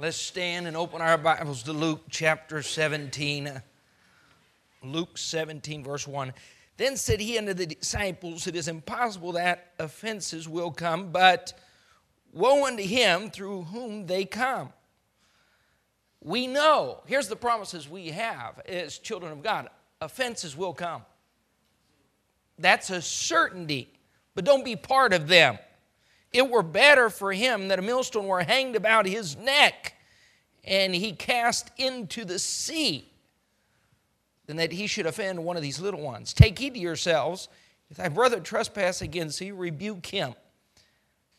Let's 0.00 0.16
stand 0.16 0.66
and 0.66 0.78
open 0.78 1.02
our 1.02 1.18
Bibles 1.18 1.62
to 1.64 1.74
Luke 1.74 2.04
chapter 2.08 2.62
17. 2.62 3.60
Luke 4.82 5.18
17, 5.18 5.84
verse 5.84 6.08
1. 6.08 6.32
Then 6.78 6.96
said 6.96 7.20
he 7.20 7.36
unto 7.36 7.52
the 7.52 7.66
disciples, 7.66 8.46
It 8.46 8.56
is 8.56 8.66
impossible 8.66 9.32
that 9.32 9.72
offenses 9.78 10.48
will 10.48 10.70
come, 10.70 11.12
but 11.12 11.52
woe 12.32 12.64
unto 12.64 12.82
him 12.82 13.28
through 13.28 13.64
whom 13.64 14.06
they 14.06 14.24
come. 14.24 14.72
We 16.22 16.46
know, 16.46 17.02
here's 17.04 17.28
the 17.28 17.36
promises 17.36 17.86
we 17.86 18.06
have 18.06 18.58
as 18.60 18.96
children 18.96 19.32
of 19.32 19.42
God 19.42 19.68
offenses 20.00 20.56
will 20.56 20.72
come. 20.72 21.02
That's 22.58 22.88
a 22.88 23.02
certainty, 23.02 23.92
but 24.34 24.46
don't 24.46 24.64
be 24.64 24.76
part 24.76 25.12
of 25.12 25.28
them. 25.28 25.58
It 26.32 26.48
were 26.48 26.62
better 26.62 27.10
for 27.10 27.32
him 27.32 27.68
that 27.68 27.78
a 27.78 27.82
millstone 27.82 28.26
were 28.26 28.42
hanged 28.42 28.76
about 28.76 29.06
his 29.06 29.36
neck 29.36 29.94
and 30.64 30.94
he 30.94 31.12
cast 31.12 31.70
into 31.78 32.24
the 32.24 32.38
sea 32.38 33.10
than 34.46 34.56
that 34.56 34.72
he 34.72 34.86
should 34.86 35.06
offend 35.06 35.42
one 35.44 35.56
of 35.56 35.62
these 35.62 35.80
little 35.80 36.00
ones. 36.00 36.32
Take 36.32 36.58
heed 36.58 36.74
to 36.74 36.80
yourselves. 36.80 37.48
If 37.90 37.96
thy 37.96 38.08
brother 38.08 38.40
trespass 38.40 39.02
against 39.02 39.38
thee, 39.38 39.52
rebuke 39.52 40.06
him. 40.06 40.34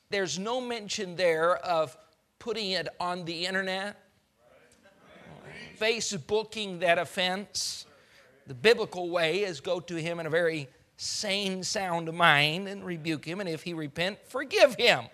There's 0.09 0.37
no 0.37 0.59
mention 0.59 1.15
there 1.15 1.55
of 1.57 1.95
putting 2.39 2.71
it 2.71 2.87
on 2.99 3.23
the 3.23 3.45
internet, 3.45 3.97
Facebooking 5.79 6.81
that 6.81 6.97
offense. 6.97 7.85
The 8.47 8.53
biblical 8.53 9.09
way 9.09 9.43
is 9.43 9.61
go 9.61 9.79
to 9.79 9.95
him 9.95 10.19
in 10.19 10.25
a 10.25 10.29
very 10.29 10.67
sane, 11.01 11.63
sound 11.63 12.13
mind 12.13 12.67
and 12.67 12.85
rebuke 12.85 13.25
him. 13.25 13.39
And 13.39 13.49
if 13.49 13.63
he 13.63 13.73
repent, 13.73 14.19
forgive 14.27 14.75
him. 14.75 15.05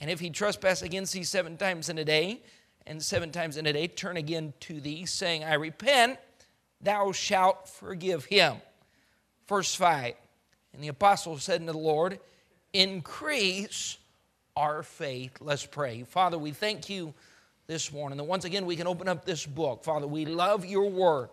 And 0.00 0.10
if 0.10 0.20
he 0.20 0.30
trespass 0.30 0.80
against 0.80 1.12
thee 1.12 1.22
seven 1.22 1.58
times 1.58 1.90
in 1.90 1.98
a 1.98 2.04
day, 2.04 2.40
and 2.86 3.02
seven 3.02 3.30
times 3.30 3.58
in 3.58 3.66
a 3.66 3.72
day 3.74 3.86
turn 3.88 4.16
again 4.16 4.54
to 4.60 4.80
thee, 4.80 5.04
saying, 5.04 5.44
I 5.44 5.54
repent, 5.54 6.18
thou 6.80 7.12
shalt 7.12 7.68
forgive 7.68 8.24
him. 8.24 8.56
Verse 9.46 9.74
5 9.74 10.14
And 10.72 10.82
the 10.82 10.88
apostle 10.88 11.38
said 11.38 11.60
unto 11.60 11.72
the 11.72 11.78
Lord, 11.78 12.18
Increase 12.72 13.98
our 14.56 14.82
faith. 14.82 15.36
Let's 15.40 15.66
pray. 15.66 16.04
Father, 16.04 16.38
we 16.38 16.52
thank 16.52 16.88
you 16.88 17.12
this 17.66 17.92
morning 17.92 18.16
that 18.16 18.24
once 18.24 18.46
again 18.46 18.64
we 18.64 18.76
can 18.76 18.86
open 18.86 19.08
up 19.08 19.26
this 19.26 19.44
book. 19.44 19.84
Father, 19.84 20.06
we 20.06 20.24
love 20.24 20.64
your 20.64 20.88
word. 20.88 21.28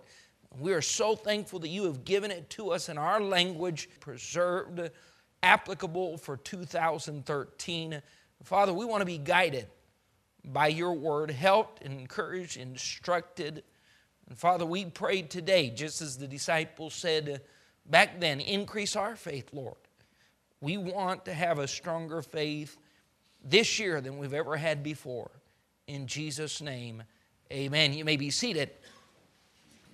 We 0.60 0.74
are 0.74 0.82
so 0.82 1.16
thankful 1.16 1.60
that 1.60 1.70
you 1.70 1.84
have 1.84 2.04
given 2.04 2.32
it 2.32 2.50
to 2.52 2.72
us 2.72 2.90
in 2.90 2.98
our 2.98 3.22
language, 3.22 3.90
preserved, 4.00 4.90
applicable 5.44 6.18
for 6.18 6.38
2013. 6.38 8.02
Father, 8.44 8.74
we 8.74 8.86
want 8.86 9.02
to 9.02 9.06
be 9.06 9.20
guided 9.20 9.68
by 10.44 10.68
your 10.68 10.94
word, 10.94 11.30
helped, 11.30 11.84
encouraged, 11.84 12.58
instructed. 12.58 13.64
And 14.28 14.38
Father, 14.38 14.66
we 14.66 14.86
pray 14.86 15.22
today, 15.22 15.70
just 15.70 16.02
as 16.02 16.18
the 16.18 16.28
disciples 16.28 16.96
said 16.96 17.42
back 17.86 18.20
then, 18.20 18.40
increase 18.40 18.96
our 18.96 19.16
faith, 19.16 19.50
Lord. 19.54 19.76
We 20.60 20.78
want 20.78 21.26
to 21.26 21.34
have 21.34 21.60
a 21.60 21.68
stronger 21.68 22.22
faith 22.24 22.78
this 23.44 23.78
year 23.80 24.02
than 24.02 24.18
we've 24.18 24.34
ever 24.34 24.58
had 24.58 24.82
before. 24.82 25.30
In 25.88 26.08
Jesus' 26.08 26.62
name, 26.62 27.04
amen. 27.52 27.94
You 27.94 28.04
may 28.04 28.18
be 28.18 28.32
seated 28.32 28.72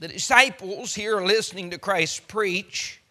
the 0.03 0.09
disciples 0.09 0.93
here 0.93 1.17
are 1.17 1.25
listening 1.25 1.69
to 1.69 1.77
Christ 1.77 2.27
preach. 2.27 3.01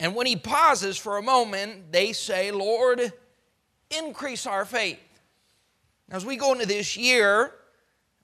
And 0.00 0.14
when 0.14 0.24
he 0.24 0.34
pauses 0.34 0.96
for 0.96 1.18
a 1.18 1.22
moment, 1.22 1.92
they 1.92 2.14
say, 2.14 2.50
Lord, 2.50 3.12
increase 3.90 4.46
our 4.46 4.64
faith. 4.64 4.98
Now, 6.08 6.16
As 6.16 6.24
we 6.24 6.36
go 6.36 6.54
into 6.54 6.64
this 6.64 6.96
year, 6.96 7.52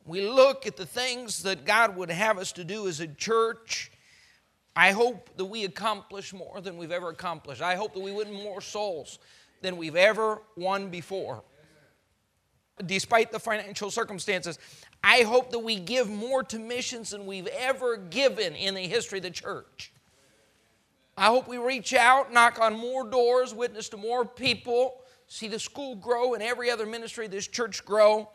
we 0.07 0.27
look 0.27 0.67
at 0.67 0.79
the 0.79 0.87
things 0.87 1.43
that 1.43 1.67
God 1.67 1.97
would 1.97 2.11
have 2.11 2.39
us 2.39 2.51
to 2.53 2.65
do 2.65 2.89
as 2.89 3.01
a 3.01 3.09
church. 3.09 3.93
I 4.75 4.93
hope 4.93 5.29
that 5.37 5.45
we 5.45 5.65
accomplish 5.65 6.33
more 6.33 6.63
than 6.63 6.79
we've 6.79 6.93
ever 6.93 7.11
accomplished. 7.11 7.61
I 7.61 7.75
hope 7.75 7.93
that 7.93 8.01
we 8.01 8.13
win 8.13 8.33
more 8.33 8.63
souls 8.63 9.19
than 9.61 9.77
we've 9.77 9.97
ever 9.97 10.41
won 10.57 10.89
before. 10.89 11.43
Despite 12.87 13.33
the 13.33 13.39
financial 13.39 13.91
circumstances, 13.91 14.59
I 15.05 15.23
hope 15.23 15.51
that 15.51 15.59
we 15.59 15.77
give 15.77 16.09
more 16.09 16.43
to 16.45 16.59
missions 16.59 17.11
than 17.11 17.27
we've 17.27 17.49
ever 17.49 17.97
given 17.97 18.55
in 18.55 18.75
the 18.75 18.83
history 18.83 19.19
of 19.19 19.25
the 19.25 19.31
church. 19.31 19.93
I 21.17 21.27
hope 21.27 21.49
we 21.49 21.59
reach 21.59 21.93
out, 21.93 22.33
knock 22.33 22.61
on 22.61 22.79
more 22.79 23.05
doors, 23.09 23.53
witness 23.53 23.89
to 23.91 23.97
more 23.97 24.25
people, 24.25 25.01
see 25.27 25.49
the 25.49 25.59
school 25.59 25.97
grow 25.97 26.35
and 26.35 26.43
every 26.43 26.71
other 26.71 26.87
ministry 26.87 27.27
this 27.27 27.47
church 27.47 27.85
grow. 27.85 28.31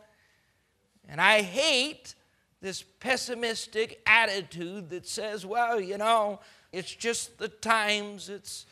And 1.08 1.22
I 1.22 1.42
hate 1.42 2.16
this 2.62 2.84
pessimistic 2.84 4.02
attitude 4.06 4.90
that 4.90 5.08
says, 5.08 5.46
well, 5.46 5.80
you 5.80 5.98
know, 5.98 6.40
it's 6.72 6.94
just 6.94 7.38
the 7.38 7.48
times, 7.48 8.30
it's 8.30 8.66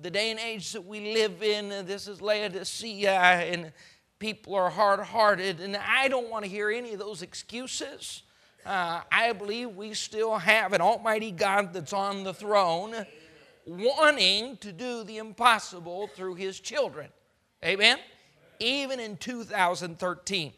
the 0.00 0.10
day 0.10 0.30
and 0.30 0.40
age 0.40 0.72
that 0.72 0.86
we 0.86 1.12
live 1.12 1.42
in, 1.42 1.68
this 1.86 2.08
is 2.08 2.22
Laodicea, 2.22 3.10
and 3.10 3.72
people 4.22 4.54
are 4.54 4.70
hard 4.70 5.00
hearted, 5.00 5.58
and 5.58 5.76
I 5.76 6.06
don't 6.06 6.30
want 6.30 6.44
to 6.44 6.48
hear 6.48 6.70
any 6.70 6.92
of 6.92 7.00
those 7.00 7.22
excuses. 7.22 8.22
Uh, 8.64 9.00
I 9.10 9.32
believe 9.32 9.74
we 9.74 9.94
still 9.94 10.38
have 10.38 10.72
an 10.72 10.80
Almighty 10.80 11.32
God 11.32 11.72
that's 11.72 11.92
on 11.92 12.22
the 12.22 12.32
throne 12.32 13.04
wanting 13.66 14.58
to 14.58 14.70
do 14.70 15.02
the 15.02 15.16
impossible 15.16 16.06
through 16.06 16.36
His 16.36 16.60
children. 16.60 17.08
Amen? 17.64 17.98
Even 18.60 19.00
in 19.00 19.16
2013. 19.16 20.52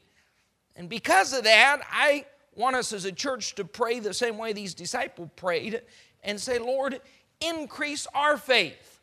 And 0.77 0.91
because 0.91 1.33
of 1.33 1.45
that, 1.45 1.81
I 1.91 2.27
want 2.55 2.77
us 2.77 2.93
as 2.93 3.07
a 3.07 3.13
church 3.13 3.55
to 3.55 3.65
pray 3.65 3.99
the 3.99 4.13
same 4.13 4.37
way 4.37 4.53
these 4.53 4.75
disciples 4.75 5.31
prayed 5.37 5.81
and 6.23 6.39
say, 6.39 6.59
Lord, 6.59 7.01
increase 7.41 8.07
our 8.15 8.37
faith. 8.37 9.01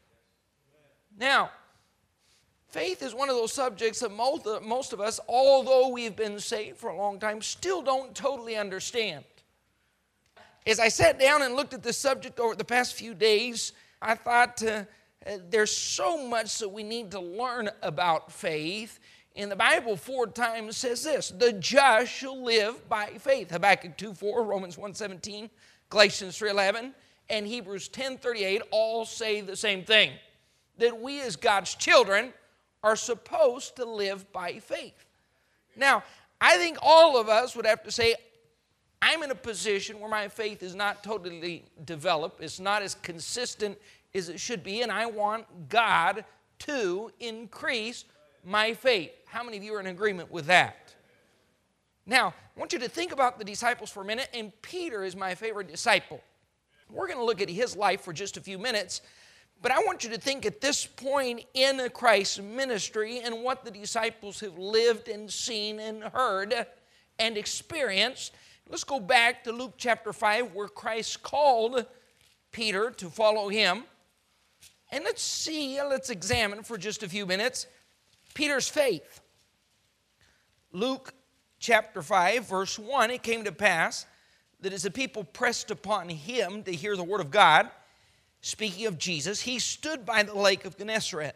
Now, 1.17 1.49
Faith 2.72 3.04
is 3.04 3.14
one 3.14 3.30
of 3.30 3.36
those 3.36 3.52
subjects 3.52 4.00
that 4.00 4.14
most, 4.14 4.48
most 4.64 4.94
of 4.94 5.02
us, 5.02 5.20
although 5.28 5.90
we've 5.90 6.16
been 6.16 6.40
saved 6.40 6.78
for 6.78 6.90
a 6.90 6.96
long 6.96 7.20
time, 7.20 7.42
still 7.42 7.82
don't 7.82 8.16
totally 8.16 8.56
understand. 8.56 9.26
As 10.66 10.80
I 10.80 10.88
sat 10.88 11.20
down 11.20 11.42
and 11.42 11.56
looked 11.56 11.74
at 11.74 11.84
this 11.84 11.98
subject 11.98 12.40
over 12.40 12.56
the 12.56 12.64
past 12.64 12.94
few 12.94 13.14
days, 13.14 13.74
I 14.02 14.16
thought 14.16 14.64
uh, 14.64 14.86
there's 15.50 15.76
so 15.76 16.26
much 16.26 16.59
that 16.59 16.70
we 16.70 16.84
need 16.84 17.12
to 17.12 17.20
learn 17.20 17.70
about 17.82 18.32
faith. 18.32 19.00
In 19.36 19.50
the 19.50 19.56
Bible, 19.58 19.98
four 19.98 20.28
times 20.28 20.78
says 20.78 21.03
this 21.03 21.30
the 21.30 21.52
just 21.52 22.09
shall 22.09 22.42
live 22.42 22.88
by 22.88 23.08
faith. 23.18 23.52
Habakkuk 23.52 23.98
2 23.98 24.14
4, 24.14 24.44
Romans 24.44 24.78
1 24.78 24.94
17, 24.94 25.50
Galatians 25.90 26.38
3 26.38 26.50
11, 26.52 26.94
and 27.30 27.46
Hebrews 27.46 27.90
10 27.90 28.18
38 28.18 28.62
all 28.72 29.03
say 29.03 29.42
the 29.42 29.58
same 29.58 29.84
thing 29.84 30.12
that 30.78 31.02
we 31.02 31.22
as 31.22 31.36
God's 31.36 31.76
children 31.76 32.34
are 32.84 32.96
supposed 32.96 33.75
to 33.78 33.86
live 33.86 34.31
by 34.31 34.59
faith. 34.59 35.06
Now, 35.75 36.03
I 36.40 36.58
think 36.58 36.78
all 36.81 37.18
of 37.18 37.30
us 37.30 37.56
would 37.56 37.66
have 37.66 37.84
to 37.84 37.92
say, 37.92 38.16
I'm 39.02 39.24
in 39.24 39.31
a 39.31 39.36
position 39.36 40.00
where 40.00 40.09
my 40.09 40.28
faith 40.28 40.62
is 40.62 40.75
not 40.75 41.03
totally 41.03 41.66
developed, 41.86 42.41
it's 42.44 42.59
not 42.59 42.81
as 42.81 42.96
consistent 42.96 43.78
as 44.14 44.30
it 44.30 44.40
should 44.40 44.64
be, 44.64 44.81
and 44.81 44.91
I 44.91 45.06
want 45.06 45.46
God 45.70 46.25
to 46.59 47.12
increase 47.20 48.06
my 48.44 48.74
faith. 48.74 49.12
How 49.25 49.44
many 49.44 49.58
of 49.58 49.64
you 49.64 49.74
are 49.75 49.80
in 49.80 49.88
agreement 49.88 50.31
with 50.31 50.47
that? 50.47 50.94
Now, 52.06 52.30
I 52.30 52.59
want 52.59 52.74
you 52.74 52.80
to 52.80 52.90
think 52.90 53.12
about 53.12 53.40
the 53.40 53.46
disciples 53.46 53.90
for 53.90 54.02
a 54.02 54.06
minute, 54.06 54.30
and 54.34 54.52
Peter 54.62 55.03
is 55.03 55.16
my 55.16 55.36
favorite 55.36 55.68
disciple. 55.68 56.22
We're 56.90 57.08
going 57.08 57.20
to 57.20 57.25
look 57.25 57.41
at 57.41 57.50
his 57.50 57.75
life 57.75 58.02
for 58.02 58.12
just 58.12 58.38
a 58.38 58.41
few 58.41 58.58
minutes, 58.58 59.02
but 59.61 59.72
I 59.72 59.79
want 59.79 60.03
you 60.03 60.09
to 60.09 60.17
think 60.17 60.45
at 60.45 60.59
this 60.59 60.85
point 60.85 61.44
in 61.53 61.88
Christ's 61.94 62.39
ministry 62.39 63.19
and 63.19 63.44
what 63.44 63.63
the 63.63 63.72
disciples 63.72 64.39
have 64.39 64.57
lived 64.57 65.07
and 65.07 65.31
seen 65.31 65.79
and 65.79 66.03
heard 66.03 66.66
and 67.19 67.37
experienced. 67.37 68.34
Let's 68.67 68.84
go 68.84 68.99
back 68.99 69.43
to 69.43 69.52
Luke 69.52 69.73
chapter 69.78 70.13
5, 70.13 70.55
where 70.55 70.67
Christ 70.67 71.22
called 71.22 71.85
Peter 72.52 72.90
to 72.91 73.09
follow 73.09 73.49
him. 73.49 73.84
And 74.91 75.03
let's 75.03 75.22
see, 75.22 75.79
let's 75.81 76.09
examine 76.09 76.64
for 76.64 76.78
just 76.78 77.03
a 77.03 77.09
few 77.09 77.25
minutes 77.25 77.67
Peter's 78.34 78.67
faith. 78.67 79.22
Luke 80.72 81.14
chapter 81.59 82.02
5, 82.02 82.47
verse 82.47 82.79
1 82.79 83.11
it 83.11 83.23
came 83.23 83.43
to 83.43 83.52
pass 83.52 84.05
that 84.61 84.73
as 84.73 84.84
the 84.84 84.91
people 84.91 85.23
pressed 85.23 85.69
upon 85.69 86.09
him 86.09 86.64
to 86.64 86.72
hear 86.72 86.96
the 86.96 87.03
word 87.03 87.22
of 87.22 87.29
God, 87.29 87.69
speaking 88.41 88.85
of 88.85 88.97
Jesus, 88.97 89.41
he 89.41 89.59
stood 89.59 90.05
by 90.05 90.23
the 90.23 90.35
lake 90.35 90.66
of 90.66 90.78
Gennesaret 90.78 91.35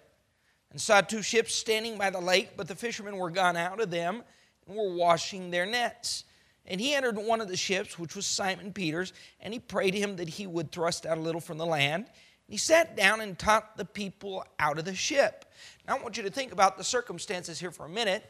and 0.72 0.80
saw 0.80 1.02
two 1.02 1.22
ships 1.22 1.56
standing 1.56 1.98
by 1.98 2.10
the 2.10 2.20
lake, 2.20 2.52
but 2.58 2.68
the 2.68 2.76
fishermen 2.76 3.18
were 3.18 3.30
gone 3.30 3.56
out 3.56 3.80
of 3.80 3.90
them 3.90 4.24
and 4.68 4.76
were 4.76 4.94
washing 4.94 5.52
their 5.52 5.66
nets. 5.66 6.26
And 6.66 6.82
he 6.82 6.96
entered 6.96 7.18
one 7.18 7.42
of 7.42 7.48
the 7.48 7.58
ships, 7.58 8.00
which 8.00 8.16
was 8.16 8.26
Simon 8.26 8.74
Peter's, 8.74 9.14
and 9.40 9.54
he 9.54 9.60
prayed 9.60 9.94
him 9.94 10.16
that 10.16 10.28
he 10.28 10.48
would 10.48 10.72
thrust 10.72 11.06
out 11.06 11.18
a 11.18 11.22
little 11.22 11.42
from 11.42 11.58
the 11.58 11.66
land. 11.66 12.08
He 12.48 12.58
sat 12.58 12.96
down 12.96 13.22
and 13.22 13.38
taught 13.38 13.78
the 13.78 13.86
people 13.86 14.44
out 14.60 14.80
of 14.80 14.86
the 14.86 14.96
ship. 14.96 15.46
Now, 15.88 15.96
I 15.96 16.02
want 16.02 16.18
you 16.18 16.24
to 16.24 16.32
think 16.32 16.52
about 16.52 16.78
the 16.78 16.84
circumstances 16.84 17.60
here 17.60 17.72
for 17.72 17.86
a 17.86 17.90
minute. 17.90 18.30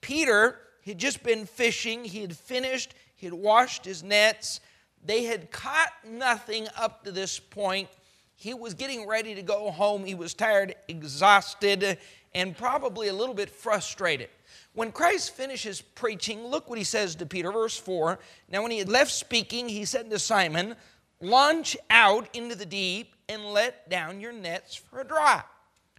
Peter 0.00 0.58
He'd 0.88 0.96
just 0.96 1.22
been 1.22 1.44
fishing, 1.44 2.02
he 2.02 2.22
had 2.22 2.34
finished, 2.34 2.94
he 3.14 3.26
had 3.26 3.34
washed 3.34 3.84
his 3.84 4.02
nets. 4.02 4.60
They 5.04 5.24
had 5.24 5.50
caught 5.50 5.92
nothing 6.02 6.66
up 6.78 7.04
to 7.04 7.12
this 7.12 7.38
point. 7.38 7.90
He 8.40 8.54
was 8.54 8.74
getting 8.74 9.08
ready 9.08 9.34
to 9.34 9.42
go 9.42 9.72
home. 9.72 10.04
He 10.04 10.14
was 10.14 10.32
tired, 10.32 10.76
exhausted, 10.86 11.98
and 12.32 12.56
probably 12.56 13.08
a 13.08 13.12
little 13.12 13.34
bit 13.34 13.50
frustrated. 13.50 14.28
When 14.74 14.92
Christ 14.92 15.34
finishes 15.34 15.80
preaching, 15.80 16.46
look 16.46 16.70
what 16.70 16.78
he 16.78 16.84
says 16.84 17.16
to 17.16 17.26
Peter, 17.26 17.50
verse 17.50 17.76
4. 17.76 18.20
Now, 18.48 18.62
when 18.62 18.70
he 18.70 18.78
had 18.78 18.88
left 18.88 19.10
speaking, 19.10 19.68
he 19.68 19.84
said 19.84 20.08
to 20.08 20.20
Simon, 20.20 20.76
Launch 21.20 21.76
out 21.90 22.28
into 22.32 22.54
the 22.54 22.64
deep 22.64 23.12
and 23.28 23.44
let 23.44 23.90
down 23.90 24.20
your 24.20 24.32
nets 24.32 24.76
for 24.76 25.00
a 25.00 25.04
dry. 25.04 25.42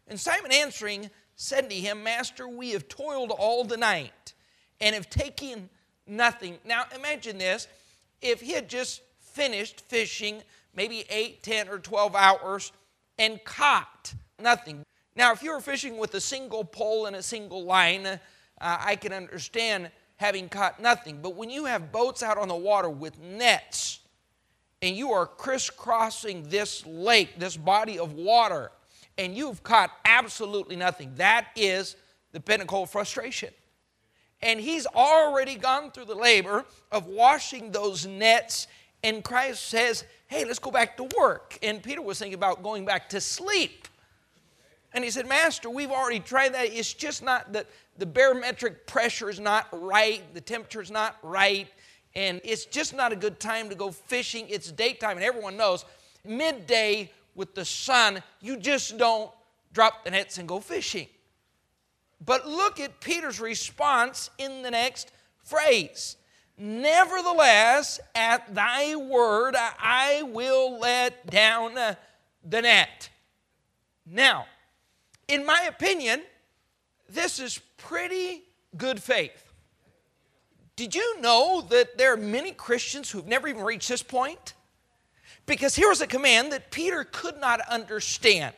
And 0.08 0.18
Simon 0.18 0.54
answering 0.54 1.10
said 1.36 1.70
to 1.70 1.76
him, 1.76 2.04
Master, 2.04 2.48
we 2.48 2.70
have 2.70 2.88
toiled 2.88 3.32
all 3.32 3.66
the 3.66 3.76
night 3.76 4.34
and 4.80 4.96
have 4.96 5.10
taken 5.10 5.70
nothing. 6.08 6.58
Now 6.64 6.86
imagine 6.96 7.38
this 7.38 7.68
if 8.22 8.40
he 8.40 8.54
had 8.54 8.70
just 8.70 9.02
finished 9.20 9.82
fishing 9.82 10.42
maybe 10.76 11.06
8, 11.10 11.44
10, 11.44 11.70
or 11.70 11.80
12 11.80 12.16
hours 12.16 12.72
and 13.18 13.44
caught 13.44 14.14
nothing. 14.40 14.84
Now, 15.16 15.32
if 15.34 15.44
you 15.44 15.52
were 15.52 15.62
fishing 15.62 15.98
with 15.98 16.14
a 16.14 16.22
single 16.22 16.64
pole 16.64 17.06
and 17.06 17.16
a 17.16 17.24
single 17.24 17.64
line, 17.64 18.06
uh, 18.06 18.18
I 18.60 18.96
can 18.96 19.12
understand 19.12 19.92
having 20.16 20.50
caught 20.50 20.82
nothing. 20.82 21.22
But 21.22 21.36
when 21.36 21.50
you 21.50 21.66
have 21.66 21.92
boats 21.92 22.24
out 22.24 22.38
on 22.38 22.48
the 22.48 22.56
water 22.56 22.90
with 22.90 23.20
nets 23.20 24.00
and 24.82 24.96
you 24.96 25.12
are 25.12 25.26
crisscrossing 25.26 26.50
this 26.50 26.86
lake, 26.86 27.40
this 27.40 27.58
body 27.58 28.00
of 28.00 28.14
water, 28.14 28.72
and 29.18 29.36
you've 29.36 29.64
caught 29.64 29.92
absolutely 30.06 30.76
nothing, 30.76 31.14
that 31.16 31.48
is 31.56 31.96
the 32.32 32.40
pinnacle 32.40 32.84
of 32.84 32.90
frustration 32.90 33.50
and 34.42 34.60
he's 34.60 34.88
already 34.88 35.56
gone 35.56 35.92
through 35.92 36.06
the 36.06 36.16
labor 36.16 36.66
of 36.92 37.08
washing 37.08 37.72
those 37.72 38.06
nets. 38.06 38.68
And 39.04 39.24
Christ 39.24 39.66
says, 39.68 40.06
Hey, 40.30 40.46
let's 40.46 40.60
go 40.60 40.70
back 40.70 40.96
to 40.98 41.10
work. 41.18 41.58
And 41.64 41.82
Peter 41.82 42.04
was 42.04 42.20
thinking 42.20 42.36
about 42.36 42.62
going 42.62 42.86
back 42.86 43.10
to 43.10 43.20
sleep. 43.20 43.88
And 44.94 45.04
he 45.04 45.10
said, 45.10 45.28
Master, 45.28 45.72
we've 45.72 45.90
already 45.90 46.20
tried 46.20 46.54
that. 46.54 46.68
It's 46.68 46.94
just 46.94 47.24
not 47.24 47.52
that 47.54 47.66
the 47.98 48.06
barometric 48.06 48.86
pressure 48.86 49.30
is 49.30 49.40
not 49.40 49.68
right, 49.72 50.22
the 50.36 50.42
temperature 50.42 50.82
is 50.82 50.92
not 50.92 51.18
right, 51.24 51.68
and 52.16 52.40
it's 52.44 52.66
just 52.66 52.96
not 52.96 53.12
a 53.12 53.16
good 53.16 53.40
time 53.40 53.70
to 53.70 53.76
go 53.76 53.90
fishing. 53.90 54.46
It's 54.50 54.72
daytime, 54.72 55.18
and 55.18 55.24
everyone 55.24 55.58
knows 55.58 55.84
midday 56.24 57.12
with 57.34 57.56
the 57.56 57.66
sun, 57.66 58.22
you 58.40 58.56
just 58.58 59.00
don't 59.00 59.32
drop 59.74 60.06
the 60.06 60.12
nets 60.12 60.38
and 60.38 60.48
go 60.48 60.60
fishing. 60.60 61.08
But 62.24 62.48
look 62.48 62.80
at 62.80 63.00
Peter's 63.02 63.40
response 63.40 64.30
in 64.38 64.62
the 64.62 64.70
next 64.70 65.12
phrase. 65.44 66.18
Nevertheless, 66.62 68.02
at 68.14 68.54
thy 68.54 68.94
word, 68.98 69.56
I 69.58 70.24
will 70.24 70.78
let 70.78 71.26
down 71.26 71.74
the 71.74 72.62
net. 72.62 73.10
Now, 74.06 74.46
in 75.30 75.46
my 75.46 75.62
opinion, 75.70 76.22
this 77.08 77.40
is 77.40 77.62
pretty 77.78 78.44
good 78.76 79.02
faith. 79.02 79.54
Did 80.76 80.96
you 80.96 81.22
know 81.22 81.66
that 81.70 81.98
there 81.98 82.14
are 82.14 82.18
many 82.18 82.52
Christians 82.52 83.10
who've 83.10 83.28
never 83.28 83.48
even 83.48 83.64
reached 83.64 83.88
this 83.88 84.04
point? 84.04 84.54
Because 85.46 85.76
here 85.76 85.90
was 85.90 86.02
a 86.02 86.08
command 86.08 86.52
that 86.52 86.72
Peter 86.72 87.06
could 87.10 87.40
not 87.40 87.62
understand. 87.70 88.54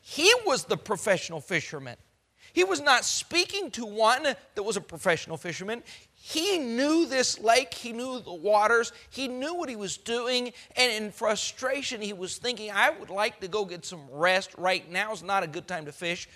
He 0.00 0.32
was 0.46 0.64
the 0.64 0.76
professional 0.76 1.40
fisherman. 1.40 1.96
He 2.52 2.64
was 2.64 2.80
not 2.80 3.04
speaking 3.04 3.70
to 3.72 3.86
one 3.86 4.22
that 4.22 4.62
was 4.62 4.76
a 4.76 4.80
professional 4.80 5.36
fisherman. 5.36 5.82
He 6.24 6.56
knew 6.56 7.04
this 7.04 7.40
lake, 7.40 7.74
he 7.74 7.92
knew 7.92 8.20
the 8.20 8.32
waters, 8.32 8.92
he 9.10 9.26
knew 9.26 9.56
what 9.56 9.68
he 9.68 9.74
was 9.74 9.96
doing, 9.96 10.52
and 10.76 10.92
in 10.92 11.10
frustration, 11.10 12.00
he 12.00 12.12
was 12.12 12.38
thinking, 12.38 12.70
I 12.70 12.90
would 12.90 13.10
like 13.10 13.40
to 13.40 13.48
go 13.48 13.64
get 13.64 13.84
some 13.84 14.08
rest. 14.08 14.54
Right 14.56 14.88
now 14.88 15.12
is 15.12 15.24
not 15.24 15.42
a 15.42 15.48
good 15.48 15.66
time 15.66 15.84
to 15.86 15.92
fish. 15.92 16.28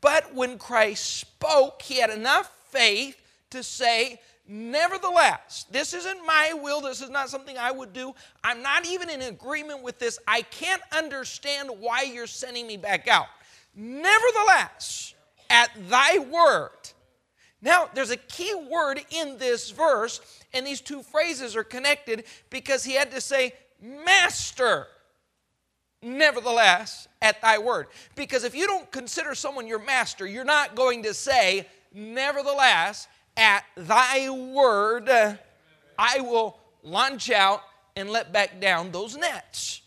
But 0.00 0.34
when 0.34 0.56
Christ 0.56 1.18
spoke, 1.18 1.82
he 1.82 2.00
had 2.00 2.08
enough 2.08 2.50
faith 2.70 3.20
to 3.50 3.62
say, 3.62 4.22
Nevertheless, 4.48 5.66
this 5.70 5.92
isn't 5.92 6.24
my 6.24 6.54
will. 6.54 6.80
This 6.80 7.02
is 7.02 7.10
not 7.10 7.28
something 7.28 7.58
I 7.58 7.72
would 7.72 7.92
do. 7.92 8.14
I'm 8.42 8.62
not 8.62 8.86
even 8.86 9.10
in 9.10 9.20
agreement 9.20 9.82
with 9.82 9.98
this. 9.98 10.18
I 10.26 10.42
can't 10.42 10.82
understand 10.96 11.68
why 11.78 12.02
you're 12.02 12.26
sending 12.26 12.66
me 12.66 12.78
back 12.78 13.06
out. 13.06 13.26
Nevertheless, 13.74 15.14
at 15.50 15.68
thy 15.90 16.20
word. 16.20 16.70
Now, 17.62 17.88
there's 17.94 18.10
a 18.10 18.16
key 18.16 18.54
word 18.70 19.00
in 19.10 19.38
this 19.38 19.70
verse, 19.70 20.20
and 20.52 20.66
these 20.66 20.80
two 20.80 21.02
phrases 21.02 21.56
are 21.56 21.64
connected 21.64 22.24
because 22.50 22.84
he 22.84 22.92
had 22.92 23.10
to 23.12 23.20
say, 23.20 23.52
Master, 23.80 24.86
nevertheless, 26.02 27.08
at 27.20 27.40
thy 27.40 27.58
word. 27.58 27.86
Because 28.14 28.44
if 28.44 28.54
you 28.54 28.66
don't 28.66 28.90
consider 28.90 29.34
someone 29.34 29.66
your 29.66 29.82
master, 29.82 30.26
you're 30.26 30.44
not 30.44 30.74
going 30.74 31.02
to 31.04 31.14
say, 31.14 31.66
Nevertheless, 31.92 33.08
at 33.38 33.64
thy 33.74 34.28
word, 34.28 35.08
I 35.98 36.20
will 36.20 36.58
launch 36.82 37.30
out 37.30 37.62
and 37.96 38.10
let 38.10 38.32
back 38.32 38.60
down 38.60 38.92
those 38.92 39.16
nets. 39.16 39.80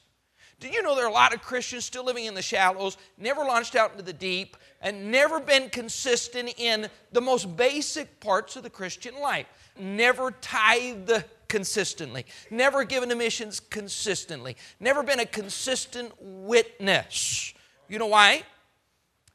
Do 0.59 0.67
you 0.67 0.81
know 0.81 0.95
there 0.95 1.05
are 1.05 1.09
a 1.09 1.13
lot 1.13 1.33
of 1.33 1.41
Christians 1.41 1.85
still 1.85 2.03
living 2.03 2.25
in 2.25 2.33
the 2.33 2.41
shallows, 2.41 2.97
never 3.17 3.43
launched 3.45 3.75
out 3.75 3.91
into 3.91 4.03
the 4.03 4.11
deep, 4.11 4.57
and 4.81 5.11
never 5.11 5.39
been 5.39 5.69
consistent 5.69 6.53
in 6.57 6.87
the 7.11 7.21
most 7.21 7.55
basic 7.57 8.19
parts 8.19 8.55
of 8.55 8.63
the 8.63 8.69
Christian 8.69 9.19
life. 9.19 9.47
Never 9.77 10.31
tithed 10.31 11.25
consistently, 11.47 12.25
never 12.51 12.83
given 12.83 13.09
to 13.09 13.15
missions 13.15 13.59
consistently, 13.59 14.55
never 14.79 15.03
been 15.03 15.19
a 15.19 15.25
consistent 15.25 16.13
witness. 16.19 17.53
You 17.87 17.97
know 17.97 18.07
why? 18.07 18.43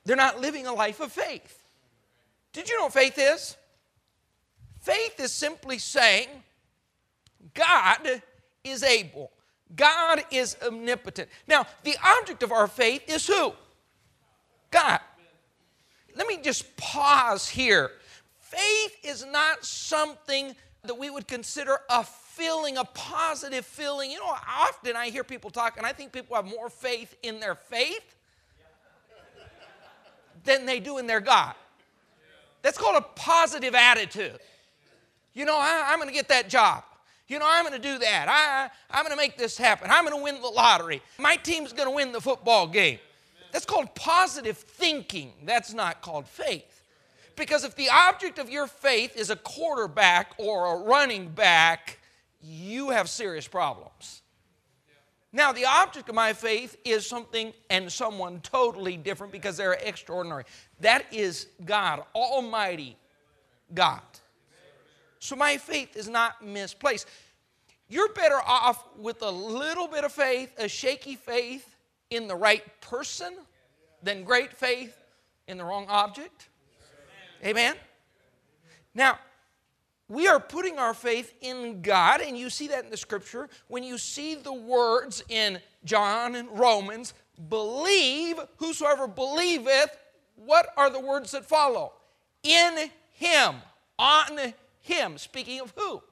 They're 0.04 0.16
not 0.16 0.40
living 0.40 0.66
a 0.66 0.72
life 0.72 1.00
of 1.00 1.12
faith. 1.12 1.62
Did 2.52 2.68
you 2.68 2.78
know 2.78 2.84
what 2.84 2.92
faith 2.92 3.18
is? 3.18 3.56
Faith 4.80 5.18
is 5.18 5.32
simply 5.32 5.78
saying, 5.78 6.28
God 7.52 8.22
is 8.62 8.82
able. 8.82 9.32
God 9.74 10.24
is 10.30 10.56
omnipotent. 10.64 11.28
Now, 11.48 11.66
the 11.82 11.96
object 12.04 12.42
of 12.42 12.52
our 12.52 12.68
faith 12.68 13.02
is 13.08 13.26
who? 13.26 13.54
God 14.70 15.00
let 16.14 16.26
me 16.26 16.38
just 16.42 16.76
pause 16.76 17.48
here. 17.48 17.90
Faith 18.40 18.96
is 19.02 19.26
not 19.26 19.64
something 19.64 20.54
that 20.84 20.94
we 20.94 21.10
would 21.10 21.26
consider 21.26 21.78
a 21.88 22.04
feeling, 22.04 22.76
a 22.76 22.84
positive 22.84 23.64
feeling. 23.64 24.10
You 24.10 24.18
know, 24.18 24.36
often 24.48 24.96
I 24.96 25.08
hear 25.10 25.24
people 25.24 25.50
talk, 25.50 25.76
and 25.76 25.86
I 25.86 25.92
think 25.92 26.12
people 26.12 26.36
have 26.36 26.44
more 26.44 26.68
faith 26.68 27.16
in 27.22 27.40
their 27.40 27.54
faith 27.54 28.14
than 30.44 30.66
they 30.66 30.80
do 30.80 30.98
in 30.98 31.06
their 31.06 31.20
God. 31.20 31.54
That's 32.62 32.78
called 32.78 32.96
a 32.96 33.06
positive 33.16 33.74
attitude. 33.74 34.38
You 35.32 35.44
know, 35.44 35.56
I, 35.58 35.92
am 35.92 35.98
going 35.98 36.08
to 36.08 36.14
get 36.14 36.28
that 36.28 36.48
job. 36.48 36.84
You 37.26 37.38
know, 37.38 37.46
I'm 37.48 37.64
going 37.64 37.80
to 37.80 37.88
do 37.88 37.98
that. 37.98 38.26
I, 38.28 38.70
I'm 38.96 39.04
going 39.04 39.16
to 39.16 39.16
make 39.16 39.36
this 39.36 39.58
happen. 39.58 39.90
I'm 39.90 40.04
going 40.04 40.16
to 40.16 40.22
win 40.22 40.40
the 40.40 40.48
lottery. 40.48 41.02
My 41.18 41.36
team's 41.36 41.72
going 41.72 41.88
to 41.88 41.94
win 41.94 42.12
the 42.12 42.20
football 42.20 42.66
game. 42.66 42.98
That's 43.54 43.66
called 43.66 43.94
positive 43.94 44.58
thinking. 44.58 45.32
That's 45.44 45.72
not 45.72 46.02
called 46.02 46.26
faith. 46.26 46.82
Because 47.36 47.62
if 47.62 47.76
the 47.76 47.88
object 47.88 48.40
of 48.40 48.50
your 48.50 48.66
faith 48.66 49.16
is 49.16 49.30
a 49.30 49.36
quarterback 49.36 50.32
or 50.38 50.74
a 50.74 50.78
running 50.82 51.28
back, 51.28 52.00
you 52.42 52.90
have 52.90 53.08
serious 53.08 53.46
problems. 53.46 54.22
Now, 55.32 55.52
the 55.52 55.66
object 55.66 56.08
of 56.08 56.16
my 56.16 56.32
faith 56.32 56.76
is 56.84 57.06
something 57.06 57.52
and 57.70 57.92
someone 57.92 58.40
totally 58.40 58.96
different 58.96 59.32
because 59.32 59.56
they're 59.56 59.74
extraordinary. 59.74 60.42
That 60.80 61.04
is 61.12 61.46
God, 61.64 62.02
Almighty 62.12 62.96
God. 63.72 64.02
So 65.20 65.36
my 65.36 65.58
faith 65.58 65.96
is 65.96 66.08
not 66.08 66.44
misplaced. 66.44 67.06
You're 67.88 68.12
better 68.14 68.40
off 68.44 68.84
with 68.98 69.22
a 69.22 69.30
little 69.30 69.86
bit 69.86 70.02
of 70.02 70.10
faith, 70.10 70.50
a 70.58 70.66
shaky 70.66 71.14
faith, 71.14 71.73
in 72.14 72.28
the 72.28 72.36
right 72.36 72.62
person 72.80 73.34
than 74.02 74.24
great 74.24 74.52
faith 74.52 74.96
in 75.48 75.58
the 75.58 75.64
wrong 75.64 75.86
object. 75.88 76.48
Amen? 77.44 77.74
Now, 78.94 79.18
we 80.08 80.28
are 80.28 80.38
putting 80.38 80.78
our 80.78 80.94
faith 80.94 81.34
in 81.40 81.82
God, 81.82 82.20
and 82.20 82.36
you 82.36 82.50
see 82.50 82.68
that 82.68 82.84
in 82.84 82.90
the 82.90 82.96
scripture. 82.96 83.48
When 83.68 83.82
you 83.82 83.98
see 83.98 84.34
the 84.34 84.52
words 84.52 85.24
in 85.28 85.58
John 85.84 86.34
and 86.34 86.58
Romans, 86.58 87.14
believe 87.48 88.38
whosoever 88.58 89.06
believeth, 89.06 89.96
what 90.36 90.68
are 90.76 90.90
the 90.90 91.00
words 91.00 91.32
that 91.32 91.44
follow? 91.44 91.92
In 92.42 92.90
him, 93.12 93.56
on 93.98 94.54
him. 94.80 95.18
Speaking 95.18 95.60
of 95.60 95.72
who? 95.76 96.02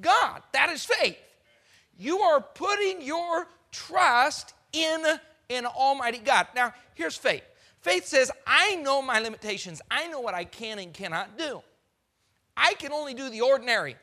God. 0.00 0.42
That 0.52 0.70
is 0.70 0.84
faith. 0.84 1.18
You 1.98 2.20
are 2.20 2.40
putting 2.40 3.02
your 3.02 3.48
trust 3.70 4.54
in 4.74 5.04
an 5.50 5.66
almighty 5.66 6.18
God. 6.18 6.48
Now, 6.54 6.74
here's 6.94 7.16
faith. 7.16 7.44
Faith 7.80 8.06
says, 8.06 8.30
I 8.46 8.76
know 8.76 9.02
my 9.02 9.20
limitations. 9.20 9.82
I 9.90 10.08
know 10.08 10.20
what 10.20 10.34
I 10.34 10.44
can 10.44 10.78
and 10.78 10.92
cannot 10.92 11.36
do. 11.38 11.62
I 12.56 12.74
can 12.74 12.92
only 12.92 13.14
do 13.14 13.28
the 13.28 13.42
ordinary. 13.42 13.96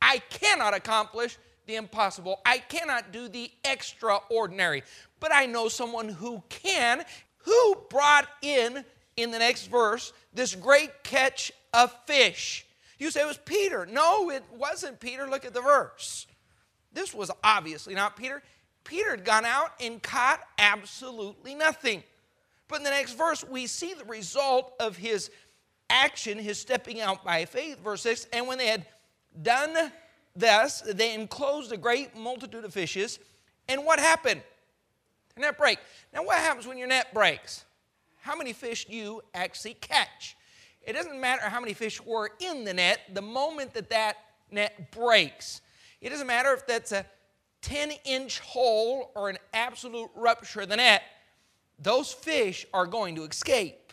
I 0.00 0.18
cannot 0.30 0.74
accomplish 0.74 1.36
the 1.66 1.76
impossible. 1.76 2.40
I 2.44 2.58
cannot 2.58 3.12
do 3.12 3.28
the 3.28 3.50
extraordinary. 3.64 4.82
But 5.20 5.32
I 5.32 5.46
know 5.46 5.68
someone 5.68 6.08
who 6.08 6.42
can, 6.48 7.04
who 7.38 7.76
brought 7.90 8.26
in, 8.42 8.84
in 9.16 9.30
the 9.30 9.38
next 9.38 9.66
verse, 9.66 10.12
this 10.32 10.54
great 10.54 11.04
catch 11.04 11.52
of 11.72 11.94
fish. 12.06 12.66
You 12.98 13.10
say 13.10 13.22
it 13.22 13.26
was 13.26 13.38
Peter. 13.38 13.86
No, 13.86 14.30
it 14.30 14.44
wasn't 14.56 15.00
Peter. 15.00 15.28
Look 15.28 15.44
at 15.44 15.54
the 15.54 15.60
verse. 15.60 16.26
This 16.92 17.12
was 17.12 17.30
obviously 17.42 17.94
not 17.94 18.16
Peter. 18.16 18.42
Peter 18.84 19.10
had 19.10 19.24
gone 19.24 19.44
out 19.44 19.72
and 19.80 20.02
caught 20.02 20.40
absolutely 20.58 21.54
nothing. 21.54 22.02
But 22.68 22.76
in 22.76 22.84
the 22.84 22.90
next 22.90 23.14
verse, 23.14 23.42
we 23.42 23.66
see 23.66 23.94
the 23.94 24.04
result 24.04 24.72
of 24.78 24.96
his 24.96 25.30
action, 25.90 26.38
his 26.38 26.60
stepping 26.60 27.00
out 27.00 27.24
by 27.24 27.44
faith. 27.44 27.82
Verse 27.82 28.02
6 28.02 28.26
And 28.32 28.46
when 28.46 28.58
they 28.58 28.66
had 28.66 28.86
done 29.40 29.92
thus, 30.36 30.80
they 30.82 31.14
enclosed 31.14 31.72
a 31.72 31.76
great 31.76 32.16
multitude 32.16 32.64
of 32.64 32.72
fishes. 32.72 33.18
And 33.68 33.84
what 33.84 33.98
happened? 33.98 34.42
The 35.34 35.40
net 35.40 35.58
break. 35.58 35.78
Now, 36.12 36.24
what 36.24 36.38
happens 36.38 36.66
when 36.66 36.78
your 36.78 36.88
net 36.88 37.12
breaks? 37.12 37.64
How 38.20 38.36
many 38.36 38.52
fish 38.52 38.86
do 38.86 38.94
you 38.94 39.22
actually 39.34 39.74
catch? 39.74 40.36
It 40.82 40.92
doesn't 40.92 41.20
matter 41.20 41.48
how 41.48 41.60
many 41.60 41.72
fish 41.72 42.00
were 42.02 42.30
in 42.40 42.64
the 42.64 42.74
net, 42.74 43.00
the 43.12 43.22
moment 43.22 43.74
that 43.74 43.90
that 43.90 44.16
net 44.50 44.90
breaks. 44.92 45.60
It 46.00 46.10
doesn't 46.10 46.26
matter 46.26 46.52
if 46.52 46.66
that's 46.66 46.92
a 46.92 47.06
10 47.64 47.92
inch 48.04 48.40
hole 48.40 49.10
or 49.14 49.30
an 49.30 49.38
absolute 49.54 50.10
rupture 50.14 50.60
of 50.60 50.68
the 50.68 50.76
net, 50.76 51.02
those 51.78 52.12
fish 52.12 52.66
are 52.74 52.86
going 52.86 53.14
to 53.14 53.24
escape. 53.24 53.92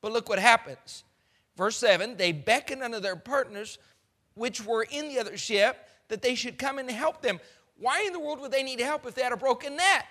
But 0.00 0.12
look 0.12 0.28
what 0.28 0.38
happens. 0.38 1.02
Verse 1.56 1.76
7 1.76 2.16
they 2.16 2.32
beckoned 2.32 2.82
unto 2.82 3.00
their 3.00 3.16
partners, 3.16 3.78
which 4.34 4.64
were 4.64 4.86
in 4.90 5.08
the 5.08 5.18
other 5.18 5.36
ship, 5.36 5.88
that 6.08 6.22
they 6.22 6.36
should 6.36 6.56
come 6.56 6.78
and 6.78 6.90
help 6.90 7.20
them. 7.20 7.40
Why 7.78 8.04
in 8.06 8.12
the 8.12 8.20
world 8.20 8.40
would 8.40 8.52
they 8.52 8.62
need 8.62 8.80
help 8.80 9.04
if 9.06 9.14
they 9.14 9.22
had 9.22 9.32
a 9.32 9.36
broken 9.36 9.76
net? 9.76 10.06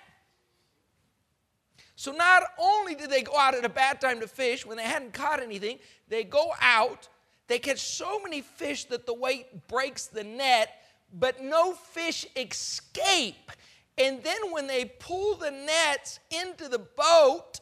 So 1.96 2.12
not 2.12 2.42
only 2.58 2.94
did 2.94 3.10
they 3.10 3.22
go 3.22 3.36
out 3.36 3.54
at 3.54 3.64
a 3.64 3.68
bad 3.68 4.00
time 4.00 4.20
to 4.20 4.28
fish 4.28 4.66
when 4.66 4.76
they 4.76 4.84
hadn't 4.84 5.12
caught 5.12 5.42
anything, 5.42 5.78
they 6.08 6.24
go 6.24 6.52
out, 6.60 7.08
they 7.46 7.58
catch 7.58 7.80
so 7.80 8.20
many 8.20 8.42
fish 8.42 8.84
that 8.84 9.06
the 9.06 9.14
weight 9.14 9.68
breaks 9.68 10.06
the 10.06 10.24
net, 10.24 10.79
but 11.12 11.42
no 11.42 11.72
fish 11.72 12.26
escape. 12.36 13.52
And 13.98 14.22
then 14.22 14.50
when 14.50 14.66
they 14.66 14.84
pull 14.84 15.36
the 15.36 15.50
nets 15.50 16.20
into 16.30 16.68
the 16.68 16.78
boat 16.78 17.60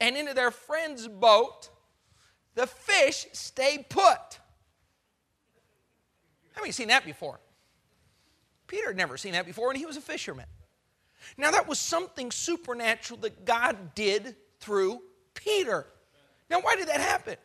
and 0.00 0.16
into 0.16 0.34
their 0.34 0.50
friend's 0.50 1.08
boat, 1.08 1.70
the 2.54 2.66
fish 2.66 3.26
stay 3.32 3.84
put. 3.88 4.38
Have 6.52 6.66
you 6.66 6.72
seen 6.72 6.88
that 6.88 7.04
before? 7.04 7.40
Peter 8.66 8.88
had 8.88 8.96
never 8.96 9.16
seen 9.16 9.32
that 9.32 9.46
before, 9.46 9.70
and 9.70 9.78
he 9.78 9.86
was 9.86 9.96
a 9.96 10.00
fisherman. 10.00 10.46
Now, 11.36 11.50
that 11.50 11.66
was 11.66 11.78
something 11.78 12.30
supernatural 12.30 13.20
that 13.20 13.44
God 13.44 13.94
did 13.94 14.36
through 14.60 15.00
Peter. 15.34 15.86
Now, 16.48 16.60
why 16.60 16.76
did 16.76 16.88
that 16.88 17.00
happen? 17.00 17.36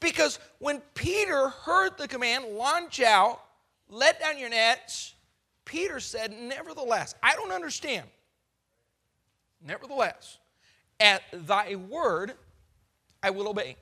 Because 0.00 0.38
when 0.58 0.80
Peter 0.94 1.48
heard 1.48 1.98
the 1.98 2.08
command, 2.08 2.46
launch 2.56 3.00
out, 3.00 3.43
let 3.94 4.18
down 4.18 4.38
your 4.38 4.48
nets, 4.48 5.14
Peter 5.64 6.00
said, 6.00 6.32
Nevertheless, 6.32 7.14
I 7.22 7.34
don't 7.36 7.52
understand. 7.52 8.06
Nevertheless, 9.64 10.38
at 10.98 11.22
thy 11.32 11.76
word 11.76 12.32
I 13.22 13.30
will 13.30 13.48
obey. 13.48 13.76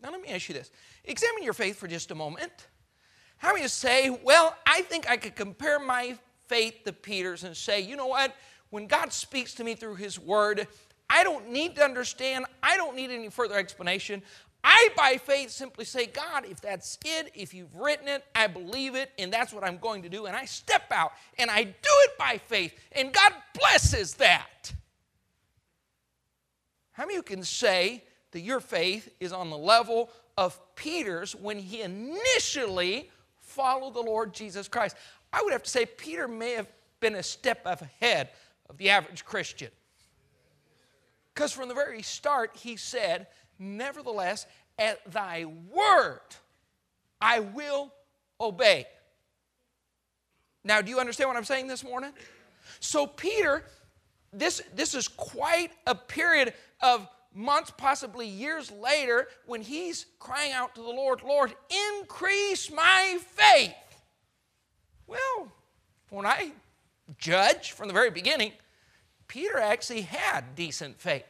Now, 0.00 0.10
let 0.10 0.20
me 0.20 0.28
ask 0.28 0.48
you 0.48 0.54
this 0.54 0.70
examine 1.04 1.42
your 1.42 1.54
faith 1.54 1.78
for 1.78 1.88
just 1.88 2.10
a 2.10 2.14
moment. 2.14 2.52
How 3.38 3.48
many 3.48 3.62
you 3.62 3.68
say, 3.68 4.10
Well, 4.22 4.54
I 4.66 4.82
think 4.82 5.08
I 5.08 5.16
could 5.16 5.34
compare 5.34 5.80
my 5.80 6.18
faith 6.46 6.84
to 6.84 6.92
Peter's 6.92 7.44
and 7.44 7.56
say, 7.56 7.80
You 7.80 7.96
know 7.96 8.06
what? 8.06 8.34
When 8.70 8.86
God 8.86 9.12
speaks 9.12 9.54
to 9.54 9.64
me 9.64 9.74
through 9.74 9.94
his 9.94 10.18
word, 10.18 10.68
I 11.08 11.24
don't 11.24 11.48
need 11.48 11.76
to 11.76 11.82
understand, 11.82 12.44
I 12.62 12.76
don't 12.76 12.94
need 12.94 13.10
any 13.10 13.30
further 13.30 13.56
explanation. 13.56 14.22
I, 14.70 14.90
by 14.94 15.16
faith, 15.16 15.48
simply 15.48 15.86
say, 15.86 16.04
God, 16.04 16.44
if 16.44 16.60
that's 16.60 16.98
it, 17.02 17.32
if 17.34 17.54
you've 17.54 17.74
written 17.74 18.06
it, 18.06 18.22
I 18.34 18.48
believe 18.48 18.96
it, 18.96 19.10
and 19.18 19.32
that's 19.32 19.50
what 19.50 19.64
I'm 19.64 19.78
going 19.78 20.02
to 20.02 20.10
do. 20.10 20.26
And 20.26 20.36
I 20.36 20.44
step 20.44 20.92
out 20.92 21.12
and 21.38 21.50
I 21.50 21.62
do 21.62 21.70
it 21.82 22.18
by 22.18 22.36
faith, 22.36 22.74
and 22.92 23.10
God 23.10 23.32
blesses 23.58 24.12
that. 24.14 24.74
How 26.92 27.04
many 27.04 27.14
of 27.14 27.20
you 27.20 27.36
can 27.36 27.42
say 27.44 28.04
that 28.32 28.40
your 28.40 28.60
faith 28.60 29.08
is 29.20 29.32
on 29.32 29.48
the 29.48 29.56
level 29.56 30.10
of 30.36 30.60
Peter's 30.74 31.34
when 31.34 31.58
he 31.58 31.80
initially 31.80 33.08
followed 33.40 33.94
the 33.94 34.02
Lord 34.02 34.34
Jesus 34.34 34.68
Christ? 34.68 34.96
I 35.32 35.40
would 35.42 35.54
have 35.54 35.62
to 35.62 35.70
say 35.70 35.86
Peter 35.86 36.28
may 36.28 36.52
have 36.52 36.68
been 37.00 37.14
a 37.14 37.22
step 37.22 37.64
ahead 37.64 38.28
of 38.68 38.76
the 38.76 38.90
average 38.90 39.24
Christian. 39.24 39.70
Because 41.32 41.52
from 41.52 41.68
the 41.68 41.74
very 41.74 42.02
start, 42.02 42.50
he 42.54 42.76
said, 42.76 43.28
Nevertheless, 43.58 44.46
at 44.78 45.10
thy 45.10 45.44
word 45.44 46.20
I 47.20 47.40
will 47.40 47.92
obey. 48.40 48.86
Now, 50.64 50.80
do 50.82 50.90
you 50.90 51.00
understand 51.00 51.28
what 51.28 51.36
I'm 51.36 51.44
saying 51.44 51.66
this 51.66 51.82
morning? 51.82 52.12
So, 52.80 53.06
Peter, 53.06 53.64
this, 54.32 54.62
this 54.74 54.94
is 54.94 55.08
quite 55.08 55.70
a 55.86 55.94
period 55.94 56.52
of 56.80 57.08
months, 57.34 57.72
possibly 57.76 58.26
years 58.26 58.70
later, 58.70 59.28
when 59.46 59.62
he's 59.62 60.06
crying 60.18 60.52
out 60.52 60.74
to 60.74 60.82
the 60.82 60.88
Lord, 60.88 61.22
Lord, 61.22 61.54
increase 62.00 62.70
my 62.70 63.18
faith. 63.20 63.74
Well, 65.06 65.52
when 66.10 66.26
I 66.26 66.52
judge 67.16 67.72
from 67.72 67.88
the 67.88 67.94
very 67.94 68.10
beginning, 68.10 68.52
Peter 69.26 69.58
actually 69.58 70.02
had 70.02 70.54
decent 70.54 71.00
faith. 71.00 71.24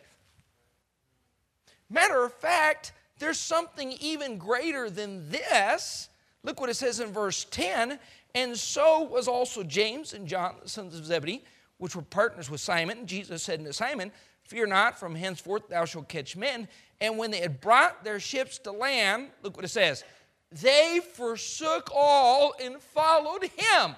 Matter 1.90 2.24
of 2.24 2.32
fact, 2.34 2.92
there's 3.18 3.38
something 3.38 3.92
even 4.00 4.38
greater 4.38 4.90
than 4.90 5.30
this. 5.30 6.08
Look 6.44 6.60
what 6.60 6.70
it 6.70 6.74
says 6.74 7.00
in 7.00 7.12
verse 7.12 7.44
10 7.50 7.98
and 8.34 8.56
so 8.56 9.02
was 9.02 9.26
also 9.26 9.62
James 9.62 10.12
and 10.12 10.26
John, 10.26 10.56
the 10.62 10.68
sons 10.68 10.96
of 10.98 11.04
Zebedee, 11.04 11.42
which 11.78 11.96
were 11.96 12.02
partners 12.02 12.50
with 12.50 12.60
Simon. 12.60 12.98
And 12.98 13.08
Jesus 13.08 13.42
said 13.42 13.60
unto 13.60 13.72
Simon, 13.72 14.12
Fear 14.42 14.66
not, 14.66 14.98
from 14.98 15.14
henceforth 15.14 15.68
thou 15.68 15.84
shalt 15.84 16.08
catch 16.08 16.36
men. 16.36 16.68
And 17.00 17.18
when 17.18 17.30
they 17.30 17.40
had 17.40 17.60
brought 17.60 18.04
their 18.04 18.20
ships 18.20 18.58
to 18.58 18.72
land, 18.72 19.28
look 19.42 19.56
what 19.56 19.64
it 19.64 19.68
says, 19.68 20.04
they 20.50 21.00
forsook 21.14 21.90
all 21.94 22.54
and 22.62 22.80
followed 22.80 23.42
him. 23.42 23.96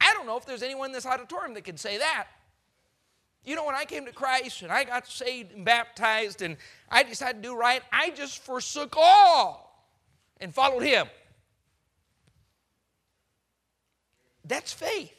I 0.00 0.12
don't 0.14 0.26
know 0.26 0.36
if 0.36 0.46
there's 0.46 0.62
anyone 0.62 0.90
in 0.90 0.92
this 0.92 1.06
auditorium 1.06 1.54
that 1.54 1.64
can 1.64 1.76
say 1.76 1.98
that. 1.98 2.28
You 3.48 3.56
know, 3.56 3.64
when 3.64 3.74
I 3.74 3.86
came 3.86 4.04
to 4.04 4.12
Christ 4.12 4.60
and 4.60 4.70
I 4.70 4.84
got 4.84 5.08
saved 5.08 5.54
and 5.54 5.64
baptized 5.64 6.42
and 6.42 6.58
I 6.90 7.02
decided 7.02 7.42
to 7.42 7.48
do 7.48 7.56
right, 7.56 7.80
I 7.90 8.10
just 8.10 8.44
forsook 8.44 8.94
all 8.94 9.88
and 10.38 10.54
followed 10.54 10.82
Him. 10.82 11.06
That's 14.44 14.70
faith. 14.74 15.14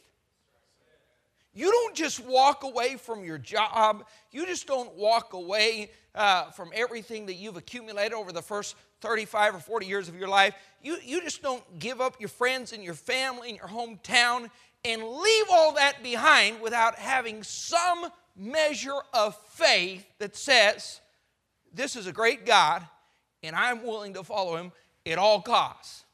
You 1.56 1.72
don't 1.72 1.96
just 1.96 2.24
walk 2.24 2.64
away 2.64 2.98
from 2.98 3.24
your 3.24 3.40
job. 3.40 4.06
You 4.30 4.46
just 4.46 4.68
don't 4.68 4.94
walk 4.94 5.34
away 5.34 5.90
uh, 6.14 6.52
from 6.52 6.70
everything 6.76 7.26
that 7.26 7.34
you've 7.34 7.58
accumulated 7.58 8.14
over 8.14 8.32
the 8.32 8.44
first 8.44 8.76
35 9.02 9.56
or 9.56 9.60
40 9.60 9.88
years 9.88 10.08
of 10.08 10.16
your 10.16 10.28
life. 10.28 10.54
You, 10.84 10.98
you 11.04 11.22
just 11.22 11.42
don't 11.42 11.80
give 11.80 12.00
up 12.00 12.18
your 12.20 12.30
friends 12.30 12.74
and 12.74 12.84
your 12.84 12.94
family 12.94 13.50
and 13.50 13.58
your 13.58 13.68
hometown 13.68 14.52
and 14.86 15.02
leave 15.04 15.46
all 15.52 15.74
that 15.74 16.04
behind 16.04 16.62
without 16.62 16.96
having 16.96 17.44
some 17.44 18.10
measure 18.36 19.00
of 19.14 19.36
faith 19.52 20.06
that 20.20 20.36
says, 20.36 21.02
This 21.74 21.96
is 21.96 22.08
a 22.08 22.12
great 22.12 22.46
God, 22.46 22.86
and 23.44 23.56
I'm 23.56 23.84
willing 23.84 24.14
to 24.14 24.24
follow 24.24 24.56
him 24.56 24.72
at 25.06 25.18
all 25.18 25.42
costs. 25.42 26.06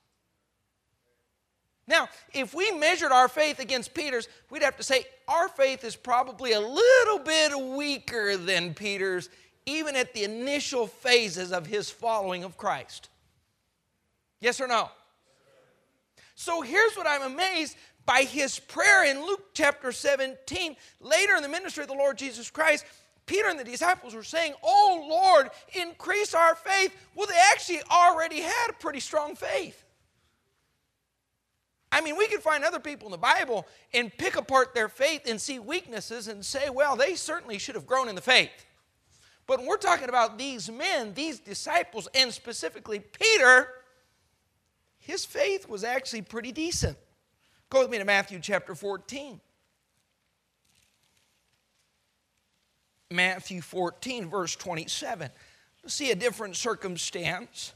Now, 1.87 2.09
if 2.33 2.53
we 2.53 2.71
measured 2.71 3.11
our 3.11 3.27
faith 3.27 3.59
against 3.59 3.93
Peter's, 3.93 4.27
we'd 4.49 4.63
have 4.63 4.77
to 4.77 4.83
say 4.83 5.05
our 5.27 5.47
faith 5.47 5.83
is 5.83 5.95
probably 5.95 6.53
a 6.53 6.59
little 6.59 7.19
bit 7.19 7.77
weaker 7.77 8.37
than 8.37 8.73
Peter's, 8.73 9.29
even 9.67 9.95
at 9.95 10.13
the 10.13 10.23
initial 10.23 10.87
phases 10.87 11.51
of 11.51 11.67
his 11.67 11.89
following 11.89 12.43
of 12.43 12.57
Christ. 12.57 13.09
Yes 14.39 14.59
or 14.59 14.67
no? 14.67 14.89
So 16.35 16.61
here's 16.61 16.95
what 16.95 17.07
I'm 17.07 17.31
amazed 17.33 17.77
by 18.05 18.21
his 18.21 18.59
prayer 18.59 19.05
in 19.05 19.25
Luke 19.25 19.53
chapter 19.53 19.91
17. 19.91 20.75
Later 21.01 21.35
in 21.35 21.43
the 21.43 21.49
ministry 21.49 21.83
of 21.83 21.89
the 21.89 21.95
Lord 21.95 22.17
Jesus 22.17 22.49
Christ, 22.49 22.85
Peter 23.25 23.49
and 23.49 23.59
the 23.59 23.63
disciples 23.63 24.13
were 24.13 24.23
saying, 24.23 24.53
Oh 24.63 25.05
Lord, 25.09 25.49
increase 25.73 26.33
our 26.33 26.55
faith. 26.55 26.95
Well, 27.15 27.27
they 27.27 27.39
actually 27.51 27.81
already 27.89 28.41
had 28.41 28.69
a 28.69 28.73
pretty 28.73 28.99
strong 28.99 29.35
faith. 29.35 29.83
I 31.91 32.01
mean, 32.01 32.17
we 32.17 32.27
could 32.27 32.41
find 32.41 32.63
other 32.63 32.79
people 32.79 33.07
in 33.07 33.11
the 33.11 33.17
Bible 33.17 33.65
and 33.93 34.15
pick 34.17 34.35
apart 34.35 34.75
their 34.75 34.89
faith 34.89 35.21
and 35.25 35.39
see 35.39 35.59
weaknesses 35.59 36.27
and 36.27 36.45
say, 36.45 36.69
well, 36.69 36.95
they 36.97 37.15
certainly 37.15 37.57
should 37.57 37.75
have 37.75 37.87
grown 37.87 38.09
in 38.09 38.15
the 38.15 38.21
faith. 38.21 38.51
But 39.47 39.63
we're 39.63 39.77
talking 39.77 40.09
about 40.09 40.37
these 40.37 40.69
men, 40.69 41.13
these 41.13 41.39
disciples, 41.39 42.07
and 42.13 42.33
specifically 42.33 42.99
Peter, 42.99 43.69
his 44.97 45.23
faith 45.23 45.69
was 45.69 45.83
actually 45.83 46.23
pretty 46.23 46.51
decent. 46.51 46.97
Go 47.69 47.81
with 47.81 47.89
me 47.89 47.97
to 47.97 48.05
Matthew 48.05 48.39
chapter 48.39 48.75
14. 48.75 49.39
Matthew 53.11 53.61
14, 53.61 54.29
verse 54.29 54.55
27. 54.55 55.29
See 55.87 56.11
a 56.11 56.15
different 56.15 56.55
circumstance. 56.55 57.73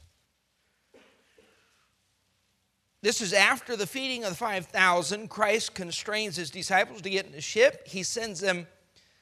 This 3.02 3.22
is 3.22 3.32
after 3.32 3.76
the 3.76 3.86
feeding 3.86 4.24
of 4.24 4.30
the 4.30 4.36
5,000. 4.36 5.28
Christ 5.28 5.74
constrains 5.74 6.36
his 6.36 6.50
disciples 6.50 7.00
to 7.02 7.10
get 7.10 7.26
in 7.26 7.32
the 7.32 7.40
ship. 7.40 7.86
He 7.86 8.02
sends 8.02 8.40
them 8.40 8.66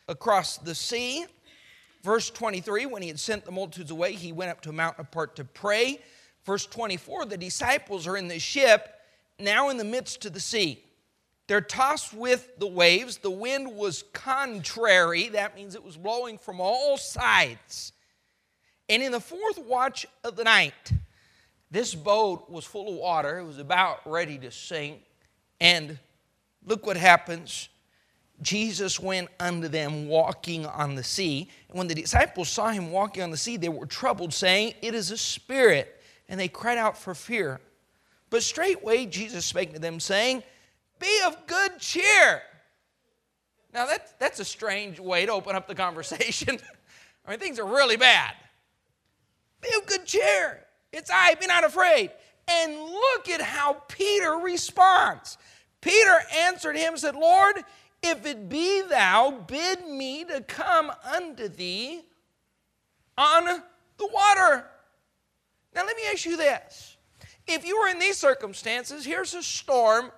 across 0.09 0.57
the 0.59 0.75
sea. 0.75 1.27
Verse 2.03 2.31
23 2.31 2.87
When 2.87 3.03
he 3.03 3.09
had 3.09 3.21
sent 3.21 3.45
the 3.45 3.53
multitudes 3.53 3.91
away, 3.91 4.15
he 4.15 4.33
went 4.33 4.51
up 4.51 4.61
to 4.63 4.71
a 4.71 4.73
mountain 4.73 5.03
apart 5.03 5.37
to 5.37 5.45
pray. 5.45 6.01
Verse 6.45 6.67
24 6.67 7.27
The 7.27 7.37
disciples 7.37 8.07
are 8.07 8.17
in 8.17 8.27
the 8.27 8.41
ship, 8.41 8.98
now 9.39 9.69
in 9.69 9.77
the 9.77 9.85
midst 9.85 10.25
of 10.27 10.33
the 10.33 10.41
sea. 10.41 10.83
They're 11.47 11.61
tossed 11.63 12.13
with 12.13 12.59
the 12.59 12.67
waves. 12.67 13.19
The 13.19 13.31
wind 13.31 13.75
was 13.75 14.05
contrary. 14.13 15.29
That 15.31 15.57
means 15.57 15.75
it 15.75 15.83
was 15.83 15.97
blowing 15.97 16.37
from 16.37 16.61
all 16.61 16.99
sides. 16.99 17.93
And 18.89 19.03
in 19.03 19.13
the 19.13 19.21
fourth 19.21 19.59
watch 19.59 20.07
of 20.25 20.37
the 20.37 20.45
night, 20.45 20.93
this 21.71 21.95
boat 21.95 22.51
was 22.51 22.65
full 22.65 22.89
of 22.89 22.95
water. 22.95 23.39
It 23.39 23.45
was 23.45 23.59
about 23.59 24.01
ready 24.05 24.39
to 24.39 24.51
sink. 24.51 25.01
And 25.61 25.99
look 26.67 26.87
what 26.87 26.99
happens. 26.99 27.71
Jesus 28.41 29.01
went 29.01 29.29
unto 29.41 29.69
them 29.69 30.07
walking 30.07 30.67
on 30.67 30.95
the 30.95 31.03
sea. 31.03 31.51
And 31.69 31.79
when 31.79 31.89
the 31.89 31.95
disciples 31.95 32.49
saw 32.49 32.69
him 32.69 32.91
walking 32.91 33.23
on 33.23 33.31
the 33.31 33.37
sea, 33.37 33.57
they 33.57 33.69
were 33.69 33.87
troubled, 33.87 34.33
saying, 34.33 34.75
It 34.83 34.95
is 34.95 35.11
a 35.11 35.19
spirit. 35.19 36.01
And 36.29 36.39
they 36.39 36.49
cried 36.49 36.79
out 36.79 36.97
for 36.97 37.15
fear. 37.15 37.61
But 38.31 38.43
straightway 38.43 39.07
Jesus 39.07 39.45
spake 39.45 39.73
to 39.75 39.79
them, 39.79 40.01
saying, 40.01 40.43
Be 40.99 41.21
of 41.27 41.47
good 41.47 41.79
cheer. 41.79 42.43
Now, 43.73 43.87
that, 43.87 44.19
that's 44.19 44.41
a 44.41 44.45
strange 44.45 44.99
way 44.99 45.27
to 45.27 45.33
open 45.33 45.55
up 45.55 45.69
the 45.69 45.75
conversation. 45.75 46.59
I 47.27 47.31
mean, 47.31 47.39
things 47.39 47.59
are 47.59 47.67
really 47.67 47.97
bad. 47.97 48.35
Be 49.61 49.69
of 49.77 49.87
good 49.87 50.05
cheer. 50.07 50.65
It's 50.93 51.11
I, 51.13 51.35
be 51.35 51.47
not 51.47 51.65
afraid. 51.65 52.11
And 52.51 52.75
look 52.75 53.29
at 53.29 53.43
how 53.43 53.83
Peter 53.89 54.33
responds. 54.33 55.37
Peter 55.81 56.19
answered 56.35 56.77
him 56.77 56.97
said, 56.97 57.15
Lord, 57.15 57.63
if 58.03 58.25
it 58.25 58.49
be 58.49 58.83
thou, 58.83 59.45
bid 59.47 59.87
me 59.87 60.25
to 60.25 60.41
come 60.41 60.91
unto 61.15 61.49
thee 61.49 62.03
on 63.17 63.45
the 63.45 64.07
water. 64.07 64.65
Now, 65.75 65.85
let 65.85 65.97
me 65.97 66.03
ask 66.11 66.25
you 66.25 66.37
this. 66.37 66.97
If 67.49 67.67
you 67.67 67.81
were 67.81 67.89
in 67.89 67.99
these 67.99 68.19
circumstances, 68.19 69.07
here's 69.07 69.33
a 69.33 69.43
storm, 69.43 70.13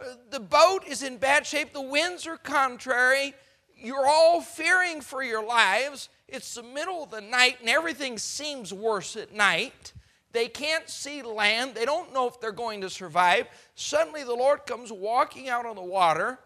uh, 0.00 0.04
the 0.30 0.40
boat 0.40 0.84
is 0.86 1.04
in 1.04 1.16
bad 1.16 1.46
shape, 1.46 1.72
the 1.72 1.80
winds 1.80 2.26
are 2.26 2.36
contrary, 2.36 3.32
you're 3.76 4.06
all 4.06 4.40
fearing 4.40 5.00
for 5.00 5.22
your 5.22 5.44
lives, 5.44 6.08
it's 6.26 6.54
the 6.54 6.64
middle 6.64 7.04
of 7.04 7.10
the 7.10 7.20
night 7.20 7.58
and 7.60 7.68
everything 7.68 8.18
seems 8.18 8.72
worse 8.72 9.16
at 9.16 9.32
night. 9.32 9.92
They 10.32 10.48
can't 10.48 10.88
see 10.90 11.22
land. 11.22 11.74
They 11.74 11.86
don't 11.86 12.12
know 12.12 12.28
if 12.28 12.40
they're 12.40 12.52
going 12.52 12.82
to 12.82 12.90
survive. 12.90 13.46
Suddenly 13.74 14.24
the 14.24 14.34
Lord 14.34 14.66
comes 14.66 14.92
walking 14.92 15.48
out 15.48 15.64
on 15.64 15.76
the 15.76 15.82
water. 15.82 16.38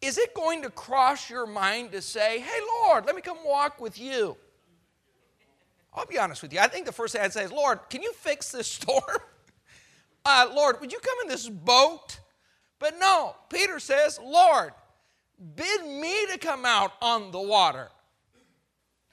Is 0.00 0.16
it 0.16 0.34
going 0.34 0.62
to 0.62 0.70
cross 0.70 1.28
your 1.28 1.46
mind 1.46 1.92
to 1.92 2.00
say, 2.00 2.40
Hey, 2.40 2.58
Lord, 2.84 3.04
let 3.04 3.14
me 3.14 3.20
come 3.20 3.38
walk 3.44 3.80
with 3.80 3.98
you? 3.98 4.36
I'll 5.94 6.06
be 6.06 6.18
honest 6.18 6.42
with 6.42 6.52
you. 6.52 6.60
I 6.60 6.68
think 6.68 6.86
the 6.86 6.92
first 6.92 7.12
thing 7.12 7.22
I'd 7.22 7.32
say 7.32 7.44
is, 7.44 7.52
Lord, 7.52 7.80
can 7.90 8.02
you 8.02 8.12
fix 8.12 8.50
this 8.52 8.66
storm? 8.66 9.02
Uh, 10.24 10.48
Lord, 10.54 10.80
would 10.80 10.92
you 10.92 11.00
come 11.00 11.18
in 11.22 11.28
this 11.28 11.48
boat? 11.48 12.20
But 12.78 12.94
no, 12.96 13.34
Peter 13.48 13.80
says, 13.80 14.20
Lord, 14.22 14.72
bid 15.56 15.84
me 15.84 16.14
to 16.30 16.38
come 16.38 16.64
out 16.64 16.92
on 17.02 17.32
the 17.32 17.40
water. 17.40 17.88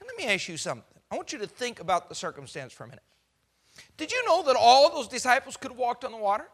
Let 0.06 0.16
me 0.16 0.32
ask 0.32 0.48
you 0.48 0.56
something. 0.56 0.84
I 1.10 1.16
want 1.16 1.32
you 1.32 1.40
to 1.40 1.48
think 1.48 1.80
about 1.80 2.08
the 2.08 2.14
circumstance 2.14 2.72
for 2.72 2.84
a 2.84 2.86
minute. 2.86 3.02
Did 3.96 4.12
you 4.12 4.24
know 4.24 4.44
that 4.44 4.56
all 4.56 4.90
those 4.94 5.08
disciples 5.08 5.56
could 5.56 5.72
have 5.72 5.78
walked 5.78 6.04
on 6.04 6.12
the 6.12 6.18
water? 6.18 6.46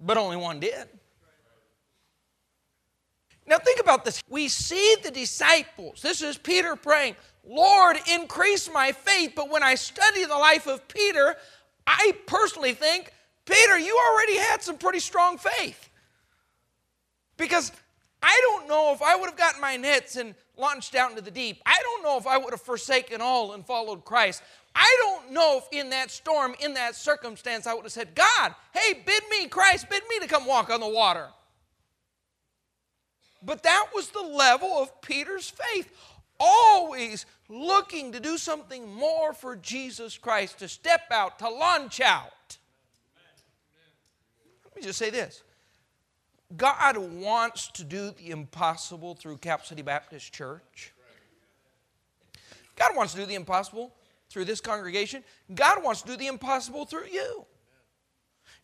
But 0.00 0.18
only 0.18 0.36
one 0.36 0.60
did. 0.60 0.88
Now, 3.46 3.58
think 3.58 3.80
about 3.80 4.04
this. 4.04 4.22
We 4.28 4.48
see 4.48 4.96
the 5.02 5.10
disciples. 5.10 6.00
This 6.00 6.22
is 6.22 6.38
Peter 6.38 6.76
praying, 6.76 7.16
Lord, 7.46 7.98
increase 8.10 8.72
my 8.72 8.92
faith. 8.92 9.32
But 9.36 9.50
when 9.50 9.62
I 9.62 9.74
study 9.74 10.24
the 10.24 10.36
life 10.36 10.66
of 10.66 10.86
Peter, 10.88 11.36
I 11.86 12.14
personally 12.26 12.72
think, 12.72 13.12
Peter, 13.44 13.78
you 13.78 14.00
already 14.10 14.38
had 14.38 14.62
some 14.62 14.78
pretty 14.78 15.00
strong 15.00 15.36
faith. 15.36 15.90
Because 17.36 17.70
I 18.22 18.40
don't 18.42 18.68
know 18.68 18.94
if 18.94 19.02
I 19.02 19.16
would 19.16 19.28
have 19.28 19.36
gotten 19.36 19.60
my 19.60 19.76
nets 19.76 20.16
and 20.16 20.34
launched 20.56 20.94
out 20.94 21.10
into 21.10 21.22
the 21.22 21.30
deep. 21.30 21.60
I 21.66 21.78
don't 21.82 22.02
know 22.02 22.16
if 22.16 22.26
I 22.26 22.38
would 22.38 22.52
have 22.52 22.62
forsaken 22.62 23.20
all 23.20 23.52
and 23.52 23.66
followed 23.66 24.04
Christ. 24.06 24.42
I 24.74 24.96
don't 25.02 25.32
know 25.32 25.58
if 25.58 25.78
in 25.78 25.90
that 25.90 26.10
storm, 26.10 26.54
in 26.60 26.74
that 26.74 26.96
circumstance, 26.96 27.66
I 27.66 27.74
would 27.74 27.84
have 27.84 27.92
said, 27.92 28.14
God, 28.14 28.54
hey, 28.72 29.02
bid 29.04 29.22
me, 29.30 29.46
Christ, 29.48 29.90
bid 29.90 30.02
me 30.08 30.20
to 30.20 30.26
come 30.26 30.46
walk 30.46 30.70
on 30.70 30.80
the 30.80 30.88
water. 30.88 31.28
But 33.44 33.62
that 33.62 33.88
was 33.94 34.08
the 34.08 34.22
level 34.22 34.68
of 34.68 35.00
Peter's 35.02 35.50
faith. 35.50 35.90
Always 36.40 37.26
looking 37.48 38.12
to 38.12 38.20
do 38.20 38.38
something 38.38 38.92
more 38.92 39.32
for 39.32 39.56
Jesus 39.56 40.18
Christ, 40.18 40.58
to 40.60 40.68
step 40.68 41.02
out, 41.10 41.38
to 41.40 41.48
launch 41.48 42.00
out. 42.00 42.58
Let 44.64 44.76
me 44.76 44.82
just 44.82 44.98
say 44.98 45.10
this 45.10 45.42
God 46.56 46.96
wants 46.96 47.68
to 47.72 47.84
do 47.84 48.10
the 48.10 48.30
impossible 48.30 49.14
through 49.14 49.38
Cap 49.38 49.66
City 49.66 49.82
Baptist 49.82 50.32
Church. 50.32 50.92
God 52.76 52.96
wants 52.96 53.12
to 53.14 53.20
do 53.20 53.26
the 53.26 53.34
impossible 53.34 53.94
through 54.30 54.46
this 54.46 54.60
congregation. 54.60 55.22
God 55.54 55.84
wants 55.84 56.02
to 56.02 56.08
do 56.08 56.16
the 56.16 56.26
impossible 56.26 56.86
through 56.86 57.06
you. 57.12 57.46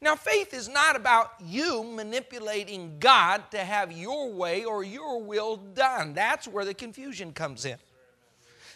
Now, 0.03 0.17
faith 0.17 0.55
is 0.55 0.69
not 0.69 0.97
about 0.97 1.33
you 1.45 1.85
manipulating 1.85 2.97
God 2.99 3.51
to 3.51 3.59
have 3.59 3.93
your 3.93 4.33
way 4.33 4.65
or 4.65 4.83
your 4.83 5.23
will 5.23 5.57
done. 5.57 6.15
That's 6.15 6.49
where 6.49 6.65
the 6.65 6.73
confusion 6.73 7.33
comes 7.33 7.67
in. 7.67 7.77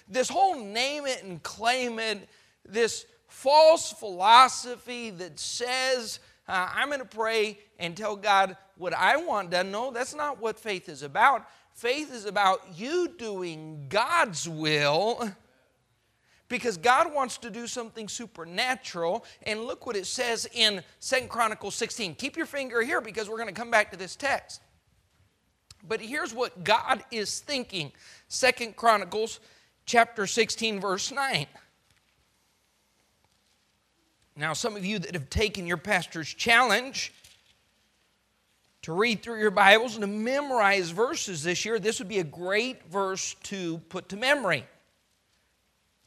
This 0.06 0.28
whole 0.28 0.62
name 0.62 1.06
it 1.06 1.24
and 1.24 1.42
claim 1.42 1.98
it, 1.98 2.28
this 2.68 3.06
false 3.26 3.90
philosophy 3.90 5.08
that 5.10 5.40
says, 5.40 6.18
uh, 6.46 6.68
I'm 6.74 6.88
going 6.88 7.00
to 7.00 7.06
pray 7.06 7.58
and 7.78 7.96
tell 7.96 8.16
God 8.16 8.58
what 8.76 8.92
I 8.92 9.16
want 9.16 9.50
done. 9.50 9.70
No, 9.70 9.90
that's 9.90 10.14
not 10.14 10.40
what 10.40 10.58
faith 10.58 10.90
is 10.90 11.02
about. 11.02 11.46
Faith 11.72 12.12
is 12.12 12.26
about 12.26 12.60
you 12.76 13.14
doing 13.16 13.86
God's 13.88 14.46
will 14.46 15.32
because 16.54 16.76
God 16.76 17.12
wants 17.12 17.36
to 17.38 17.50
do 17.50 17.66
something 17.66 18.08
supernatural. 18.08 19.24
And 19.42 19.64
look 19.64 19.86
what 19.86 19.96
it 19.96 20.06
says 20.06 20.48
in 20.52 20.84
Second 21.00 21.28
Chronicles 21.28 21.74
16. 21.74 22.14
Keep 22.14 22.36
your 22.36 22.46
finger 22.46 22.80
here 22.80 23.00
because 23.00 23.28
we're 23.28 23.38
going 23.38 23.48
to 23.48 23.60
come 23.60 23.72
back 23.72 23.90
to 23.90 23.96
this 23.96 24.14
text. 24.14 24.60
But 25.88 26.00
here's 26.00 26.32
what 26.32 26.62
God 26.62 27.02
is 27.10 27.40
thinking. 27.40 27.90
Second 28.28 28.76
Chronicles 28.76 29.40
chapter 29.84 30.28
16 30.28 30.80
verse 30.80 31.10
9. 31.10 31.46
Now, 34.36 34.52
some 34.52 34.76
of 34.76 34.84
you 34.84 35.00
that 35.00 35.14
have 35.14 35.28
taken 35.30 35.66
your 35.66 35.76
pastor's 35.76 36.32
challenge 36.32 37.12
to 38.82 38.92
read 38.92 39.24
through 39.24 39.40
your 39.40 39.50
Bibles 39.50 39.96
and 39.96 40.02
to 40.02 40.06
memorize 40.06 40.90
verses 40.90 41.42
this 41.42 41.64
year, 41.64 41.80
this 41.80 41.98
would 41.98 42.08
be 42.08 42.20
a 42.20 42.24
great 42.24 42.88
verse 42.88 43.34
to 43.44 43.78
put 43.88 44.08
to 44.10 44.16
memory. 44.16 44.64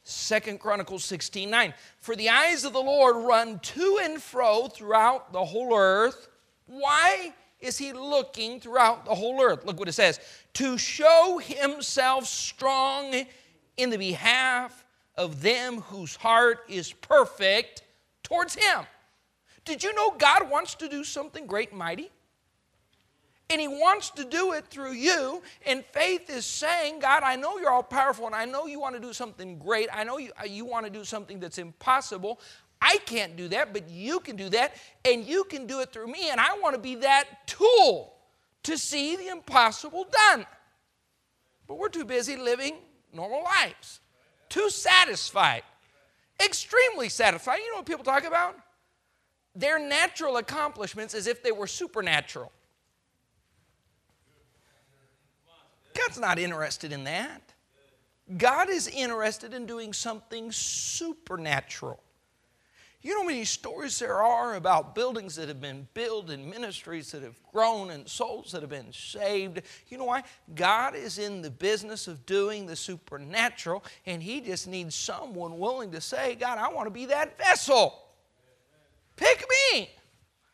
Second 0.08 0.60
Chronicles 0.60 1.04
16 1.04 1.50
9. 1.50 1.74
For 2.00 2.16
the 2.16 2.28
eyes 2.28 2.64
of 2.64 2.72
the 2.72 2.80
Lord 2.80 3.16
run 3.16 3.58
to 3.58 4.00
and 4.02 4.22
fro 4.22 4.68
throughout 4.68 5.32
the 5.32 5.44
whole 5.44 5.76
earth. 5.76 6.28
Why 6.66 7.32
is 7.60 7.78
he 7.78 7.92
looking 7.92 8.60
throughout 8.60 9.04
the 9.04 9.14
whole 9.14 9.42
earth? 9.42 9.64
Look 9.64 9.78
what 9.78 9.88
it 9.88 9.92
says 9.92 10.20
to 10.54 10.78
show 10.78 11.40
himself 11.42 12.26
strong 12.26 13.26
in 13.76 13.90
the 13.90 13.96
behalf 13.96 14.84
of 15.16 15.42
them 15.42 15.80
whose 15.82 16.16
heart 16.16 16.60
is 16.68 16.92
perfect 16.92 17.82
towards 18.22 18.54
Him. 18.54 18.86
Did 19.64 19.82
you 19.82 19.94
know 19.94 20.12
God 20.12 20.48
wants 20.48 20.74
to 20.76 20.88
do 20.88 21.04
something 21.04 21.46
great 21.46 21.70
and 21.70 21.78
mighty? 21.78 22.10
And 23.50 23.60
He 23.60 23.68
wants 23.68 24.10
to 24.10 24.24
do 24.24 24.52
it 24.52 24.66
through 24.66 24.92
you. 24.92 25.42
And 25.66 25.84
faith 25.92 26.28
is 26.30 26.44
saying, 26.44 27.00
God, 27.00 27.22
I 27.22 27.36
know 27.36 27.58
you're 27.58 27.70
all 27.70 27.82
powerful 27.82 28.26
and 28.26 28.34
I 28.34 28.44
know 28.44 28.66
you 28.66 28.80
want 28.80 28.94
to 28.94 29.00
do 29.00 29.12
something 29.12 29.58
great. 29.58 29.88
I 29.92 30.04
know 30.04 30.18
you, 30.18 30.32
uh, 30.40 30.44
you 30.44 30.64
want 30.64 30.86
to 30.86 30.90
do 30.90 31.04
something 31.04 31.40
that's 31.40 31.58
impossible. 31.58 32.40
I 32.80 32.98
can't 33.06 33.36
do 33.36 33.48
that, 33.48 33.72
but 33.72 33.88
you 33.88 34.20
can 34.20 34.36
do 34.36 34.48
that. 34.50 34.74
And 35.04 35.24
you 35.24 35.44
can 35.44 35.66
do 35.66 35.80
it 35.80 35.92
through 35.92 36.08
me. 36.08 36.30
And 36.30 36.40
I 36.40 36.58
want 36.60 36.74
to 36.74 36.80
be 36.80 36.96
that 36.96 37.46
tool 37.46 38.14
to 38.64 38.76
see 38.76 39.16
the 39.16 39.28
impossible 39.28 40.06
done. 40.10 40.46
But 41.66 41.78
we're 41.78 41.88
too 41.88 42.04
busy 42.04 42.36
living 42.36 42.76
normal 43.12 43.42
lives, 43.42 44.00
too 44.48 44.70
satisfied 44.70 45.62
extremely 46.44 47.08
satisfied. 47.08 47.58
You 47.58 47.70
know 47.70 47.78
what 47.78 47.86
people 47.86 48.04
talk 48.04 48.24
about? 48.24 48.56
Their 49.54 49.78
natural 49.78 50.36
accomplishments 50.36 51.14
as 51.14 51.26
if 51.26 51.42
they 51.42 51.52
were 51.52 51.66
supernatural. 51.66 52.52
God's 55.98 56.18
not 56.18 56.38
interested 56.38 56.92
in 56.92 57.04
that. 57.04 57.42
God 58.36 58.68
is 58.68 58.88
interested 58.88 59.54
in 59.54 59.66
doing 59.66 59.92
something 59.92 60.52
supernatural. 60.52 62.00
You 63.00 63.14
know 63.14 63.22
how 63.22 63.28
many 63.28 63.44
stories 63.44 63.98
there 64.00 64.20
are 64.20 64.56
about 64.56 64.94
buildings 64.94 65.36
that 65.36 65.48
have 65.48 65.60
been 65.60 65.86
built 65.94 66.30
and 66.30 66.50
ministries 66.50 67.12
that 67.12 67.22
have 67.22 67.40
grown 67.52 67.90
and 67.90 68.08
souls 68.08 68.50
that 68.52 68.60
have 68.60 68.70
been 68.70 68.92
saved? 68.92 69.62
You 69.86 69.98
know 69.98 70.04
why? 70.04 70.24
God 70.54 70.96
is 70.96 71.18
in 71.18 71.40
the 71.40 71.50
business 71.50 72.08
of 72.08 72.26
doing 72.26 72.66
the 72.66 72.74
supernatural, 72.74 73.84
and 74.04 74.20
He 74.20 74.40
just 74.40 74.66
needs 74.66 74.96
someone 74.96 75.58
willing 75.58 75.92
to 75.92 76.00
say, 76.00 76.34
God, 76.34 76.58
I 76.58 76.68
want 76.72 76.86
to 76.86 76.90
be 76.90 77.06
that 77.06 77.38
vessel. 77.38 78.02
Pick 79.16 79.44
me. 79.72 79.90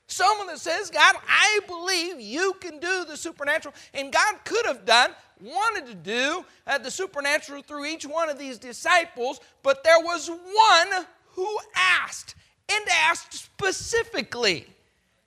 Someone 0.07 0.47
that 0.49 0.59
says, 0.59 0.91
God, 0.91 1.17
I 1.27 1.61
believe 1.67 2.21
you 2.21 2.55
can 2.61 2.79
do 2.79 3.07
the 3.07 3.17
supernatural. 3.17 3.75
And 3.95 4.13
God 4.13 4.37
could 4.45 4.67
have 4.67 4.85
done, 4.85 5.13
wanted 5.41 5.87
to 5.87 5.95
do 5.95 6.45
uh, 6.67 6.79
the 6.79 6.91
supernatural 6.91 7.63
through 7.63 7.87
each 7.87 8.05
one 8.05 8.29
of 8.29 8.39
these 8.39 8.59
disciples, 8.59 9.41
but 9.63 9.85
there 9.85 10.01
was 10.01 10.29
one 10.29 11.07
who 11.33 11.59
asked 11.75 12.35
and 12.71 12.85
asked 13.09 13.35
specifically. 13.35 14.67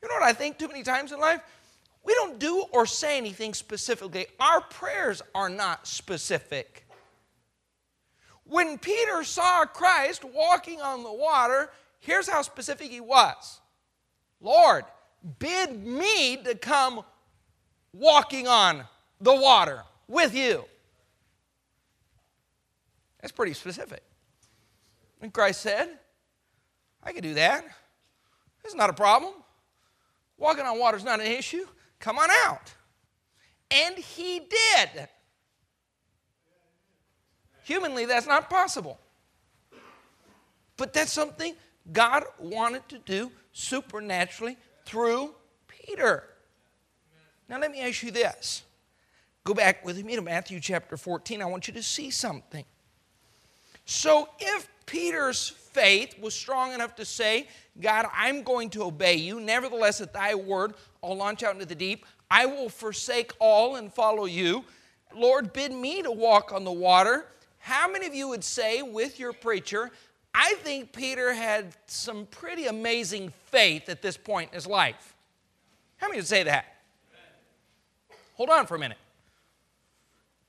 You 0.02 0.08
know 0.08 0.16
what 0.16 0.24
I 0.24 0.34
think 0.34 0.58
too 0.58 0.68
many 0.68 0.84
times 0.84 1.12
in 1.12 1.20
life? 1.20 1.42
We 2.04 2.14
don't 2.14 2.40
do 2.40 2.64
or 2.72 2.86
say 2.86 3.18
anything 3.18 3.54
specifically. 3.54 4.28
Our 4.40 4.62
prayers 4.62 5.22
are 5.36 5.50
not 5.50 5.86
specific. 5.86 6.86
When 8.46 8.78
Peter 8.78 9.24
saw 9.26 9.66
Christ 9.66 10.24
walking 10.24 10.80
on 10.82 11.04
the 11.04 11.12
water, 11.12 11.70
here's 12.00 12.30
how 12.30 12.42
specific 12.42 12.92
he 12.92 13.02
was 13.02 13.60
Lord, 14.40 14.86
bid 15.40 15.86
me 15.86 16.38
to 16.38 16.56
come 16.56 17.04
walking 17.92 18.48
on 18.48 18.86
the 19.20 19.36
water 19.36 19.84
with 20.08 20.34
you. 20.34 20.66
That's 23.22 23.32
pretty 23.32 23.54
specific. 23.54 24.04
And 25.22 25.34
Christ 25.34 25.62
said, 25.62 25.90
I 27.04 27.12
can 27.12 27.24
do 27.24 27.34
that. 27.36 27.66
It's 28.64 28.76
not 28.76 28.90
a 28.90 28.94
problem. 28.94 29.34
Walking 30.38 30.66
on 30.66 30.80
water 30.80 30.98
is 30.98 31.04
not 31.04 31.20
an 31.20 31.28
issue. 31.28 31.66
Come 32.00 32.18
on 32.20 32.30
out. 32.46 32.74
And 33.72 33.98
he 33.98 34.40
did. 34.40 35.08
Humanly, 37.64 38.06
that's 38.06 38.28
not 38.28 38.50
possible. 38.50 39.00
But 40.78 40.94
that's 40.94 41.12
something 41.12 41.56
God 41.92 42.24
wanted 42.40 42.88
to 42.90 43.00
do 43.00 43.32
supernaturally 43.52 44.58
through 44.86 45.34
Peter. 45.68 46.24
Now, 47.50 47.60
let 47.60 47.72
me 47.72 47.82
ask 47.82 48.04
you 48.04 48.12
this. 48.12 48.64
Go 49.48 49.54
back 49.54 49.86
with 49.86 50.04
me 50.04 50.18
to 50.18 50.22
Matthew 50.22 50.60
chapter 50.60 50.98
14. 50.98 51.42
I 51.42 51.46
want 51.46 51.70
you 51.70 51.74
to 51.76 51.82
see 51.82 52.12
something. 52.12 52.66
So, 53.86 54.28
if 54.38 54.68
Peter's 54.86 55.48
faith 55.48 56.20
was 56.20 56.34
strong 56.34 56.74
enough 56.74 56.98
to 56.98 57.06
say, 57.06 57.48
God, 57.80 58.08
I'm 58.14 58.44
going 58.44 58.70
to 58.72 58.84
obey 58.84 59.14
you. 59.16 59.40
Nevertheless, 59.40 60.02
at 60.02 60.12
thy 60.12 60.36
word, 60.36 60.74
I'll 61.02 61.16
launch 61.16 61.44
out 61.44 61.54
into 61.54 61.66
the 61.66 61.76
deep. 61.76 62.06
I 62.30 62.46
will 62.46 62.68
forsake 62.68 63.32
all 63.40 63.78
and 63.78 63.94
follow 63.94 64.26
you. 64.26 64.66
Lord, 65.16 65.54
bid 65.54 65.72
me 65.72 66.02
to 66.02 66.12
walk 66.12 66.52
on 66.52 66.66
the 66.66 66.72
water. 66.74 67.26
How 67.60 67.90
many 67.90 68.06
of 68.06 68.14
you 68.14 68.28
would 68.28 68.44
say, 68.44 68.82
with 68.82 69.18
your 69.18 69.32
preacher, 69.32 69.92
I 70.36 70.56
think 70.56 70.92
Peter 70.92 71.32
had 71.34 71.74
some 71.86 72.26
pretty 72.26 72.66
amazing 72.66 73.32
faith 73.46 73.88
at 73.88 74.02
this 74.02 74.18
point 74.18 74.50
in 74.50 74.56
his 74.56 74.68
life? 74.68 75.16
How 75.96 76.10
many 76.10 76.20
would 76.20 76.28
say 76.28 76.44
that? 76.44 76.66
Hold 78.34 78.50
on 78.50 78.68
for 78.68 78.76
a 78.76 78.80
minute. 78.80 78.98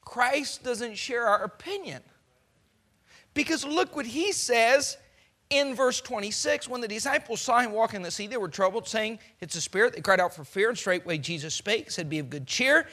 Christ 0.09 0.65
doesn't 0.65 0.97
share 0.97 1.29
our 1.29 1.45
opinion. 1.45 2.03
Because 3.35 3.63
look 3.63 3.95
what 3.95 4.07
he 4.07 4.33
says 4.33 4.97
in 5.51 5.75
verse 5.75 6.01
26 6.01 6.67
when 6.67 6.81
the 6.81 6.89
disciples 6.89 7.43
saw 7.43 7.59
him 7.59 7.73
walking 7.73 8.01
the 8.01 8.11
sea, 8.11 8.27
they 8.27 8.39
were 8.39 8.49
troubled, 8.49 8.89
saying, 8.89 9.19
It's 9.43 9.55
a 9.55 9.61
spirit. 9.61 9.93
They 9.93 10.01
cried 10.01 10.19
out 10.19 10.35
for 10.35 10.45
fear, 10.45 10.71
and 10.71 10.79
straightway 10.79 11.19
Jesus 11.19 11.55
spake, 11.55 11.91
said, 11.91 12.09
Be 12.09 12.21
of 12.21 12.31
good 12.31 12.47
cheer. 12.47 12.87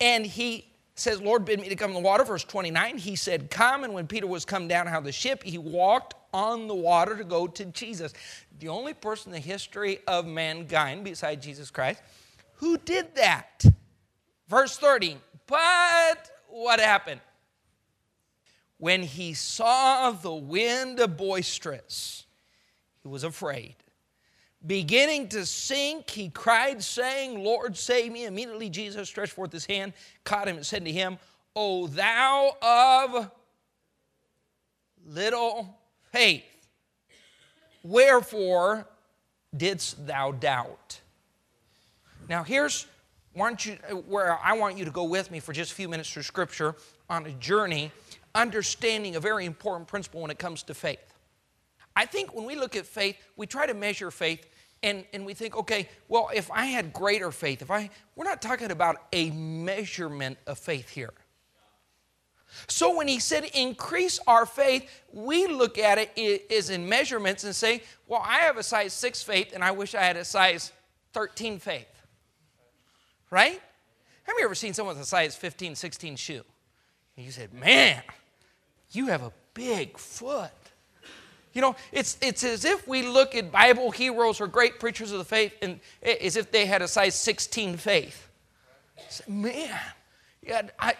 And 0.00 0.26
he 0.26 0.66
says, 0.96 1.20
Lord, 1.20 1.44
bid 1.44 1.60
me 1.60 1.68
to 1.68 1.76
come 1.76 1.90
in 1.90 1.94
the 1.94 2.00
water. 2.00 2.24
Verse 2.24 2.42
29, 2.42 2.98
he 2.98 3.14
said, 3.14 3.48
Come. 3.48 3.84
And 3.84 3.94
when 3.94 4.08
Peter 4.08 4.26
was 4.26 4.44
come 4.44 4.66
down 4.66 4.88
out 4.88 4.98
of 4.98 5.04
the 5.04 5.12
ship, 5.12 5.44
he 5.44 5.58
walked 5.58 6.14
on 6.34 6.66
the 6.66 6.74
water 6.74 7.16
to 7.16 7.24
go 7.24 7.46
to 7.46 7.64
Jesus. 7.66 8.12
The 8.58 8.68
only 8.68 8.92
person 8.92 9.32
in 9.32 9.40
the 9.40 9.48
history 9.48 10.00
of 10.08 10.26
mankind, 10.26 11.04
beside 11.04 11.40
Jesus 11.40 11.70
Christ, 11.70 12.02
who 12.54 12.76
did 12.78 13.14
that. 13.14 13.64
Verse 14.48 14.76
30, 14.76 15.16
but 15.46 16.30
what 16.56 16.80
happened? 16.80 17.20
When 18.78 19.02
he 19.02 19.34
saw 19.34 20.10
the 20.10 20.34
wind 20.34 21.00
boisterous, 21.16 22.24
he 23.02 23.08
was 23.08 23.24
afraid. 23.24 23.76
Beginning 24.66 25.28
to 25.28 25.46
sink, 25.46 26.10
he 26.10 26.28
cried, 26.28 26.82
saying, 26.82 27.42
Lord, 27.42 27.76
save 27.76 28.10
me. 28.10 28.24
Immediately 28.24 28.70
Jesus 28.70 29.08
stretched 29.08 29.32
forth 29.32 29.52
his 29.52 29.66
hand, 29.66 29.92
caught 30.24 30.48
him, 30.48 30.56
and 30.56 30.66
said 30.66 30.84
to 30.84 30.92
him, 30.92 31.18
O 31.54 31.86
thou 31.86 32.56
of 32.60 33.30
little 35.06 35.78
faith, 36.10 36.44
wherefore 37.82 38.88
didst 39.56 40.06
thou 40.06 40.32
doubt? 40.32 41.00
Now, 42.28 42.42
here's 42.42 42.86
you, 43.36 43.74
where 44.08 44.38
I 44.42 44.54
want 44.54 44.78
you 44.78 44.84
to 44.86 44.90
go 44.90 45.04
with 45.04 45.30
me 45.30 45.40
for 45.40 45.52
just 45.52 45.72
a 45.72 45.74
few 45.74 45.88
minutes 45.88 46.10
through 46.10 46.22
Scripture 46.22 46.74
on 47.08 47.26
a 47.26 47.32
journey 47.32 47.92
understanding 48.34 49.16
a 49.16 49.20
very 49.20 49.44
important 49.44 49.88
principle 49.88 50.22
when 50.22 50.30
it 50.30 50.38
comes 50.38 50.62
to 50.64 50.74
faith. 50.74 51.14
I 51.94 52.04
think 52.06 52.34
when 52.34 52.44
we 52.44 52.56
look 52.56 52.76
at 52.76 52.86
faith, 52.86 53.16
we 53.36 53.46
try 53.46 53.66
to 53.66 53.74
measure 53.74 54.10
faith 54.10 54.46
and, 54.82 55.04
and 55.12 55.24
we 55.24 55.34
think, 55.34 55.56
okay, 55.56 55.88
well, 56.08 56.30
if 56.34 56.50
I 56.50 56.66
had 56.66 56.92
greater 56.92 57.32
faith, 57.32 57.62
if 57.62 57.70
I, 57.70 57.90
we're 58.14 58.24
not 58.24 58.42
talking 58.42 58.70
about 58.70 58.96
a 59.12 59.30
measurement 59.30 60.38
of 60.46 60.58
faith 60.58 60.90
here. 60.90 61.14
So 62.68 62.96
when 62.96 63.08
he 63.08 63.18
said 63.18 63.44
increase 63.54 64.20
our 64.26 64.46
faith, 64.46 64.88
we 65.12 65.46
look 65.46 65.78
at 65.78 65.98
it 66.16 66.50
as 66.50 66.70
in 66.70 66.88
measurements 66.88 67.44
and 67.44 67.54
say, 67.54 67.82
well, 68.06 68.22
I 68.24 68.40
have 68.40 68.56
a 68.56 68.62
size 68.62 68.92
6 68.92 69.22
faith 69.22 69.52
and 69.54 69.64
I 69.64 69.72
wish 69.72 69.94
I 69.94 70.02
had 70.02 70.16
a 70.16 70.24
size 70.24 70.72
13 71.12 71.58
faith. 71.58 71.86
Right? 73.30 73.60
Have 74.24 74.34
you 74.38 74.44
ever 74.44 74.54
seen 74.54 74.74
someone 74.74 74.96
with 74.96 75.04
a 75.04 75.08
size 75.08 75.36
15, 75.36 75.74
16 75.74 76.16
shoe? 76.16 76.42
And 77.16 77.24
you 77.24 77.32
said, 77.32 77.54
man, 77.54 78.02
you 78.90 79.06
have 79.06 79.22
a 79.22 79.32
big 79.54 79.98
foot. 79.98 80.50
You 81.52 81.62
know, 81.62 81.76
it's, 81.90 82.18
it's 82.20 82.44
as 82.44 82.64
if 82.66 82.86
we 82.86 83.02
look 83.02 83.34
at 83.34 83.50
Bible 83.50 83.90
heroes 83.90 84.40
or 84.40 84.46
great 84.46 84.78
preachers 84.78 85.10
of 85.12 85.18
the 85.18 85.24
faith 85.24 85.54
and 85.62 85.80
as 86.02 86.36
if 86.36 86.52
they 86.52 86.66
had 86.66 86.82
a 86.82 86.88
size 86.88 87.14
16 87.14 87.78
faith. 87.78 88.28
Say, 89.08 89.24
man, 89.26 89.78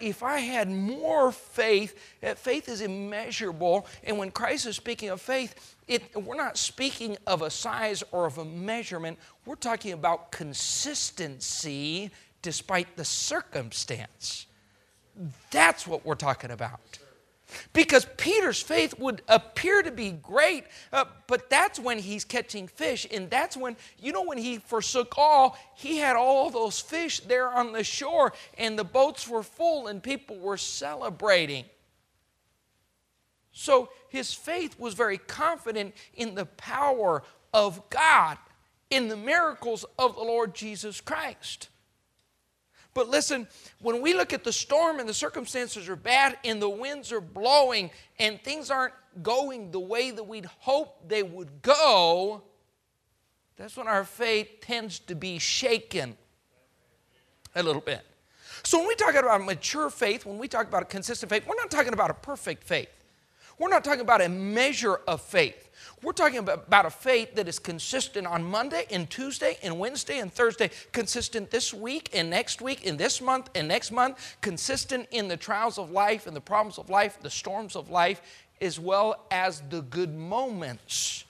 if 0.01 0.23
I 0.23 0.39
had 0.39 0.69
more 0.69 1.31
faith, 1.31 1.97
faith 2.35 2.69
is 2.69 2.81
immeasurable. 2.81 3.87
And 4.03 4.17
when 4.17 4.31
Christ 4.31 4.65
is 4.65 4.75
speaking 4.75 5.09
of 5.09 5.21
faith, 5.21 5.75
it, 5.87 6.15
we're 6.15 6.35
not 6.35 6.57
speaking 6.57 7.17
of 7.25 7.41
a 7.41 7.49
size 7.49 8.03
or 8.11 8.25
of 8.25 8.37
a 8.37 8.45
measurement. 8.45 9.17
We're 9.45 9.55
talking 9.55 9.93
about 9.93 10.31
consistency 10.31 12.11
despite 12.41 12.95
the 12.97 13.05
circumstance. 13.05 14.45
That's 15.51 15.87
what 15.87 16.05
we're 16.05 16.15
talking 16.15 16.51
about. 16.51 16.99
Because 17.73 18.05
Peter's 18.17 18.61
faith 18.61 18.99
would 18.99 19.21
appear 19.27 19.81
to 19.81 19.91
be 19.91 20.11
great, 20.11 20.65
uh, 20.91 21.05
but 21.27 21.49
that's 21.49 21.79
when 21.79 21.97
he's 21.97 22.25
catching 22.25 22.67
fish. 22.67 23.07
And 23.09 23.29
that's 23.29 23.55
when, 23.55 23.77
you 23.99 24.11
know, 24.11 24.23
when 24.23 24.37
he 24.37 24.57
forsook 24.57 25.17
all, 25.17 25.57
he 25.75 25.97
had 25.97 26.15
all 26.15 26.49
those 26.49 26.79
fish 26.79 27.21
there 27.21 27.49
on 27.49 27.71
the 27.71 27.83
shore, 27.83 28.33
and 28.57 28.77
the 28.77 28.83
boats 28.83 29.27
were 29.27 29.43
full, 29.43 29.87
and 29.87 30.03
people 30.03 30.37
were 30.37 30.57
celebrating. 30.57 31.65
So 33.51 33.89
his 34.09 34.33
faith 34.33 34.79
was 34.79 34.93
very 34.93 35.17
confident 35.17 35.95
in 36.13 36.35
the 36.35 36.45
power 36.45 37.23
of 37.53 37.89
God, 37.89 38.37
in 38.89 39.07
the 39.07 39.17
miracles 39.17 39.85
of 39.97 40.15
the 40.15 40.21
Lord 40.21 40.53
Jesus 40.53 41.01
Christ. 41.01 41.69
But 42.97 43.09
listen, 43.09 43.47
when 43.79 44.01
we 44.01 44.15
look 44.15 44.33
at 44.33 44.43
the 44.43 44.51
storm 44.51 44.99
and 44.99 45.07
the 45.07 45.13
circumstances 45.13 45.87
are 45.87 45.95
bad 45.95 46.35
and 46.43 46.59
the 46.59 46.67
winds 46.67 47.11
are 47.11 47.21
blowing 47.21 47.91
and 48.17 48.41
things 48.41 48.71
aren't 48.71 48.95
going 49.21 49.69
the 49.69 49.79
way 49.79 50.09
that 50.09 50.23
we'd 50.23 50.47
hope 50.47 51.07
they 51.07 51.21
would 51.21 51.61
go, 51.61 52.41
that's 53.55 53.77
when 53.77 53.87
our 53.87 54.03
faith 54.03 54.49
tends 54.61 54.97
to 54.97 55.13
be 55.13 55.37
shaken 55.37 56.17
a 57.55 57.61
little 57.61 57.83
bit. 57.83 58.03
So 58.63 58.79
when 58.79 58.87
we 58.87 58.95
talk 58.95 59.13
about 59.13 59.45
mature 59.45 59.91
faith, 59.91 60.25
when 60.25 60.39
we 60.39 60.47
talk 60.47 60.67
about 60.67 60.81
a 60.81 60.85
consistent 60.85 61.29
faith, 61.29 61.45
we're 61.45 61.53
not 61.53 61.69
talking 61.69 61.93
about 61.93 62.09
a 62.09 62.15
perfect 62.15 62.63
faith. 62.63 62.89
We're 63.59 63.69
not 63.69 63.83
talking 63.83 64.01
about 64.01 64.23
a 64.23 64.29
measure 64.29 65.01
of 65.07 65.21
faith. 65.21 65.66
We're 66.03 66.11
talking 66.11 66.37
about 66.37 66.85
a 66.85 66.91
faith 66.91 67.33
that 67.35 67.47
is 67.47 67.57
consistent 67.57 68.27
on 68.27 68.43
Monday 68.43 68.85
and 68.91 69.09
Tuesday 69.09 69.57
and 69.63 69.79
Wednesday 69.79 70.19
and 70.19 70.31
Thursday, 70.31 70.69
consistent 70.91 71.49
this 71.49 71.73
week 71.73 72.11
and 72.13 72.29
next 72.29 72.61
week 72.61 72.85
and 72.85 72.99
this 72.99 73.19
month 73.19 73.49
and 73.55 73.67
next 73.67 73.91
month, 73.91 74.37
consistent 74.41 75.07
in 75.09 75.27
the 75.27 75.37
trials 75.37 75.79
of 75.79 75.89
life 75.89 76.27
and 76.27 76.35
the 76.35 76.41
problems 76.41 76.77
of 76.77 76.91
life, 76.91 77.19
the 77.19 77.31
storms 77.31 77.75
of 77.75 77.89
life, 77.89 78.21
as 78.61 78.79
well 78.79 79.25
as 79.31 79.63
the 79.69 79.81
good 79.81 80.15
moments. 80.15 81.25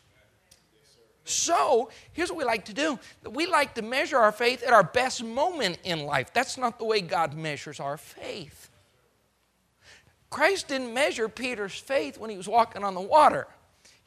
So, 1.24 1.90
here's 2.12 2.30
what 2.30 2.38
we 2.38 2.44
like 2.44 2.66
to 2.66 2.74
do 2.74 3.00
we 3.30 3.48
like 3.48 3.74
to 3.76 3.82
measure 3.82 4.18
our 4.18 4.34
faith 4.34 4.64
at 4.64 4.74
our 4.74 4.84
best 4.84 5.24
moment 5.24 5.78
in 5.86 6.06
life. 6.06 6.34
That's 6.34 6.58
not 6.58 6.78
the 6.78 6.86
way 6.86 7.00
God 7.00 7.34
measures 7.34 7.80
our 7.80 7.98
faith. 7.98 8.70
Christ 10.30 10.68
didn't 10.68 10.94
measure 10.94 11.30
Peter's 11.30 11.78
faith 11.78 12.18
when 12.18 12.30
he 12.30 12.36
was 12.36 12.50
walking 12.50 12.84
on 12.84 12.96
the 12.96 13.02
water. 13.02 13.48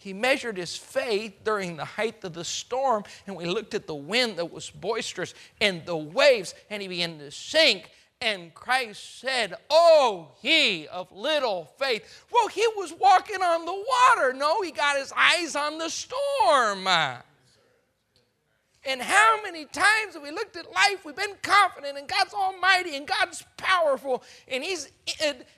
He 0.00 0.14
measured 0.14 0.56
his 0.56 0.74
faith 0.74 1.44
during 1.44 1.76
the 1.76 1.84
height 1.84 2.24
of 2.24 2.32
the 2.32 2.42
storm, 2.42 3.04
and 3.26 3.36
we 3.36 3.44
looked 3.44 3.74
at 3.74 3.86
the 3.86 3.94
wind 3.94 4.38
that 4.38 4.50
was 4.50 4.70
boisterous 4.70 5.34
and 5.60 5.84
the 5.84 5.94
waves, 5.94 6.54
and 6.70 6.80
he 6.80 6.88
began 6.88 7.18
to 7.18 7.30
sink. 7.30 7.90
And 8.22 8.54
Christ 8.54 9.20
said, 9.20 9.56
Oh, 9.68 10.28
ye 10.40 10.86
of 10.86 11.12
little 11.12 11.70
faith. 11.78 12.24
Well, 12.32 12.48
he 12.48 12.66
was 12.76 12.94
walking 12.94 13.42
on 13.42 13.66
the 13.66 13.74
water. 13.74 14.32
No, 14.32 14.62
he 14.62 14.72
got 14.72 14.96
his 14.96 15.12
eyes 15.14 15.54
on 15.54 15.76
the 15.76 15.90
storm. 15.90 16.88
And 18.84 19.02
how 19.02 19.42
many 19.42 19.66
times 19.66 20.14
have 20.14 20.22
we 20.22 20.30
looked 20.30 20.56
at 20.56 20.72
life, 20.72 21.04
we've 21.04 21.14
been 21.14 21.36
confident 21.42 21.98
in 21.98 22.06
God's 22.06 22.32
almighty 22.32 22.96
and 22.96 23.06
God's 23.06 23.44
powerful 23.58 24.22
and 24.48 24.64
He's 24.64 24.90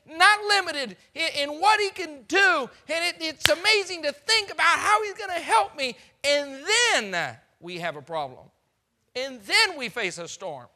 not 0.08 0.40
limited 0.48 0.96
in 1.14 1.50
what 1.60 1.80
He 1.80 1.90
can 1.90 2.22
do. 2.26 2.68
And 2.88 3.14
it's 3.20 3.48
amazing 3.48 4.02
to 4.02 4.12
think 4.12 4.50
about 4.52 4.78
how 4.78 5.02
He's 5.04 5.14
going 5.14 5.30
to 5.30 5.40
help 5.40 5.76
me. 5.76 5.96
And 6.24 6.64
then 7.00 7.36
we 7.60 7.78
have 7.78 7.94
a 7.94 8.02
problem. 8.02 8.46
And 9.14 9.40
then 9.42 9.78
we 9.78 9.88
face 9.88 10.18
a 10.18 10.26
storm. 10.26 10.66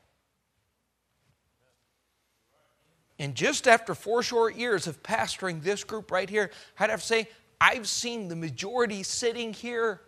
And 3.18 3.34
just 3.34 3.66
after 3.66 3.94
four 3.94 4.22
short 4.22 4.54
years 4.56 4.86
of 4.86 5.02
pastoring 5.02 5.62
this 5.62 5.82
group 5.82 6.12
right 6.12 6.28
here, 6.28 6.50
I'd 6.78 6.90
have 6.90 7.00
to 7.00 7.06
say, 7.06 7.28
I've 7.60 7.88
seen 7.88 8.28
the 8.28 8.36
majority 8.36 9.02
sitting 9.02 9.52
here 9.52 10.00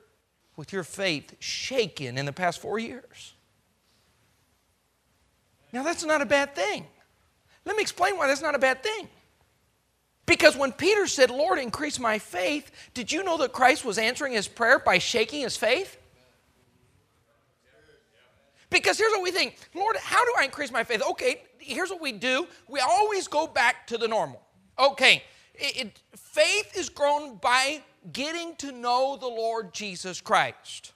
with 0.58 0.72
your 0.72 0.82
faith 0.82 1.36
shaken 1.38 2.18
in 2.18 2.26
the 2.26 2.32
past 2.32 2.60
four 2.60 2.80
years. 2.80 3.32
Now, 5.72 5.84
that's 5.84 6.04
not 6.04 6.20
a 6.20 6.26
bad 6.26 6.56
thing. 6.56 6.84
Let 7.64 7.76
me 7.76 7.82
explain 7.82 8.16
why 8.16 8.26
that's 8.26 8.42
not 8.42 8.56
a 8.56 8.58
bad 8.58 8.82
thing. 8.82 9.08
Because 10.26 10.56
when 10.56 10.72
Peter 10.72 11.06
said, 11.06 11.30
Lord, 11.30 11.60
increase 11.60 12.00
my 12.00 12.18
faith, 12.18 12.72
did 12.92 13.12
you 13.12 13.22
know 13.22 13.38
that 13.38 13.52
Christ 13.52 13.84
was 13.84 13.98
answering 13.98 14.32
his 14.32 14.48
prayer 14.48 14.80
by 14.80 14.98
shaking 14.98 15.42
his 15.42 15.56
faith? 15.56 15.96
Because 18.68 18.98
here's 18.98 19.12
what 19.12 19.22
we 19.22 19.30
think 19.30 19.56
Lord, 19.74 19.96
how 19.96 20.24
do 20.24 20.34
I 20.38 20.44
increase 20.44 20.72
my 20.72 20.84
faith? 20.84 21.02
Okay, 21.10 21.40
here's 21.58 21.88
what 21.88 22.02
we 22.02 22.12
do 22.12 22.46
we 22.68 22.80
always 22.80 23.28
go 23.28 23.46
back 23.46 23.86
to 23.86 23.96
the 23.96 24.08
normal. 24.08 24.42
Okay, 24.78 25.22
it, 25.54 25.86
it, 25.86 26.00
faith 26.16 26.76
is 26.76 26.88
grown 26.88 27.36
by 27.36 27.80
getting 28.12 28.56
to 28.56 28.72
know 28.72 29.16
the 29.16 29.28
Lord 29.28 29.72
Jesus 29.72 30.20
Christ. 30.20 30.92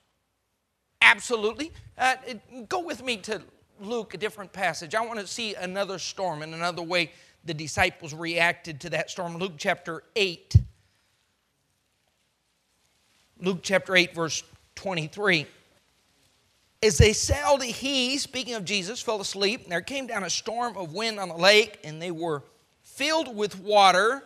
Absolutely. 1.01 1.73
Uh, 1.99 2.15
go 2.69 2.81
with 2.81 3.05
me 3.05 3.17
to 3.19 3.43
Luke, 3.81 4.15
a 4.15 4.19
different 4.19 4.53
passage. 4.53 4.95
I 4.95 5.05
want 5.05 5.19
to 5.19 5.27
see 5.27 5.55
another 5.55 5.99
storm 5.99 6.43
and 6.43 6.55
another 6.55 6.83
way 6.83 7.13
the 7.45 7.55
disciples 7.55 8.15
reacted 8.15 8.81
to 8.83 8.91
that 8.91 9.11
storm. 9.11 9.37
Luke 9.37 9.55
chapter 9.57 10.05
8. 10.15 10.57
Luke 13.41 13.59
chapter 13.63 13.97
8, 13.97 14.15
verse 14.15 14.45
23. 14.77 15.47
As 16.85 16.99
they 16.99 17.13
sailed, 17.13 17.63
he, 17.63 18.19
speaking 18.19 18.55
of 18.55 18.65
Jesus, 18.65 19.01
fell 19.01 19.21
asleep. 19.21 19.65
And 19.65 19.73
there 19.73 19.81
came 19.81 20.07
down 20.07 20.23
a 20.23 20.31
storm 20.31 20.77
of 20.77 20.93
wind 20.93 21.19
on 21.19 21.29
the 21.29 21.37
lake, 21.37 21.81
and 21.83 22.01
they 22.01 22.11
were 22.11 22.43
filled 22.83 23.35
with 23.35 23.59
water 23.59 24.23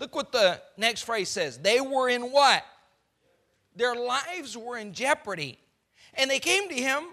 Look 0.00 0.14
what 0.14 0.32
the 0.32 0.60
next 0.78 1.02
phrase 1.02 1.28
says. 1.28 1.58
They 1.58 1.80
were 1.80 2.08
in 2.08 2.32
what? 2.32 2.64
Their 3.76 3.94
lives 3.94 4.56
were 4.56 4.78
in 4.78 4.94
jeopardy. 4.94 5.58
And 6.14 6.30
they 6.30 6.38
came 6.38 6.68
to 6.70 6.74
him 6.74 7.04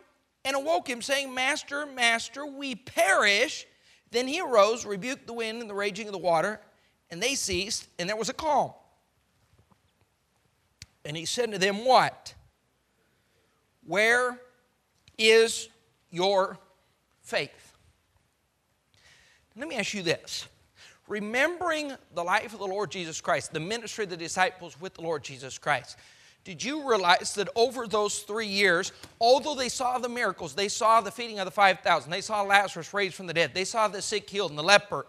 and 0.45 0.55
awoke 0.55 0.89
him, 0.89 1.01
saying, 1.01 1.33
Master, 1.33 1.85
Master, 1.85 2.45
we 2.45 2.75
perish. 2.75 3.67
Then 4.11 4.27
he 4.27 4.39
arose, 4.39 4.85
rebuked 4.85 5.27
the 5.27 5.33
wind 5.33 5.61
and 5.61 5.69
the 5.69 5.75
raging 5.75 6.07
of 6.07 6.13
the 6.13 6.17
water, 6.17 6.61
and 7.11 7.21
they 7.21 7.35
ceased, 7.35 7.87
and 7.99 8.07
there 8.07 8.15
was 8.15 8.29
a 8.29 8.33
calm. 8.33 8.71
And 11.03 11.17
he 11.17 11.25
said 11.25 11.51
to 11.51 11.57
them, 11.57 11.85
What? 11.85 12.33
Where 13.85 14.39
is 15.17 15.67
your 16.09 16.57
faith? 17.21 17.73
Let 19.57 19.67
me 19.67 19.75
ask 19.75 19.93
you 19.93 20.03
this 20.03 20.47
remembering 21.07 21.93
the 22.13 22.23
life 22.23 22.53
of 22.53 22.59
the 22.59 22.67
Lord 22.67 22.91
Jesus 22.91 23.21
Christ, 23.21 23.53
the 23.53 23.59
ministry 23.59 24.03
of 24.03 24.09
the 24.09 24.17
disciples 24.17 24.79
with 24.79 24.93
the 24.93 25.01
Lord 25.01 25.23
Jesus 25.23 25.57
Christ, 25.57 25.97
did 26.43 26.63
you 26.63 26.87
realize 26.87 27.33
that 27.35 27.49
over 27.55 27.87
those 27.87 28.19
three 28.19 28.47
years, 28.47 28.93
although 29.19 29.55
they 29.55 29.67
saw 29.67 29.97
the 29.97 30.07
miracles, 30.07 30.53
they 30.53 30.69
saw 30.69 31.01
the 31.01 31.11
feeding 31.11 31.39
of 31.39 31.45
the 31.45 31.51
5,000, 31.51 32.09
they 32.09 32.21
saw 32.21 32.41
Lazarus 32.41 32.93
raised 32.93 33.15
from 33.15 33.27
the 33.27 33.33
dead, 33.33 33.53
they 33.53 33.65
saw 33.65 33.87
the 33.87 34.01
sick 34.01 34.29
healed 34.29 34.51
and 34.51 34.57
the 34.57 34.63
leper 34.63 35.05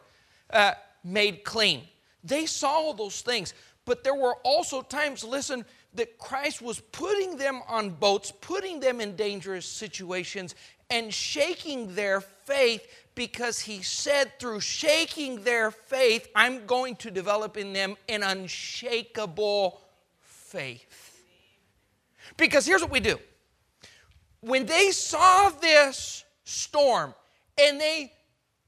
uh, 0.51 0.73
made 1.05 1.45
clean, 1.45 1.83
they 2.25 2.47
saw 2.47 2.71
all 2.71 2.95
those 2.95 3.21
things. 3.21 3.55
But 3.85 4.05
there 4.05 4.15
were 4.15 4.35
also 4.45 4.83
times, 4.83 5.25
listen, 5.25 5.65
that 5.95 6.19
Christ 6.19 6.61
was 6.61 6.81
putting 6.81 7.39
them 7.39 7.63
on 7.69 7.91
boats, 7.91 8.33
putting 8.41 8.81
them 8.81 9.01
in 9.01 9.17
dangerous 9.17 9.65
situations, 9.65 10.55
and 10.91 11.13
shaking 11.15 11.95
their 11.95 12.21
faith 12.21 12.87
because 13.18 13.59
he 13.59 13.83
said, 13.83 14.38
through 14.38 14.61
shaking 14.61 15.42
their 15.42 15.72
faith, 15.72 16.28
I'm 16.37 16.66
going 16.66 16.94
to 16.96 17.11
develop 17.11 17.57
in 17.57 17.72
them 17.72 17.96
an 18.09 18.22
unshakable 18.22 19.81
faith. 20.20 21.20
Because 22.37 22.64
here's 22.64 22.81
what 22.81 22.92
we 22.92 23.00
do 23.00 23.18
when 24.40 24.66
they 24.66 24.92
saw 24.92 25.50
this 25.50 26.22
storm 26.44 27.12
and 27.61 27.81
they 27.81 28.12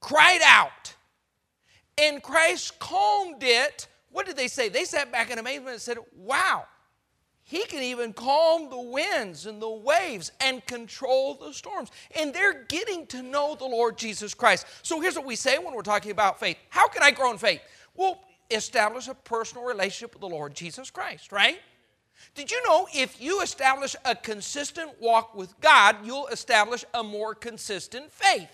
cried 0.00 0.40
out, 0.44 0.96
and 1.96 2.20
Christ 2.20 2.76
calmed 2.80 3.44
it, 3.44 3.86
what 4.10 4.26
did 4.26 4.36
they 4.36 4.48
say? 4.48 4.68
They 4.68 4.84
sat 4.84 5.12
back 5.12 5.30
in 5.30 5.38
amazement 5.38 5.74
and 5.74 5.80
said, 5.80 5.98
Wow, 6.16 6.64
he 7.50 7.64
can 7.64 7.82
even 7.82 8.12
calm 8.12 8.70
the 8.70 8.80
winds 8.80 9.46
and 9.46 9.60
the 9.60 9.68
waves 9.68 10.30
and 10.40 10.64
control 10.66 11.34
the 11.34 11.52
storms. 11.52 11.90
And 12.16 12.32
they're 12.32 12.62
getting 12.68 13.08
to 13.08 13.24
know 13.24 13.56
the 13.56 13.64
Lord 13.64 13.98
Jesus 13.98 14.34
Christ. 14.34 14.66
So 14.82 15.00
here's 15.00 15.16
what 15.16 15.26
we 15.26 15.34
say 15.34 15.58
when 15.58 15.74
we're 15.74 15.82
talking 15.82 16.12
about 16.12 16.38
faith 16.38 16.56
How 16.68 16.86
can 16.86 17.02
I 17.02 17.10
grow 17.10 17.32
in 17.32 17.38
faith? 17.38 17.60
Well, 17.96 18.20
establish 18.52 19.08
a 19.08 19.14
personal 19.14 19.64
relationship 19.64 20.14
with 20.14 20.20
the 20.20 20.28
Lord 20.28 20.54
Jesus 20.54 20.92
Christ, 20.92 21.32
right? 21.32 21.58
Did 22.36 22.52
you 22.52 22.62
know 22.68 22.86
if 22.94 23.20
you 23.20 23.42
establish 23.42 23.96
a 24.04 24.14
consistent 24.14 24.92
walk 25.00 25.34
with 25.34 25.60
God, 25.60 25.96
you'll 26.04 26.28
establish 26.28 26.84
a 26.94 27.02
more 27.02 27.34
consistent 27.34 28.12
faith? 28.12 28.48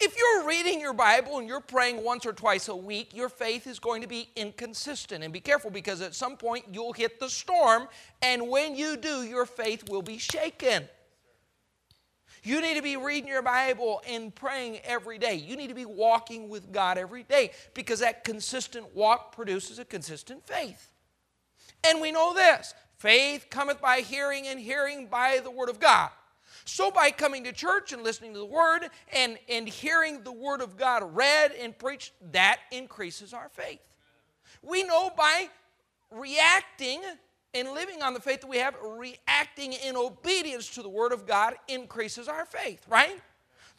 If 0.00 0.16
you're 0.18 0.46
reading 0.46 0.80
your 0.80 0.92
Bible 0.92 1.38
and 1.38 1.46
you're 1.46 1.60
praying 1.60 2.02
once 2.02 2.26
or 2.26 2.32
twice 2.32 2.68
a 2.68 2.76
week, 2.76 3.14
your 3.14 3.28
faith 3.28 3.66
is 3.66 3.78
going 3.78 4.02
to 4.02 4.08
be 4.08 4.28
inconsistent. 4.36 5.22
And 5.22 5.32
be 5.32 5.40
careful 5.40 5.70
because 5.70 6.00
at 6.00 6.14
some 6.14 6.36
point 6.36 6.64
you'll 6.72 6.92
hit 6.92 7.20
the 7.20 7.28
storm, 7.28 7.88
and 8.20 8.48
when 8.48 8.74
you 8.74 8.96
do, 8.96 9.22
your 9.22 9.46
faith 9.46 9.88
will 9.88 10.02
be 10.02 10.18
shaken. 10.18 10.88
You 12.42 12.60
need 12.60 12.74
to 12.74 12.82
be 12.82 12.98
reading 12.98 13.28
your 13.28 13.40
Bible 13.40 14.02
and 14.06 14.34
praying 14.34 14.80
every 14.84 15.16
day. 15.16 15.36
You 15.36 15.56
need 15.56 15.68
to 15.68 15.74
be 15.74 15.86
walking 15.86 16.50
with 16.50 16.72
God 16.72 16.98
every 16.98 17.22
day 17.22 17.52
because 17.72 18.00
that 18.00 18.22
consistent 18.22 18.94
walk 18.94 19.34
produces 19.34 19.78
a 19.78 19.84
consistent 19.84 20.46
faith. 20.46 20.90
And 21.86 22.02
we 22.02 22.12
know 22.12 22.34
this 22.34 22.74
faith 22.98 23.46
cometh 23.48 23.80
by 23.80 24.00
hearing, 24.00 24.46
and 24.46 24.60
hearing 24.60 25.06
by 25.06 25.40
the 25.42 25.50
Word 25.50 25.70
of 25.70 25.80
God. 25.80 26.10
So, 26.64 26.90
by 26.90 27.10
coming 27.10 27.44
to 27.44 27.52
church 27.52 27.92
and 27.92 28.02
listening 28.02 28.32
to 28.32 28.38
the 28.38 28.46
Word 28.46 28.88
and, 29.12 29.38
and 29.48 29.68
hearing 29.68 30.22
the 30.22 30.32
Word 30.32 30.62
of 30.62 30.76
God 30.76 31.14
read 31.14 31.52
and 31.52 31.76
preached, 31.78 32.12
that 32.32 32.58
increases 32.72 33.34
our 33.34 33.50
faith. 33.50 33.80
We 34.62 34.82
know 34.82 35.10
by 35.14 35.48
reacting 36.10 37.02
and 37.52 37.70
living 37.72 38.02
on 38.02 38.14
the 38.14 38.20
faith 38.20 38.40
that 38.40 38.48
we 38.48 38.58
have, 38.58 38.74
reacting 38.82 39.74
in 39.74 39.96
obedience 39.96 40.70
to 40.70 40.82
the 40.82 40.88
Word 40.88 41.12
of 41.12 41.26
God 41.26 41.54
increases 41.68 42.28
our 42.28 42.46
faith, 42.46 42.82
right? 42.88 43.20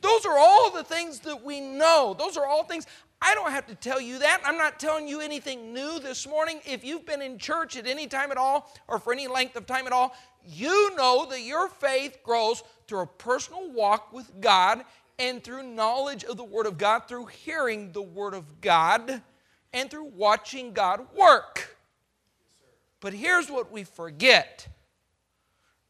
Those 0.01 0.25
are 0.25 0.37
all 0.37 0.71
the 0.71 0.83
things 0.83 1.19
that 1.21 1.43
we 1.43 1.59
know. 1.59 2.15
Those 2.17 2.37
are 2.37 2.45
all 2.45 2.63
things. 2.63 2.85
I 3.21 3.33
don't 3.33 3.51
have 3.51 3.65
to 3.67 3.75
tell 3.75 3.99
you 3.99 4.19
that. 4.19 4.41
I'm 4.45 4.57
not 4.57 4.79
telling 4.79 5.07
you 5.07 5.19
anything 5.19 5.73
new 5.73 5.99
this 5.99 6.27
morning. 6.27 6.59
If 6.65 6.83
you've 6.83 7.05
been 7.05 7.21
in 7.21 7.37
church 7.39 7.75
at 7.75 7.87
any 7.87 8.07
time 8.07 8.31
at 8.31 8.37
all 8.37 8.71
or 8.87 8.99
for 8.99 9.13
any 9.13 9.27
length 9.27 9.55
of 9.55 9.65
time 9.65 9.87
at 9.87 9.93
all, 9.93 10.15
you 10.47 10.95
know 10.95 11.27
that 11.29 11.41
your 11.41 11.67
faith 11.67 12.19
grows 12.23 12.63
through 12.87 13.01
a 13.01 13.07
personal 13.07 13.71
walk 13.71 14.13
with 14.13 14.29
God 14.41 14.83
and 15.17 15.43
through 15.43 15.63
knowledge 15.63 16.23
of 16.23 16.37
the 16.37 16.43
Word 16.43 16.65
of 16.65 16.77
God, 16.77 17.07
through 17.07 17.27
hearing 17.27 17.91
the 17.91 18.01
Word 18.01 18.33
of 18.33 18.61
God. 18.61 19.21
and 19.75 19.91
through 19.91 20.05
watching 20.15 20.71
God 20.71 21.05
work. 21.15 21.77
But 23.01 23.13
here's 23.13 23.51
what 23.51 23.71
we 23.71 23.83
forget 23.83 24.67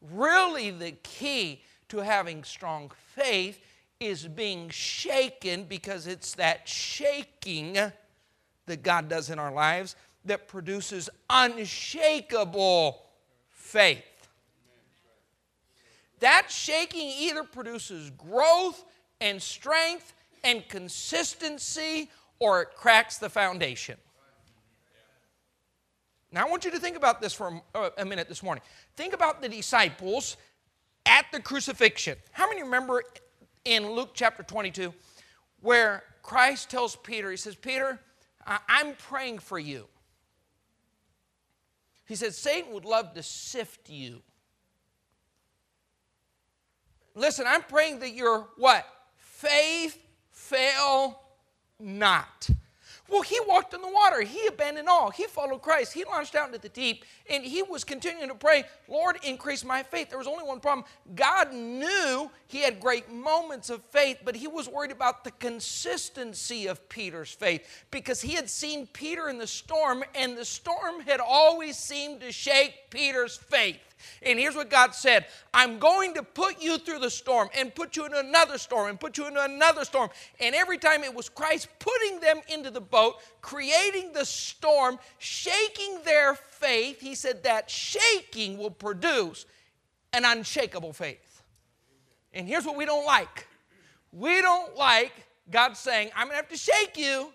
really, 0.02 0.70
the 0.70 0.92
key 1.02 1.62
to 1.88 1.98
having 1.98 2.44
strong 2.44 2.90
faith 3.14 3.60
is 3.98 4.26
being 4.26 4.68
shaken 4.68 5.64
because 5.64 6.06
it's 6.06 6.34
that 6.34 6.68
shaking 6.68 7.78
that 8.66 8.82
God 8.82 9.08
does 9.08 9.30
in 9.30 9.38
our 9.38 9.52
lives 9.52 9.96
that 10.24 10.48
produces 10.48 11.08
unshakable 11.30 13.02
faith. 13.50 14.04
That 16.20 16.50
shaking 16.50 17.08
either 17.18 17.42
produces 17.44 18.10
growth 18.10 18.84
and 19.20 19.40
strength 19.40 20.12
and 20.44 20.66
consistency 20.68 22.10
or 22.38 22.62
it 22.62 22.68
cracks 22.76 23.18
the 23.18 23.28
foundation. 23.28 23.96
Now, 26.32 26.46
I 26.46 26.50
want 26.50 26.64
you 26.64 26.70
to 26.72 26.78
think 26.78 26.96
about 26.96 27.20
this 27.20 27.32
for 27.32 27.62
uh, 27.74 27.90
a 27.98 28.04
minute 28.04 28.28
this 28.28 28.42
morning. 28.42 28.62
Think 28.94 29.14
about 29.14 29.40
the 29.40 29.48
disciples 29.48 30.36
at 31.06 31.26
the 31.32 31.40
crucifixion. 31.40 32.16
How 32.32 32.48
many 32.48 32.62
remember 32.62 33.02
in 33.64 33.90
Luke 33.90 34.10
chapter 34.14 34.42
22 34.42 34.92
where 35.60 36.04
Christ 36.22 36.70
tells 36.70 36.96
Peter, 36.96 37.30
He 37.30 37.36
says, 37.36 37.54
Peter, 37.54 38.00
I'm 38.46 38.94
praying 38.94 39.38
for 39.38 39.58
you. 39.58 39.86
He 42.06 42.14
said, 42.14 42.34
Satan 42.34 42.72
would 42.72 42.84
love 42.84 43.14
to 43.14 43.22
sift 43.22 43.90
you. 43.90 44.22
Listen, 47.16 47.46
I'm 47.48 47.62
praying 47.62 48.00
that 48.00 48.12
your 48.12 48.46
what? 48.56 48.86
Faith 49.16 49.98
fail 50.30 51.18
not. 51.80 52.48
Well, 53.08 53.22
he 53.22 53.38
walked 53.46 53.72
in 53.72 53.82
the 53.82 53.88
water. 53.88 54.22
He 54.22 54.46
abandoned 54.48 54.88
all. 54.88 55.10
He 55.10 55.24
followed 55.24 55.62
Christ. 55.62 55.92
He 55.92 56.04
launched 56.04 56.34
out 56.34 56.48
into 56.48 56.58
the 56.58 56.68
deep 56.68 57.04
and 57.30 57.44
he 57.44 57.62
was 57.62 57.84
continuing 57.84 58.28
to 58.28 58.34
pray, 58.34 58.64
Lord, 58.88 59.18
increase 59.22 59.64
my 59.64 59.82
faith. 59.84 60.08
There 60.08 60.18
was 60.18 60.26
only 60.26 60.44
one 60.44 60.58
problem. 60.58 60.84
God 61.14 61.52
knew 61.52 62.30
he 62.48 62.62
had 62.62 62.80
great 62.80 63.10
moments 63.10 63.70
of 63.70 63.84
faith, 63.84 64.18
but 64.24 64.34
he 64.34 64.48
was 64.48 64.68
worried 64.68 64.90
about 64.90 65.22
the 65.22 65.30
consistency 65.32 66.66
of 66.66 66.88
Peter's 66.88 67.30
faith 67.30 67.84
because 67.90 68.20
he 68.20 68.34
had 68.34 68.50
seen 68.50 68.88
Peter 68.88 69.28
in 69.28 69.38
the 69.38 69.46
storm 69.46 70.02
and 70.14 70.36
the 70.36 70.44
storm 70.44 71.00
had 71.00 71.20
always 71.20 71.76
seemed 71.78 72.20
to 72.22 72.32
shake 72.32 72.90
Peter's 72.90 73.36
faith. 73.36 73.78
And 74.22 74.38
here's 74.38 74.54
what 74.54 74.70
God 74.70 74.94
said 74.94 75.26
I'm 75.52 75.78
going 75.78 76.14
to 76.14 76.22
put 76.22 76.62
you 76.62 76.78
through 76.78 77.00
the 77.00 77.10
storm 77.10 77.48
and 77.56 77.74
put 77.74 77.96
you 77.96 78.06
in 78.06 78.14
another 78.14 78.58
storm 78.58 78.88
and 78.88 78.98
put 78.98 79.18
you 79.18 79.26
into 79.26 79.42
another 79.42 79.84
storm. 79.84 80.10
And 80.40 80.54
every 80.54 80.78
time 80.78 81.04
it 81.04 81.14
was 81.14 81.28
Christ 81.28 81.68
putting 81.78 82.20
them 82.20 82.40
into 82.48 82.70
the 82.70 82.80
boat, 82.80 83.16
creating 83.40 84.12
the 84.12 84.24
storm, 84.24 84.98
shaking 85.18 85.98
their 86.04 86.34
faith, 86.34 87.00
he 87.00 87.14
said 87.14 87.42
that 87.44 87.70
shaking 87.70 88.58
will 88.58 88.70
produce 88.70 89.46
an 90.12 90.24
unshakable 90.24 90.92
faith. 90.92 91.42
And 92.32 92.46
here's 92.46 92.64
what 92.64 92.76
we 92.76 92.84
don't 92.84 93.06
like 93.06 93.46
we 94.12 94.40
don't 94.40 94.76
like 94.76 95.12
God 95.50 95.76
saying, 95.76 96.10
I'm 96.16 96.28
going 96.28 96.32
to 96.32 96.36
have 96.36 96.48
to 96.48 96.56
shake 96.56 96.96
you 96.96 97.32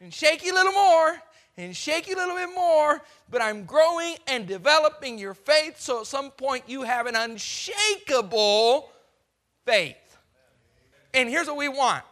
and 0.00 0.12
shake 0.12 0.44
you 0.44 0.52
a 0.52 0.56
little 0.56 0.72
more 0.72 1.20
and 1.58 1.76
shake 1.76 2.06
you 2.06 2.14
a 2.14 2.16
little 2.16 2.36
bit 2.36 2.54
more, 2.54 3.02
but 3.28 3.42
I'm 3.42 3.64
growing 3.64 4.14
and 4.28 4.46
developing 4.46 5.18
your 5.18 5.34
faith 5.34 5.80
so 5.80 6.00
at 6.00 6.06
some 6.06 6.30
point 6.30 6.64
you 6.68 6.82
have 6.82 7.06
an 7.06 7.16
unshakable 7.16 8.90
faith. 9.66 9.96
And 11.12 11.28
here's 11.28 11.48
what 11.48 11.56
we 11.56 11.68
want 11.68 12.04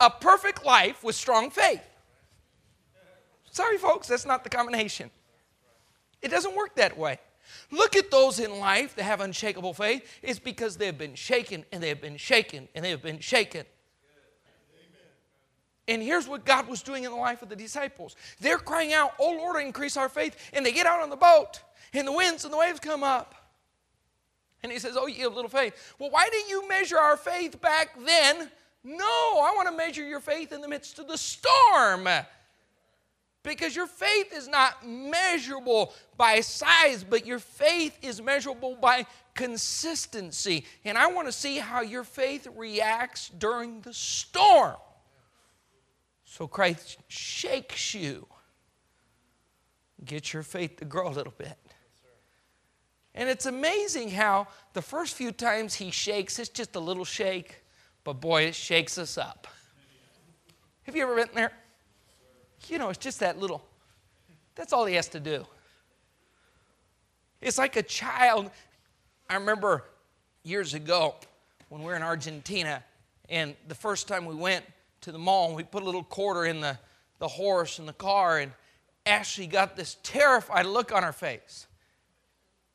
a 0.00 0.10
perfect 0.10 0.66
life 0.66 1.04
with 1.04 1.14
strong 1.14 1.50
faith. 1.50 1.80
Sorry, 3.52 3.78
folks, 3.78 4.08
that's 4.08 4.26
not 4.26 4.42
the 4.42 4.50
combination. 4.50 5.08
It 6.20 6.30
doesn't 6.30 6.56
work 6.56 6.74
that 6.74 6.98
way. 6.98 7.20
Look 7.70 7.94
at 7.94 8.10
those 8.10 8.40
in 8.40 8.58
life 8.58 8.96
that 8.96 9.04
have 9.04 9.20
unshakable 9.20 9.74
faith. 9.74 10.02
It's 10.20 10.40
because 10.40 10.76
they've 10.76 10.96
been 10.96 11.14
shaken 11.14 11.64
and 11.70 11.80
they've 11.80 12.00
been 12.00 12.16
shaken 12.16 12.68
and 12.74 12.84
they've 12.84 13.00
been 13.00 13.20
shaken 13.20 13.64
and 15.86 16.02
here's 16.02 16.26
what 16.26 16.44
God 16.44 16.66
was 16.66 16.82
doing 16.82 17.04
in 17.04 17.10
the 17.10 17.16
life 17.16 17.42
of 17.42 17.48
the 17.48 17.56
disciples. 17.56 18.16
They're 18.40 18.58
crying 18.58 18.92
out, 18.92 19.12
Oh 19.18 19.32
Lord, 19.32 19.62
increase 19.62 19.96
our 19.96 20.08
faith. 20.08 20.36
And 20.52 20.64
they 20.64 20.72
get 20.72 20.86
out 20.86 21.02
on 21.02 21.10
the 21.10 21.16
boat, 21.16 21.60
and 21.92 22.08
the 22.08 22.12
winds 22.12 22.44
and 22.44 22.52
the 22.52 22.58
waves 22.58 22.80
come 22.80 23.02
up. 23.02 23.34
And 24.62 24.72
he 24.72 24.78
says, 24.78 24.96
Oh, 24.98 25.06
you 25.06 25.24
have 25.24 25.34
little 25.34 25.50
faith. 25.50 25.94
Well, 25.98 26.10
why 26.10 26.28
didn't 26.30 26.48
you 26.48 26.66
measure 26.68 26.98
our 26.98 27.16
faith 27.16 27.60
back 27.60 27.90
then? 28.02 28.50
No, 28.82 29.04
I 29.04 29.52
want 29.56 29.68
to 29.68 29.76
measure 29.76 30.06
your 30.06 30.20
faith 30.20 30.52
in 30.52 30.60
the 30.60 30.68
midst 30.68 30.98
of 30.98 31.06
the 31.06 31.18
storm. 31.18 32.08
Because 33.42 33.76
your 33.76 33.86
faith 33.86 34.32
is 34.34 34.48
not 34.48 34.86
measurable 34.86 35.92
by 36.16 36.40
size, 36.40 37.04
but 37.04 37.26
your 37.26 37.38
faith 37.38 37.98
is 38.00 38.22
measurable 38.22 38.74
by 38.74 39.06
consistency. 39.34 40.64
And 40.86 40.96
I 40.96 41.08
want 41.08 41.28
to 41.28 41.32
see 41.32 41.58
how 41.58 41.82
your 41.82 42.04
faith 42.04 42.48
reacts 42.56 43.28
during 43.28 43.82
the 43.82 43.92
storm. 43.92 44.76
So 46.36 46.48
Christ 46.48 46.98
shakes 47.06 47.94
you. 47.94 48.26
Get 50.04 50.32
your 50.32 50.42
faith 50.42 50.78
to 50.78 50.84
grow 50.84 51.06
a 51.06 51.14
little 51.14 51.32
bit. 51.38 51.56
And 53.14 53.28
it's 53.28 53.46
amazing 53.46 54.10
how 54.10 54.48
the 54.72 54.82
first 54.82 55.14
few 55.14 55.30
times 55.30 55.74
he 55.74 55.92
shakes, 55.92 56.40
it's 56.40 56.48
just 56.48 56.74
a 56.74 56.80
little 56.80 57.04
shake, 57.04 57.62
but 58.02 58.14
boy, 58.14 58.42
it 58.42 58.56
shakes 58.56 58.98
us 58.98 59.16
up. 59.16 59.46
Have 60.82 60.96
you 60.96 61.04
ever 61.04 61.14
been 61.14 61.28
there? 61.34 61.52
You 62.66 62.78
know, 62.78 62.88
it's 62.88 62.98
just 62.98 63.20
that 63.20 63.38
little, 63.38 63.64
that's 64.56 64.72
all 64.72 64.86
he 64.86 64.96
has 64.96 65.06
to 65.10 65.20
do. 65.20 65.46
It's 67.40 67.58
like 67.58 67.76
a 67.76 67.82
child. 67.84 68.50
I 69.30 69.36
remember 69.36 69.84
years 70.42 70.74
ago 70.74 71.14
when 71.68 71.82
we 71.82 71.86
were 71.86 71.94
in 71.94 72.02
Argentina, 72.02 72.82
and 73.28 73.54
the 73.68 73.76
first 73.76 74.08
time 74.08 74.26
we 74.26 74.34
went, 74.34 74.64
to 75.04 75.12
the 75.12 75.18
mall 75.18 75.48
and 75.48 75.56
we 75.56 75.62
put 75.62 75.82
a 75.82 75.86
little 75.86 76.02
quarter 76.02 76.44
in 76.44 76.60
the, 76.60 76.78
the 77.18 77.28
horse 77.28 77.78
in 77.78 77.86
the 77.86 77.92
car 77.92 78.38
and 78.38 78.52
Ashley 79.06 79.46
got 79.46 79.76
this 79.76 79.98
terrified 80.02 80.66
look 80.66 80.92
on 80.92 81.02
her 81.02 81.12
face. 81.12 81.66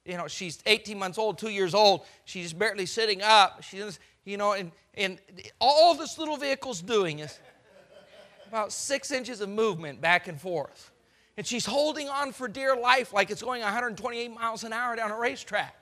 You 0.06 0.18
know, 0.18 0.28
she's 0.28 0.62
18 0.66 0.98
months 0.98 1.18
old, 1.18 1.38
two 1.38 1.50
years 1.50 1.74
old. 1.74 2.06
She's 2.26 2.54
barely 2.54 2.86
sitting 2.86 3.22
up. 3.22 3.64
She's, 3.64 4.00
you 4.26 4.38
know, 4.38 4.54
and, 4.54 4.72
and 4.96 5.20
all 5.60 5.96
this 5.96 6.18
little 6.18 6.38
vehicle's 6.38 6.82
doing 6.82 7.20
is 7.20 7.40
about 8.48 8.72
six 8.72 9.12
inches 9.12 9.42
of 9.42 9.50
movement 9.50 10.02
back 10.02 10.28
and 10.28 10.40
forth. 10.40 10.92
And 11.38 11.46
she's 11.46 11.66
holding 11.66 12.10
on 12.10 12.32
for 12.32 12.48
dear 12.48 12.76
life 12.76 13.14
like 13.14 13.32
it's 13.32 13.42
going 13.42 13.62
128 13.62 14.34
miles 14.34 14.64
an 14.64 14.74
hour 14.74 14.96
down 14.96 15.12
a 15.12 15.18
racetrack. 15.18 15.76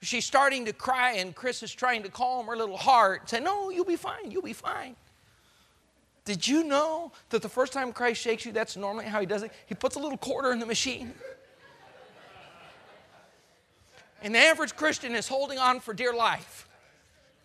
She's 0.00 0.24
starting 0.24 0.64
to 0.66 0.72
cry, 0.72 1.14
and 1.14 1.34
Chris 1.34 1.62
is 1.64 1.72
trying 1.72 2.04
to 2.04 2.08
calm 2.08 2.46
her 2.46 2.56
little 2.56 2.76
heart, 2.76 3.28
say, 3.28 3.40
No, 3.40 3.70
you'll 3.70 3.84
be 3.84 3.96
fine, 3.96 4.30
you'll 4.30 4.42
be 4.42 4.52
fine. 4.52 4.94
Did 6.28 6.46
you 6.46 6.62
know 6.62 7.10
that 7.30 7.40
the 7.40 7.48
first 7.48 7.72
time 7.72 7.90
Christ 7.90 8.20
shakes 8.20 8.44
you, 8.44 8.52
that's 8.52 8.76
normally 8.76 9.06
how 9.06 9.18
he 9.18 9.24
does 9.24 9.42
it? 9.42 9.50
He 9.64 9.74
puts 9.74 9.96
a 9.96 9.98
little 9.98 10.18
quarter 10.18 10.52
in 10.52 10.58
the 10.58 10.66
machine. 10.66 11.14
And 14.20 14.34
the 14.34 14.38
average 14.38 14.76
Christian 14.76 15.14
is 15.14 15.26
holding 15.26 15.58
on 15.58 15.80
for 15.80 15.94
dear 15.94 16.12
life. 16.12 16.68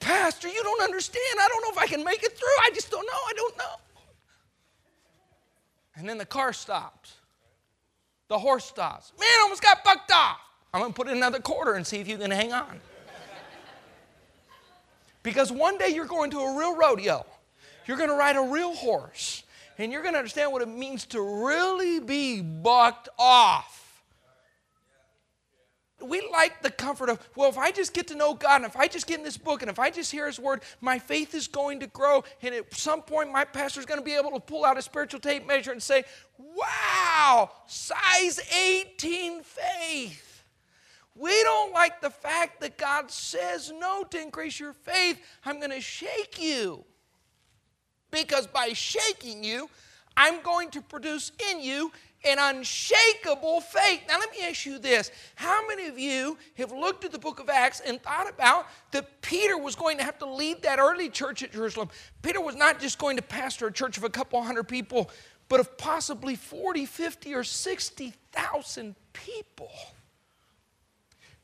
Pastor, 0.01 0.49
you 0.49 0.61
don't 0.61 0.81
understand. 0.81 1.23
I 1.39 1.47
don't 1.47 1.61
know 1.61 1.71
if 1.71 1.77
I 1.77 1.87
can 1.87 2.03
make 2.03 2.23
it 2.23 2.37
through. 2.37 2.57
I 2.61 2.71
just 2.73 2.91
don't 2.91 3.05
know. 3.05 3.19
I 3.25 3.31
don't 3.33 3.57
know. 3.57 3.75
And 5.95 6.09
then 6.09 6.17
the 6.17 6.25
car 6.25 6.51
stops. 6.51 7.13
The 8.27 8.37
horse 8.37 8.65
stops. 8.65 9.13
Man, 9.17 9.29
I 9.29 9.43
almost 9.43 9.61
got 9.61 9.81
bucked 9.85 10.11
off. 10.11 10.41
I'm 10.73 10.81
going 10.81 10.91
to 10.91 10.97
put 10.97 11.07
in 11.07 11.15
another 11.15 11.39
quarter 11.39 11.75
and 11.75 11.87
see 11.87 12.01
if 12.01 12.07
you 12.09 12.17
can 12.17 12.31
hang 12.31 12.51
on. 12.51 12.81
because 15.23 15.53
one 15.53 15.77
day 15.77 15.87
you're 15.87 16.03
going 16.03 16.31
to 16.31 16.39
a 16.39 16.57
real 16.57 16.75
rodeo. 16.75 17.25
You're 17.85 17.97
going 17.97 18.09
to 18.09 18.15
ride 18.15 18.35
a 18.35 18.41
real 18.41 18.73
horse, 18.73 19.43
and 19.77 19.91
you're 19.91 20.01
going 20.01 20.13
to 20.13 20.19
understand 20.19 20.51
what 20.51 20.61
it 20.61 20.67
means 20.67 21.05
to 21.07 21.21
really 21.21 21.99
be 21.99 22.41
bucked 22.41 23.09
off. 23.19 23.79
We 26.01 26.27
like 26.31 26.61
the 26.61 26.69
comfort 26.69 27.09
of, 27.09 27.25
well, 27.35 27.49
if 27.49 27.57
I 27.57 27.71
just 27.71 27.93
get 27.93 28.07
to 28.07 28.15
know 28.15 28.33
God, 28.33 28.57
and 28.57 28.65
if 28.65 28.75
I 28.75 28.87
just 28.87 29.07
get 29.07 29.19
in 29.19 29.23
this 29.23 29.37
book, 29.37 29.61
and 29.61 29.71
if 29.71 29.79
I 29.79 29.89
just 29.89 30.11
hear 30.11 30.27
His 30.27 30.37
word, 30.37 30.61
my 30.81 30.99
faith 30.99 31.33
is 31.33 31.47
going 31.47 31.79
to 31.79 31.87
grow. 31.87 32.25
And 32.41 32.53
at 32.53 32.73
some 32.73 33.01
point, 33.01 33.31
my 33.31 33.45
pastor 33.45 33.79
is 33.79 33.85
going 33.85 34.01
to 34.01 34.05
be 34.05 34.13
able 34.13 34.31
to 34.31 34.39
pull 34.41 34.65
out 34.65 34.77
a 34.77 34.81
spiritual 34.81 35.21
tape 35.21 35.47
measure 35.47 35.71
and 35.71 35.81
say, 35.81 36.03
wow, 36.37 37.51
size 37.67 38.41
18 38.53 39.43
faith. 39.43 40.43
We 41.15 41.41
don't 41.43 41.71
like 41.71 42.01
the 42.01 42.09
fact 42.09 42.59
that 42.61 42.77
God 42.77 43.09
says 43.09 43.71
no 43.71 44.03
to 44.03 44.19
increase 44.19 44.59
your 44.59 44.73
faith. 44.73 45.21
I'm 45.45 45.59
going 45.59 45.71
to 45.71 45.79
shake 45.79 46.41
you 46.41 46.83
because 48.13 48.47
by 48.47 48.71
shaking 48.73 49.43
you, 49.43 49.69
I'm 50.15 50.41
going 50.43 50.69
to 50.71 50.81
produce 50.81 51.31
in 51.51 51.59
you 51.59 51.91
an 52.23 52.37
unshakable 52.39 53.59
faith. 53.59 54.01
Now, 54.07 54.19
let 54.19 54.31
me 54.31 54.37
ask 54.47 54.65
you 54.65 54.79
this. 54.79 55.11
How 55.35 55.67
many 55.67 55.87
of 55.87 55.99
you 55.99 56.37
have 56.55 56.71
looked 56.71 57.03
at 57.03 57.11
the 57.11 57.19
book 57.19 57.41
of 57.41 57.49
Acts 57.49 57.81
and 57.81 58.01
thought 58.01 58.29
about 58.29 58.67
that 58.91 59.21
Peter 59.21 59.57
was 59.57 59.75
going 59.75 59.97
to 59.97 60.03
have 60.03 60.17
to 60.19 60.25
lead 60.25 60.61
that 60.61 60.79
early 60.79 61.09
church 61.09 61.43
at 61.43 61.51
Jerusalem? 61.51 61.89
Peter 62.21 62.39
was 62.39 62.55
not 62.55 62.79
just 62.79 62.97
going 62.97 63.17
to 63.17 63.23
pastor 63.23 63.67
a 63.67 63.73
church 63.73 63.97
of 63.97 64.05
a 64.05 64.09
couple 64.09 64.41
hundred 64.41 64.69
people, 64.69 65.09
but 65.49 65.59
of 65.59 65.77
possibly 65.77 66.35
40, 66.35 66.85
50, 66.85 67.33
or 67.33 67.43
60,000 67.43 68.95
people. 69.11 69.71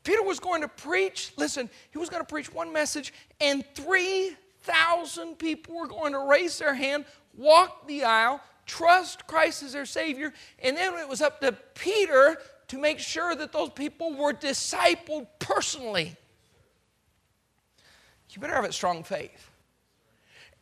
Peter 0.02 0.22
was 0.22 0.40
going 0.40 0.62
to 0.62 0.68
preach, 0.68 1.32
listen, 1.36 1.68
he 1.90 1.98
was 1.98 2.08
going 2.08 2.22
to 2.22 2.26
preach 2.26 2.50
one 2.54 2.72
message, 2.72 3.12
and 3.40 3.64
3,000 4.70 5.38
people 5.38 5.76
were 5.76 5.86
going 5.86 6.12
to 6.12 6.20
raise 6.20 6.58
their 6.58 6.74
hand, 6.74 7.04
walk 7.36 7.86
the 7.86 8.04
aisle, 8.04 8.40
trust 8.66 9.26
Christ 9.26 9.62
as 9.62 9.72
their 9.72 9.86
Savior, 9.86 10.32
and 10.62 10.76
then 10.76 10.94
it 10.94 11.08
was 11.08 11.20
up 11.20 11.40
to 11.40 11.52
Peter 11.74 12.36
to 12.68 12.78
make 12.78 12.98
sure 12.98 13.34
that 13.34 13.52
those 13.52 13.70
people 13.70 14.14
were 14.14 14.32
discipled 14.32 15.26
personally. 15.38 16.14
You 18.30 18.40
better 18.40 18.54
have 18.54 18.64
a 18.64 18.72
strong 18.72 19.02
faith. 19.02 19.50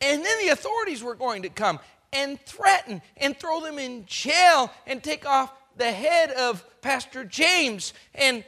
And 0.01 0.25
then 0.25 0.37
the 0.39 0.49
authorities 0.49 1.03
were 1.03 1.13
going 1.13 1.43
to 1.43 1.49
come 1.49 1.79
and 2.11 2.39
threaten 2.41 3.03
and 3.17 3.37
throw 3.37 3.61
them 3.61 3.77
in 3.77 4.05
jail 4.07 4.71
and 4.87 5.03
take 5.03 5.27
off 5.27 5.53
the 5.77 5.91
head 5.91 6.31
of 6.31 6.65
Pastor 6.81 7.23
James. 7.25 7.93
And 8.15 8.43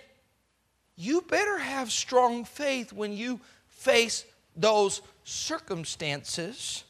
you 0.95 1.22
better 1.22 1.59
have 1.59 1.91
strong 1.91 2.45
faith 2.45 2.91
when 2.91 3.14
you 3.14 3.39
face 3.68 4.26
those 4.55 5.01
circumstances. 5.32 6.84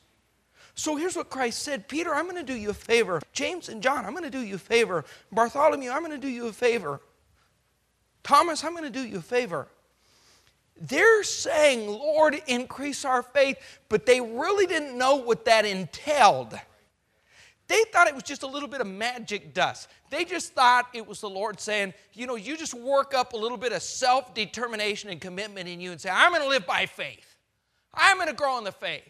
So 0.73 0.95
here's 0.95 1.15
what 1.15 1.29
Christ 1.29 1.59
said 1.59 1.87
Peter, 1.87 2.13
I'm 2.13 2.25
going 2.25 2.43
to 2.43 2.43
do 2.43 2.57
you 2.57 2.71
a 2.71 2.73
favor. 2.73 3.21
James 3.33 3.69
and 3.69 3.81
John, 3.81 4.05
I'm 4.05 4.11
going 4.11 4.23
to 4.23 4.29
do 4.29 4.41
you 4.41 4.55
a 4.55 4.59
favor. 4.59 5.05
Bartholomew, 5.31 5.91
I'm 5.91 6.03
going 6.03 6.11
to 6.11 6.17
do 6.17 6.27
you 6.27 6.47
a 6.47 6.53
favor. 6.53 7.01
Thomas, 8.23 8.63
I'm 8.63 8.71
going 8.71 8.83
to 8.83 8.89
do 8.89 9.07
you 9.07 9.17
a 9.17 9.21
favor. 9.21 9.67
They're 10.79 11.23
saying, 11.23 11.87
Lord, 11.87 12.41
increase 12.47 13.05
our 13.05 13.21
faith, 13.21 13.57
but 13.89 14.05
they 14.05 14.19
really 14.19 14.65
didn't 14.65 14.97
know 14.97 15.17
what 15.17 15.45
that 15.45 15.65
entailed. 15.65 16.59
They 17.67 17.83
thought 17.93 18.07
it 18.07 18.15
was 18.15 18.23
just 18.23 18.43
a 18.43 18.47
little 18.47 18.67
bit 18.67 18.81
of 18.81 18.87
magic 18.87 19.53
dust. 19.53 19.87
They 20.09 20.25
just 20.25 20.53
thought 20.53 20.87
it 20.93 21.07
was 21.07 21.21
the 21.21 21.29
Lord 21.29 21.59
saying, 21.59 21.93
you 22.13 22.27
know, 22.27 22.35
you 22.35 22.57
just 22.57 22.73
work 22.73 23.13
up 23.13 23.33
a 23.33 23.37
little 23.37 23.57
bit 23.57 23.71
of 23.71 23.81
self 23.81 24.33
determination 24.33 25.09
and 25.09 25.21
commitment 25.21 25.69
in 25.69 25.79
you 25.79 25.91
and 25.91 26.01
say, 26.01 26.09
I'm 26.09 26.31
going 26.31 26.41
to 26.41 26.49
live 26.49 26.65
by 26.65 26.85
faith. 26.85 27.30
I'm 27.93 28.17
going 28.17 28.29
to 28.29 28.33
grow 28.33 28.57
in 28.57 28.63
the 28.63 28.71
faith. 28.71 29.03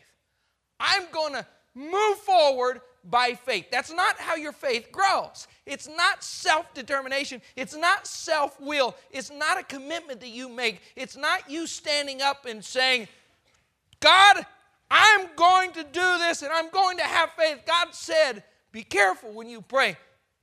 I'm 0.79 1.03
going 1.11 1.33
to 1.33 1.45
move 1.75 2.17
forward 2.17 2.81
by 3.03 3.33
faith. 3.33 3.67
That's 3.71 3.91
not 3.91 4.17
how 4.17 4.35
your 4.35 4.51
faith 4.51 4.91
grows. 4.91 5.47
It's 5.65 5.87
not 5.87 6.23
self 6.23 6.73
determination. 6.73 7.41
It's 7.55 7.75
not 7.75 8.05
self 8.05 8.59
will. 8.59 8.95
It's 9.11 9.31
not 9.31 9.59
a 9.59 9.63
commitment 9.63 10.19
that 10.21 10.29
you 10.29 10.49
make. 10.49 10.81
It's 10.95 11.17
not 11.17 11.49
you 11.49 11.67
standing 11.67 12.21
up 12.21 12.45
and 12.45 12.63
saying, 12.63 13.07
God, 13.99 14.45
I'm 14.89 15.27
going 15.35 15.71
to 15.73 15.83
do 15.83 16.17
this 16.19 16.41
and 16.41 16.51
I'm 16.51 16.69
going 16.69 16.97
to 16.97 17.03
have 17.03 17.31
faith. 17.31 17.61
God 17.65 17.93
said, 17.93 18.43
be 18.71 18.83
careful 18.83 19.31
when 19.31 19.49
you 19.49 19.61
pray, 19.61 19.97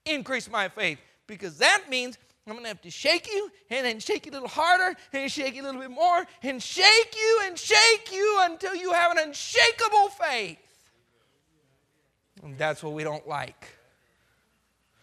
increase 0.04 0.50
my 0.50 0.68
faith, 0.68 0.98
because 1.26 1.58
that 1.58 1.84
means 1.88 2.18
I'm 2.50 2.62
to 2.62 2.68
have 2.68 2.80
to 2.82 2.90
shake 2.90 3.26
you 3.32 3.50
and 3.70 3.84
then 3.84 4.00
shake 4.00 4.26
you 4.26 4.32
a 4.32 4.34
little 4.34 4.48
harder 4.48 4.96
and 5.12 5.30
shake 5.30 5.54
you 5.54 5.62
a 5.62 5.64
little 5.64 5.80
bit 5.80 5.90
more 5.90 6.26
and 6.42 6.62
shake 6.62 7.14
you 7.14 7.42
and 7.44 7.58
shake 7.58 8.12
you 8.12 8.38
until 8.42 8.74
you 8.74 8.92
have 8.92 9.12
an 9.12 9.18
unshakable 9.18 10.08
faith. 10.08 10.58
And 12.42 12.56
that's 12.56 12.82
what 12.82 12.92
we 12.92 13.04
don't 13.04 13.26
like. 13.28 13.68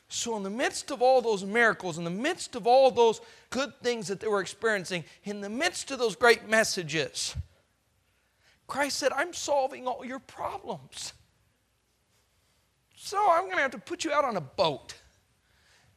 So, 0.08 0.38
in 0.38 0.43
the 0.43 0.50
midst 0.50 0.91
of 0.91 1.02
all 1.02 1.22
those 1.22 1.43
miracles, 1.43 1.98
in 1.98 2.04
the 2.04 2.10
midst 2.10 2.56
of 2.56 2.68
all 2.68 2.89
those 2.91 3.20
good 3.50 3.74
things 3.82 4.08
that 4.08 4.20
they 4.20 4.28
were 4.28 4.39
experiencing, 4.39 5.04
in 5.24 5.41
the 5.41 5.50
midst 5.50 5.91
of 5.91 6.00
those 6.00 6.16
great 6.16 6.48
messages, 6.48 7.36
Christ 8.68 8.98
said, 8.98 9.12
I'm 9.12 9.34
solving 9.34 9.88
all 9.88 10.06
your 10.06 10.20
problems. 10.20 11.14
So, 12.96 13.18
I'm 13.30 13.46
going 13.46 13.58
to 13.58 13.62
have 13.62 13.72
to 13.72 13.78
put 13.78 14.04
you 14.04 14.12
out 14.12 14.26
on 14.26 14.38
a 14.38 14.41
boat 14.41 14.93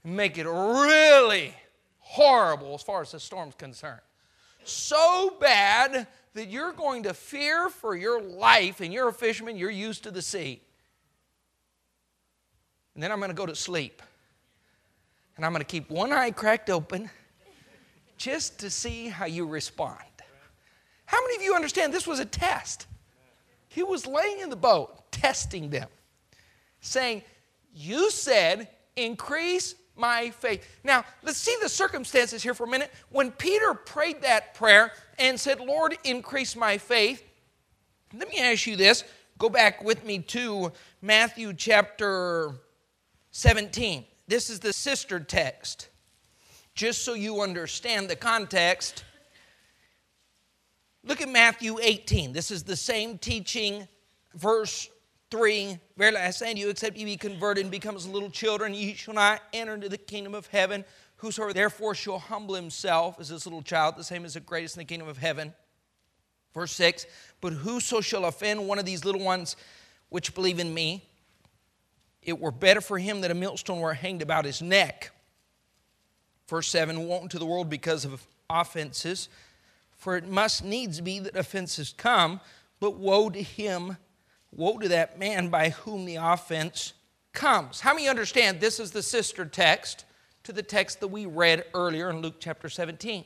make 0.08 0.38
it 0.38 0.46
really 0.46 1.54
horrible 1.98 2.74
as 2.74 2.82
far 2.82 3.02
as 3.02 3.12
the 3.12 3.20
storm's 3.20 3.54
concerned. 3.54 4.00
So 4.64 5.36
bad 5.40 6.06
that 6.34 6.48
you're 6.48 6.72
going 6.72 7.04
to 7.04 7.14
fear 7.14 7.68
for 7.68 7.96
your 7.96 8.20
life, 8.20 8.80
and 8.80 8.92
you're 8.92 9.08
a 9.08 9.12
fisherman, 9.12 9.56
you're 9.56 9.70
used 9.70 10.04
to 10.04 10.10
the 10.10 10.22
sea 10.22 10.60
and 12.98 13.02
then 13.04 13.12
I'm 13.12 13.20
going 13.20 13.30
to 13.30 13.36
go 13.36 13.46
to 13.46 13.54
sleep. 13.54 14.02
And 15.36 15.46
I'm 15.46 15.52
going 15.52 15.60
to 15.60 15.64
keep 15.64 15.88
one 15.88 16.12
eye 16.12 16.32
cracked 16.32 16.68
open 16.68 17.08
just 18.16 18.58
to 18.58 18.70
see 18.70 19.06
how 19.06 19.26
you 19.26 19.46
respond. 19.46 20.02
How 21.04 21.22
many 21.22 21.36
of 21.36 21.42
you 21.42 21.54
understand 21.54 21.94
this 21.94 22.08
was 22.08 22.18
a 22.18 22.24
test? 22.24 22.88
He 23.68 23.84
was 23.84 24.04
laying 24.04 24.40
in 24.40 24.50
the 24.50 24.56
boat, 24.56 25.12
testing 25.12 25.70
them, 25.70 25.86
saying, 26.80 27.22
You 27.72 28.10
said, 28.10 28.68
increase 28.96 29.76
my 29.98 30.30
faith. 30.30 30.66
Now, 30.84 31.04
let's 31.22 31.38
see 31.38 31.56
the 31.60 31.68
circumstances 31.68 32.42
here 32.42 32.54
for 32.54 32.64
a 32.64 32.68
minute. 32.68 32.92
When 33.10 33.30
Peter 33.30 33.74
prayed 33.74 34.22
that 34.22 34.54
prayer 34.54 34.92
and 35.18 35.38
said, 35.38 35.60
Lord, 35.60 35.96
increase 36.04 36.56
my 36.56 36.78
faith, 36.78 37.22
let 38.14 38.28
me 38.28 38.38
ask 38.38 38.66
you 38.66 38.76
this. 38.76 39.04
Go 39.38 39.48
back 39.48 39.84
with 39.84 40.04
me 40.04 40.18
to 40.18 40.72
Matthew 41.02 41.52
chapter 41.52 42.52
17. 43.30 44.04
This 44.26 44.50
is 44.50 44.60
the 44.60 44.72
sister 44.72 45.20
text. 45.20 45.88
Just 46.74 47.04
so 47.04 47.14
you 47.14 47.40
understand 47.40 48.08
the 48.08 48.16
context, 48.16 49.04
look 51.04 51.20
at 51.20 51.28
Matthew 51.28 51.78
18. 51.80 52.32
This 52.32 52.50
is 52.50 52.62
the 52.62 52.76
same 52.76 53.18
teaching, 53.18 53.86
verse 54.34 54.88
3 55.30 55.78
Verily 55.96 56.16
I 56.16 56.30
say 56.30 56.50
unto 56.50 56.60
you, 56.60 56.70
except 56.70 56.96
ye 56.96 57.04
be 57.04 57.16
converted 57.16 57.64
and 57.64 57.70
become 57.70 57.96
as 57.96 58.06
little 58.06 58.30
children, 58.30 58.74
ye 58.74 58.94
shall 58.94 59.14
not 59.14 59.42
enter 59.52 59.74
into 59.74 59.88
the 59.88 59.98
kingdom 59.98 60.34
of 60.34 60.46
heaven. 60.46 60.84
Whosoever 61.16 61.52
therefore 61.52 61.94
shall 61.94 62.18
humble 62.18 62.54
himself 62.54 63.18
as 63.18 63.28
this 63.28 63.44
little 63.44 63.62
child, 63.62 63.96
the 63.96 64.04
same 64.04 64.24
as 64.24 64.34
the 64.34 64.40
greatest 64.40 64.76
in 64.76 64.80
the 64.80 64.84
kingdom 64.84 65.08
of 65.08 65.18
heaven. 65.18 65.52
Verse 66.54 66.72
6 66.72 67.06
But 67.40 67.52
whoso 67.52 68.00
shall 68.00 68.24
offend 68.24 68.66
one 68.66 68.78
of 68.78 68.84
these 68.84 69.04
little 69.04 69.22
ones 69.22 69.56
which 70.08 70.34
believe 70.34 70.58
in 70.58 70.72
me, 70.72 71.04
it 72.22 72.38
were 72.38 72.50
better 72.50 72.80
for 72.80 72.98
him 72.98 73.20
that 73.20 73.30
a 73.30 73.34
millstone 73.34 73.80
were 73.80 73.94
hanged 73.94 74.22
about 74.22 74.44
his 74.44 74.62
neck. 74.62 75.10
Verse 76.46 76.68
7 76.68 77.06
Woe 77.06 77.20
unto 77.20 77.38
the 77.38 77.46
world 77.46 77.68
because 77.68 78.04
of 78.04 78.26
offenses, 78.48 79.28
for 79.96 80.16
it 80.16 80.26
must 80.26 80.64
needs 80.64 81.00
be 81.00 81.18
that 81.20 81.36
offenses 81.36 81.94
come, 81.96 82.40
but 82.80 82.96
woe 82.96 83.28
to 83.30 83.42
him, 83.42 83.96
woe 84.52 84.78
to 84.78 84.88
that 84.88 85.18
man 85.18 85.48
by 85.48 85.70
whom 85.70 86.04
the 86.04 86.16
offense 86.16 86.94
comes. 87.32 87.80
How 87.80 87.94
many 87.94 88.08
understand 88.08 88.60
this 88.60 88.80
is 88.80 88.90
the 88.90 89.02
sister 89.02 89.44
text 89.44 90.04
to 90.44 90.52
the 90.52 90.62
text 90.62 91.00
that 91.00 91.08
we 91.08 91.26
read 91.26 91.64
earlier 91.74 92.10
in 92.10 92.20
Luke 92.20 92.36
chapter 92.40 92.68
17? 92.68 93.24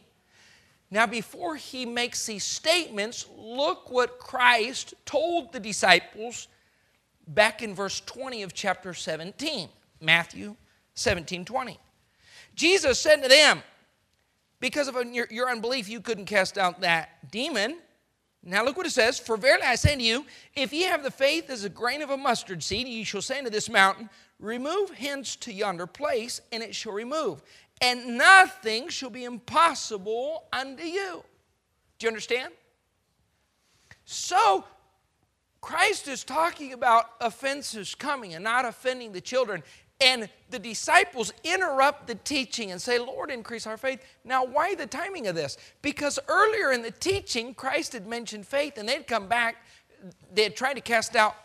Now, 0.91 1.07
before 1.07 1.57
he 1.57 1.87
makes 1.87 2.27
these 2.27 2.45
statements, 2.45 3.27
look 3.35 3.91
what 3.91 4.19
Christ 4.19 4.93
told 5.07 5.53
the 5.53 5.61
disciples 5.61 6.49
back 7.27 7.63
in 7.63 7.75
verse 7.75 8.01
20 8.01 8.43
of 8.43 8.53
chapter 8.53 8.93
17, 8.93 9.71
Matthew 10.01 10.55
17 10.95 11.47
20. 11.47 11.79
Jesus 12.55 12.99
said 12.99 13.23
to 13.23 13.29
them, 13.29 13.63
Because 14.61 14.89
of 14.89 14.97
your, 15.07 15.27
your 15.31 15.49
unbelief, 15.49 15.89
you 15.89 16.03
couldn't 16.03 16.27
cast 16.27 16.59
out 16.59 16.83
that 16.83 17.31
demon. 17.31 17.79
Now 18.45 18.65
look 18.65 18.77
what 18.77 18.87
it 18.87 18.91
says 18.91 19.19
For 19.19 19.37
verily 19.37 19.65
I 19.65 19.77
say 19.77 19.95
to 19.95 20.03
you, 20.03 20.27
if 20.55 20.73
ye 20.73 20.83
have 20.83 21.03
the 21.03 21.11
faith 21.11 21.51
as 21.51 21.65
a 21.65 21.69
grain 21.69 22.03
of 22.03 22.11
a 22.11 22.17
mustard 22.17 22.63
seed, 22.63 22.89
ye 22.89 23.05
shall 23.05 23.23
say 23.23 23.39
unto 23.39 23.51
this 23.51 23.71
mountain, 23.71 24.11
Remove 24.39 24.91
hence 24.91 25.37
to 25.37 25.53
yonder 25.53 25.87
place, 25.87 26.41
and 26.51 26.63
it 26.63 26.75
shall 26.75 26.93
remove. 26.93 27.43
And 27.81 28.19
nothing 28.19 28.89
shall 28.89 29.11
be 29.11 29.25
impossible 29.25 30.45
unto 30.53 30.83
you. 30.83 31.23
Do 31.99 32.07
you 32.07 32.09
understand? 32.09 32.53
So 34.05 34.65
Christ 35.61 36.09
is 36.09 36.25
talking 36.25 36.73
about 36.73 37.07
offenses 37.21 37.95
coming 37.95 38.35
and 38.35 38.43
not 38.43 38.65
offending 38.65 39.13
the 39.13 39.21
children. 39.21 39.63
And 40.03 40.29
the 40.51 40.59
disciples 40.59 41.33
interrupt 41.45 42.09
the 42.09 42.17
teaching 42.17 42.73
and 42.73 42.83
say, 42.83 42.99
Lord, 42.99 43.31
increase 43.31 43.67
our 43.67 43.77
faith. 43.77 44.05
Now, 44.25 44.45
why 44.45 44.75
the 44.75 44.87
timing 44.87 45.29
of 45.29 45.37
this? 45.37 45.57
Because 45.81 46.19
earlier 46.29 46.73
in 46.73 46.83
the 46.83 46.91
teaching, 46.91 47.55
Christ 47.55 47.93
had 47.93 48.07
mentioned 48.07 48.47
faith, 48.47 48.79
and 48.79 48.89
they'd 48.89 49.07
come 49.07 49.29
back, 49.29 49.65
they 50.33 50.43
had 50.43 50.57
tried 50.57 50.75
to 50.75 50.81
cast 50.81 51.15
out 51.15 51.37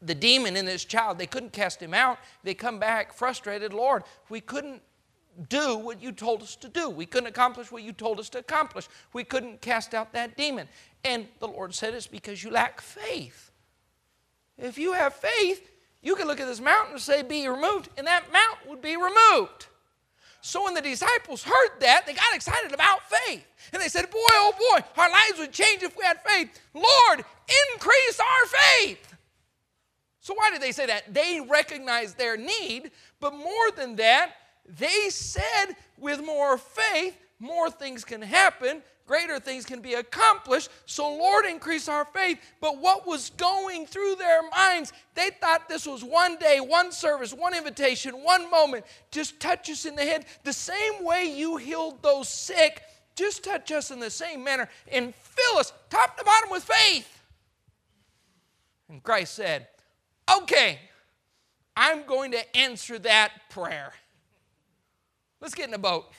the 0.00 0.14
demon 0.14 0.56
in 0.56 0.64
this 0.64 0.84
child. 0.84 1.18
They 1.18 1.26
couldn't 1.26 1.52
cast 1.52 1.80
him 1.80 1.92
out. 1.92 2.18
They 2.42 2.54
come 2.54 2.78
back 2.78 3.12
frustrated, 3.12 3.74
Lord, 3.74 4.04
we 4.30 4.40
couldn't 4.40 4.82
do 5.48 5.76
what 5.76 6.02
you 6.02 6.12
told 6.12 6.42
us 6.42 6.56
to 6.56 6.68
do. 6.68 6.88
We 6.88 7.04
couldn't 7.04 7.28
accomplish 7.28 7.70
what 7.70 7.82
you 7.82 7.92
told 7.92 8.18
us 8.18 8.30
to 8.30 8.38
accomplish. 8.38 8.88
We 9.12 9.24
couldn't 9.24 9.60
cast 9.60 9.94
out 9.94 10.12
that 10.14 10.36
demon. 10.36 10.68
And 11.04 11.28
the 11.40 11.48
Lord 11.48 11.74
said, 11.74 11.92
It's 11.92 12.06
because 12.06 12.42
you 12.42 12.50
lack 12.50 12.80
faith. 12.80 13.50
If 14.56 14.78
you 14.78 14.94
have 14.94 15.14
faith, 15.14 15.68
you 16.02 16.14
can 16.16 16.26
look 16.26 16.40
at 16.40 16.46
this 16.46 16.60
mountain 16.60 16.92
and 16.94 17.00
say, 17.00 17.22
Be 17.22 17.48
removed, 17.48 17.88
and 17.96 18.06
that 18.06 18.32
mountain 18.32 18.68
would 18.68 18.82
be 18.82 18.96
removed. 18.96 19.66
So 20.40 20.62
when 20.64 20.74
the 20.74 20.82
disciples 20.82 21.42
heard 21.42 21.80
that, 21.80 22.06
they 22.06 22.12
got 22.14 22.34
excited 22.34 22.72
about 22.72 23.00
faith. 23.10 23.44
And 23.72 23.82
they 23.82 23.88
said, 23.88 24.10
Boy, 24.10 24.18
oh 24.18 24.52
boy, 24.72 24.84
our 24.96 25.10
lives 25.10 25.38
would 25.38 25.52
change 25.52 25.82
if 25.82 25.96
we 25.96 26.04
had 26.04 26.22
faith. 26.22 26.60
Lord, 26.72 27.24
increase 27.74 28.20
our 28.20 28.46
faith. 28.46 29.16
So, 30.26 30.34
why 30.34 30.50
did 30.50 30.60
they 30.60 30.72
say 30.72 30.86
that? 30.86 31.14
They 31.14 31.40
recognized 31.40 32.18
their 32.18 32.36
need, 32.36 32.90
but 33.20 33.32
more 33.32 33.70
than 33.76 33.94
that, 33.96 34.32
they 34.66 35.08
said 35.08 35.76
with 35.96 36.24
more 36.24 36.58
faith, 36.58 37.16
more 37.38 37.70
things 37.70 38.04
can 38.04 38.22
happen, 38.22 38.82
greater 39.06 39.38
things 39.38 39.64
can 39.64 39.80
be 39.80 39.94
accomplished. 39.94 40.68
So, 40.84 41.08
Lord, 41.08 41.46
increase 41.46 41.88
our 41.88 42.04
faith. 42.04 42.38
But 42.60 42.78
what 42.78 43.06
was 43.06 43.30
going 43.30 43.86
through 43.86 44.16
their 44.16 44.40
minds, 44.50 44.92
they 45.14 45.30
thought 45.40 45.68
this 45.68 45.86
was 45.86 46.02
one 46.04 46.36
day, 46.36 46.60
one 46.60 46.92
service, 46.92 47.32
one 47.32 47.54
invitation, 47.54 48.22
one 48.22 48.50
moment. 48.50 48.84
Just 49.10 49.38
touch 49.40 49.70
us 49.70 49.84
in 49.84 49.94
the 49.94 50.02
head. 50.02 50.26
The 50.44 50.52
same 50.52 51.04
way 51.04 51.24
you 51.24 51.56
healed 51.56 52.02
those 52.02 52.28
sick, 52.28 52.82
just 53.14 53.44
touch 53.44 53.72
us 53.72 53.90
in 53.90 54.00
the 54.00 54.10
same 54.10 54.44
manner 54.44 54.68
and 54.90 55.14
fill 55.14 55.58
us 55.58 55.72
top 55.88 56.16
to 56.18 56.24
bottom 56.24 56.50
with 56.50 56.64
faith. 56.64 57.22
And 58.88 59.02
Christ 59.02 59.34
said, 59.34 59.68
Okay, 60.42 60.78
I'm 61.76 62.04
going 62.04 62.32
to 62.32 62.56
answer 62.56 62.98
that 63.00 63.32
prayer. 63.50 63.92
Let's 65.40 65.54
get 65.54 65.68
in 65.68 65.74
a 65.74 65.78
boat. 65.78 66.10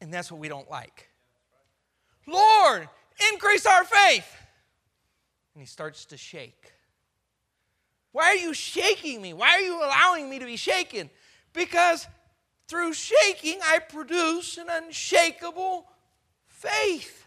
And 0.00 0.14
that's 0.14 0.30
what 0.30 0.40
we 0.40 0.48
don't 0.48 0.70
like. 0.70 1.07
Lord, 2.28 2.88
increase 3.32 3.66
our 3.66 3.84
faith. 3.84 4.36
And 5.54 5.62
he 5.62 5.66
starts 5.66 6.04
to 6.06 6.16
shake. 6.16 6.72
Why 8.12 8.26
are 8.26 8.36
you 8.36 8.54
shaking 8.54 9.22
me? 9.22 9.32
Why 9.32 9.54
are 9.54 9.60
you 9.60 9.78
allowing 9.78 10.28
me 10.28 10.38
to 10.38 10.44
be 10.44 10.56
shaken? 10.56 11.10
Because 11.52 12.06
through 12.68 12.92
shaking, 12.92 13.58
I 13.64 13.78
produce 13.78 14.58
an 14.58 14.66
unshakable 14.70 15.86
faith. 16.46 17.26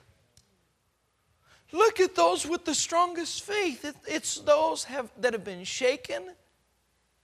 Look 1.72 2.00
at 2.00 2.16
those 2.16 2.46
with 2.46 2.66
the 2.66 2.76
strongest 2.76 3.44
faith. 3.44 3.96
It's 4.06 4.36
those 4.36 4.84
have, 4.86 5.10
that 5.20 5.34
have 5.34 5.44
been 5.44 5.64
shaken 5.64 6.24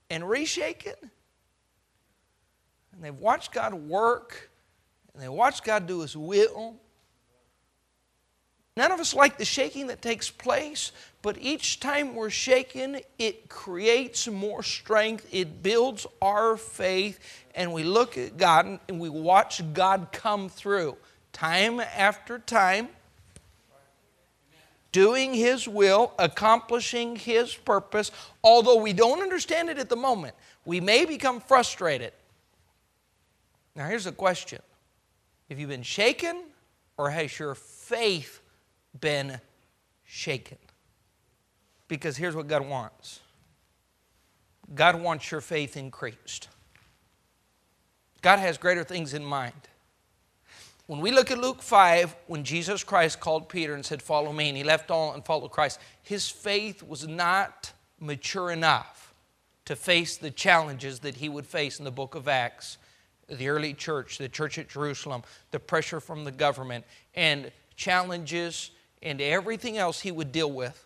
and 0.09 0.23
reshaken. 0.23 0.95
And 2.93 3.03
they've 3.03 3.13
watched 3.13 3.51
God 3.51 3.73
work 3.73 4.49
and 5.13 5.21
they 5.21 5.29
watched 5.29 5.63
God 5.63 5.85
do 5.85 6.01
His 6.01 6.15
will. 6.15 6.79
None 8.77 8.91
of 8.91 8.99
us 8.99 9.15
like 9.15 9.39
the 9.39 9.43
shaking 9.43 9.87
that 9.87 10.03
takes 10.03 10.29
place, 10.29 10.91
but 11.23 11.35
each 11.41 11.79
time 11.79 12.13
we're 12.13 12.29
shaken, 12.29 12.99
it 13.17 13.49
creates 13.49 14.27
more 14.27 14.61
strength. 14.61 15.27
It 15.31 15.63
builds 15.63 16.05
our 16.21 16.57
faith, 16.57 17.19
and 17.55 17.73
we 17.73 17.81
look 17.81 18.19
at 18.19 18.37
God 18.37 18.79
and 18.87 18.99
we 18.99 19.09
watch 19.09 19.63
God 19.73 20.09
come 20.11 20.47
through 20.47 20.95
time 21.33 21.79
after 21.79 22.37
time, 22.37 22.89
doing 24.91 25.33
His 25.33 25.67
will, 25.67 26.13
accomplishing 26.19 27.15
His 27.15 27.55
purpose. 27.55 28.11
Although 28.43 28.77
we 28.77 28.93
don't 28.93 29.23
understand 29.23 29.69
it 29.69 29.79
at 29.79 29.89
the 29.89 29.95
moment, 29.95 30.35
we 30.65 30.81
may 30.81 31.05
become 31.05 31.39
frustrated. 31.39 32.13
Now, 33.75 33.87
here's 33.87 34.05
a 34.05 34.11
question 34.11 34.61
Have 35.49 35.57
you 35.57 35.65
been 35.65 35.81
shaken, 35.81 36.43
or 36.95 37.09
has 37.09 37.39
your 37.39 37.55
faith 37.55 38.43
been 38.99 39.39
shaken. 40.03 40.57
Because 41.87 42.17
here's 42.17 42.35
what 42.35 42.47
God 42.47 42.67
wants 42.67 43.21
God 44.73 45.01
wants 45.01 45.31
your 45.31 45.41
faith 45.41 45.77
increased. 45.77 46.49
God 48.21 48.39
has 48.39 48.57
greater 48.57 48.83
things 48.83 49.13
in 49.13 49.23
mind. 49.23 49.53
When 50.87 51.01
we 51.01 51.11
look 51.11 51.31
at 51.31 51.37
Luke 51.37 51.61
5, 51.61 52.15
when 52.27 52.43
Jesus 52.43 52.83
Christ 52.83 53.19
called 53.19 53.49
Peter 53.49 53.73
and 53.73 53.85
said, 53.85 54.01
Follow 54.01 54.31
me, 54.31 54.47
and 54.47 54.57
he 54.57 54.63
left 54.63 54.89
all 54.89 55.13
and 55.13 55.23
followed 55.25 55.51
Christ, 55.51 55.79
his 56.01 56.29
faith 56.29 56.81
was 56.81 57.07
not 57.07 57.73
mature 57.99 58.51
enough 58.51 59.13
to 59.65 59.75
face 59.75 60.15
the 60.15 60.31
challenges 60.31 60.99
that 60.99 61.15
he 61.15 61.27
would 61.27 61.45
face 61.45 61.79
in 61.79 61.85
the 61.85 61.91
book 61.91 62.15
of 62.15 62.29
Acts, 62.29 62.77
the 63.27 63.49
early 63.49 63.73
church, 63.73 64.17
the 64.17 64.29
church 64.29 64.57
at 64.57 64.69
Jerusalem, 64.69 65.23
the 65.51 65.59
pressure 65.59 65.99
from 65.99 66.23
the 66.23 66.31
government, 66.31 66.85
and 67.15 67.51
challenges 67.75 68.71
and 69.01 69.21
everything 69.21 69.77
else 69.77 70.01
he 70.01 70.11
would 70.11 70.31
deal 70.31 70.51
with. 70.51 70.85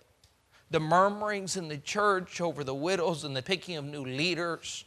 The 0.70 0.80
murmurings 0.80 1.58
in 1.58 1.68
the 1.68 1.78
church 1.78 2.40
over 2.40 2.64
the 2.64 2.74
widows 2.74 3.24
and 3.24 3.36
the 3.36 3.42
picking 3.42 3.76
of 3.76 3.86
new 3.86 4.06
leaders 4.06 4.86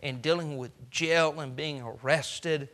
and 0.00 0.20
dealing 0.20 0.56
with 0.56 0.90
jail 0.90 1.38
and 1.40 1.54
being 1.54 1.80
arrested. 1.80 2.68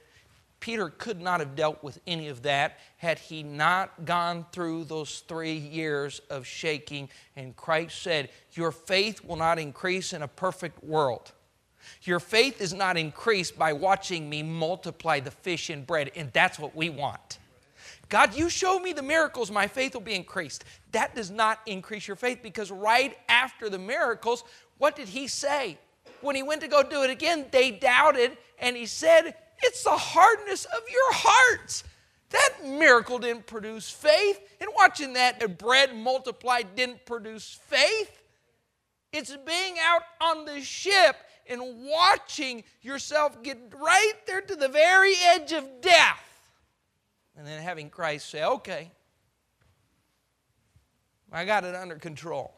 Peter 0.60 0.88
could 0.88 1.20
not 1.20 1.40
have 1.40 1.54
dealt 1.54 1.84
with 1.84 2.00
any 2.06 2.28
of 2.28 2.42
that 2.42 2.78
had 2.96 3.18
he 3.18 3.42
not 3.42 4.04
gone 4.04 4.44
through 4.50 4.84
those 4.84 5.20
three 5.28 5.56
years 5.56 6.20
of 6.30 6.46
shaking. 6.46 7.08
And 7.36 7.54
Christ 7.54 8.02
said, 8.02 8.30
Your 8.52 8.72
faith 8.72 9.22
will 9.24 9.36
not 9.36 9.58
increase 9.58 10.12
in 10.12 10.22
a 10.22 10.28
perfect 10.28 10.82
world. 10.82 11.32
Your 12.02 12.20
faith 12.20 12.60
is 12.60 12.74
not 12.74 12.96
increased 12.96 13.58
by 13.58 13.72
watching 13.72 14.28
me 14.28 14.42
multiply 14.42 15.20
the 15.20 15.30
fish 15.30 15.70
and 15.70 15.86
bread, 15.86 16.10
and 16.16 16.32
that's 16.32 16.58
what 16.58 16.74
we 16.74 16.90
want. 16.90 17.38
God, 18.08 18.34
you 18.34 18.48
show 18.48 18.78
me 18.78 18.92
the 18.92 19.02
miracles, 19.02 19.50
my 19.50 19.66
faith 19.66 19.94
will 19.94 20.00
be 20.00 20.14
increased. 20.14 20.64
That 20.92 21.14
does 21.14 21.30
not 21.30 21.60
increase 21.66 22.08
your 22.08 22.16
faith 22.16 22.40
because 22.42 22.70
right 22.70 23.16
after 23.28 23.68
the 23.68 23.78
miracles, 23.78 24.44
what 24.78 24.96
did 24.96 25.08
he 25.08 25.26
say? 25.26 25.78
When 26.22 26.34
he 26.34 26.42
went 26.42 26.62
to 26.62 26.68
go 26.68 26.82
do 26.82 27.02
it 27.02 27.10
again, 27.10 27.46
they 27.50 27.70
doubted, 27.70 28.36
and 28.58 28.76
he 28.76 28.86
said, 28.86 29.34
It's 29.62 29.84
the 29.84 29.90
hardness 29.90 30.64
of 30.64 30.80
your 30.90 31.12
hearts. 31.12 31.84
That 32.30 32.64
miracle 32.64 33.18
didn't 33.18 33.46
produce 33.46 33.90
faith, 33.90 34.40
and 34.60 34.70
watching 34.74 35.12
that 35.14 35.58
bread 35.58 35.94
multiplied 35.94 36.74
didn't 36.74 37.04
produce 37.06 37.58
faith. 37.66 38.22
It's 39.12 39.34
being 39.46 39.76
out 39.82 40.02
on 40.20 40.44
the 40.44 40.60
ship 40.60 41.16
and 41.46 41.60
watching 41.86 42.64
yourself 42.82 43.42
get 43.42 43.58
right 43.74 44.12
there 44.26 44.42
to 44.42 44.54
the 44.54 44.68
very 44.68 45.14
edge 45.32 45.52
of 45.52 45.80
death 45.80 46.27
and 47.38 47.46
then 47.46 47.62
having 47.62 47.88
Christ 47.88 48.28
say, 48.28 48.44
okay, 48.44 48.90
I 51.32 51.44
got 51.44 51.64
it 51.64 51.74
under 51.74 51.94
control. 51.94 52.52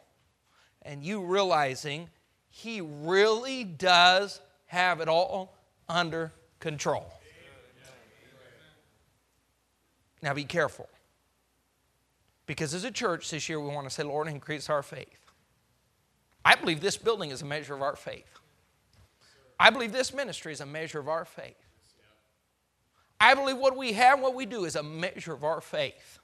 And 0.82 1.04
you 1.04 1.20
realizing 1.20 2.08
He 2.48 2.80
really 2.80 3.62
does 3.62 4.40
have 4.66 5.00
it 5.00 5.08
all 5.08 5.54
under 5.88 6.32
control. 6.60 7.12
Now 10.22 10.32
be 10.32 10.44
careful. 10.44 10.88
Because 12.46 12.74
as 12.74 12.84
a 12.84 12.90
church 12.90 13.30
this 13.30 13.48
year, 13.48 13.60
we 13.60 13.68
want 13.68 13.88
to 13.88 13.94
say, 13.94 14.02
Lord, 14.02 14.28
increase 14.28 14.70
our 14.70 14.82
faith. 14.82 15.08
I 16.44 16.54
believe 16.54 16.80
this 16.80 16.96
building 16.96 17.30
is 17.30 17.42
a 17.42 17.46
measure 17.46 17.74
of 17.74 17.82
our 17.82 17.96
faith. 17.96 18.38
I 19.58 19.68
believe 19.70 19.92
this 19.92 20.14
ministry 20.14 20.52
is 20.52 20.60
a 20.60 20.66
measure 20.66 20.98
of 20.98 21.08
our 21.08 21.26
faith. 21.26 21.69
I 23.20 23.34
believe 23.34 23.58
what 23.58 23.76
we 23.76 23.92
have, 23.92 24.20
what 24.20 24.34
we 24.34 24.46
do, 24.46 24.64
is 24.64 24.76
a 24.76 24.82
measure 24.82 25.34
of 25.34 25.44
our 25.44 25.60
faith. 25.60 26.18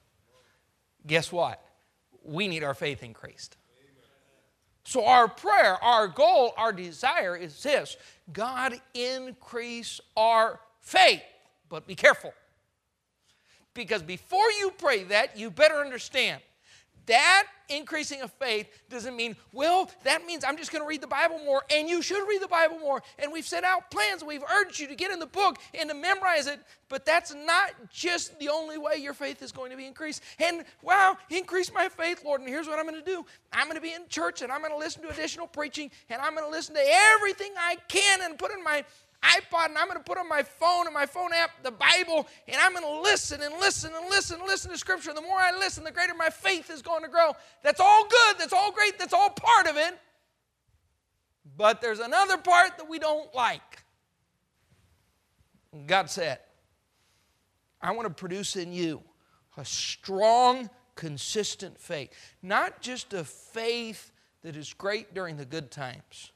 Guess 1.05 1.31
what? 1.31 1.63
We 2.23 2.47
need 2.47 2.63
our 2.63 2.73
faith 2.73 3.03
increased. 3.03 3.55
So, 4.83 5.05
our 5.05 5.27
prayer, 5.27 5.75
our 5.83 6.07
goal, 6.07 6.53
our 6.57 6.71
desire 6.71 7.35
is 7.35 7.61
this 7.61 7.97
God, 8.31 8.79
increase 8.93 9.99
our 10.15 10.59
faith. 10.79 11.21
But 11.69 11.85
be 11.85 11.95
careful. 11.95 12.33
Because 13.73 14.01
before 14.01 14.49
you 14.59 14.71
pray 14.77 15.03
that, 15.03 15.37
you 15.37 15.51
better 15.51 15.75
understand 15.75 16.41
that 17.07 17.47
increasing 17.69 18.21
of 18.21 18.31
faith 18.33 18.67
doesn't 18.89 19.15
mean, 19.15 19.35
well, 19.51 19.89
that 20.03 20.25
means 20.25 20.43
I'm 20.43 20.57
just 20.57 20.71
going 20.71 20.81
to 20.81 20.87
read 20.87 21.01
the 21.01 21.07
Bible 21.07 21.39
more, 21.39 21.63
and 21.69 21.89
you 21.89 22.01
should 22.01 22.27
read 22.27 22.41
the 22.41 22.47
Bible 22.47 22.79
more. 22.79 23.01
And 23.19 23.31
we've 23.31 23.47
set 23.47 23.63
out 23.63 23.91
plans, 23.91 24.23
we've 24.23 24.43
urged 24.43 24.79
you 24.79 24.87
to 24.87 24.95
get 24.95 25.11
in 25.11 25.19
the 25.19 25.25
book 25.25 25.57
and 25.73 25.89
to 25.89 25.95
memorize 25.95 26.47
it, 26.47 26.59
but 26.89 27.05
that's 27.05 27.33
not 27.33 27.71
just 27.91 28.37
the 28.39 28.49
only 28.49 28.77
way 28.77 28.95
your 28.97 29.13
faith 29.13 29.41
is 29.41 29.51
going 29.51 29.71
to 29.71 29.77
be 29.77 29.85
increased. 29.85 30.23
And 30.39 30.63
wow, 30.81 31.17
increase 31.29 31.73
my 31.73 31.89
faith, 31.89 32.23
Lord, 32.23 32.41
and 32.41 32.49
here's 32.49 32.67
what 32.67 32.79
I'm 32.79 32.87
going 32.87 33.03
to 33.03 33.05
do 33.05 33.25
I'm 33.51 33.65
going 33.65 33.75
to 33.75 33.81
be 33.81 33.93
in 33.93 34.07
church, 34.09 34.41
and 34.41 34.51
I'm 34.51 34.61
going 34.61 34.71
to 34.71 34.77
listen 34.77 35.01
to 35.03 35.09
additional 35.09 35.47
preaching, 35.47 35.91
and 36.09 36.21
I'm 36.21 36.33
going 36.33 36.45
to 36.45 36.51
listen 36.51 36.75
to 36.75 36.83
everything 36.83 37.51
I 37.57 37.77
can 37.87 38.21
and 38.21 38.37
put 38.37 38.51
in 38.51 38.63
my 38.63 38.85
iPod 39.23 39.69
and 39.69 39.77
I'm 39.77 39.87
going 39.87 39.97
to 39.97 40.03
put 40.03 40.17
on 40.17 40.29
my 40.29 40.43
phone 40.43 40.85
and 40.85 40.93
my 40.93 41.05
phone 41.05 41.33
app 41.33 41.63
the 41.63 41.71
Bible 41.71 42.27
and 42.47 42.57
I'm 42.59 42.73
going 42.73 42.83
to 42.83 43.01
listen 43.01 43.41
and 43.41 43.53
listen 43.55 43.91
and 43.95 44.09
listen 44.09 44.39
and 44.39 44.47
listen 44.47 44.71
to 44.71 44.77
Scripture. 44.77 45.13
The 45.13 45.21
more 45.21 45.37
I 45.37 45.57
listen, 45.57 45.83
the 45.83 45.91
greater 45.91 46.13
my 46.13 46.29
faith 46.29 46.69
is 46.69 46.81
going 46.81 47.03
to 47.03 47.09
grow. 47.09 47.31
That's 47.63 47.79
all 47.79 48.07
good. 48.07 48.35
That's 48.37 48.53
all 48.53 48.71
great. 48.71 48.99
That's 48.99 49.13
all 49.13 49.29
part 49.29 49.67
of 49.67 49.75
it. 49.77 49.97
But 51.57 51.81
there's 51.81 51.99
another 51.99 52.37
part 52.37 52.77
that 52.77 52.87
we 52.87 52.99
don't 52.99 53.33
like. 53.33 53.83
God 55.87 56.09
said, 56.09 56.39
I 57.81 57.91
want 57.91 58.07
to 58.07 58.13
produce 58.13 58.55
in 58.55 58.71
you 58.71 59.01
a 59.57 59.65
strong, 59.65 60.69
consistent 60.95 61.79
faith. 61.79 62.11
Not 62.43 62.81
just 62.81 63.13
a 63.13 63.23
faith 63.23 64.11
that 64.43 64.55
is 64.55 64.73
great 64.73 65.13
during 65.13 65.37
the 65.37 65.45
good 65.45 65.71
times 65.71 66.31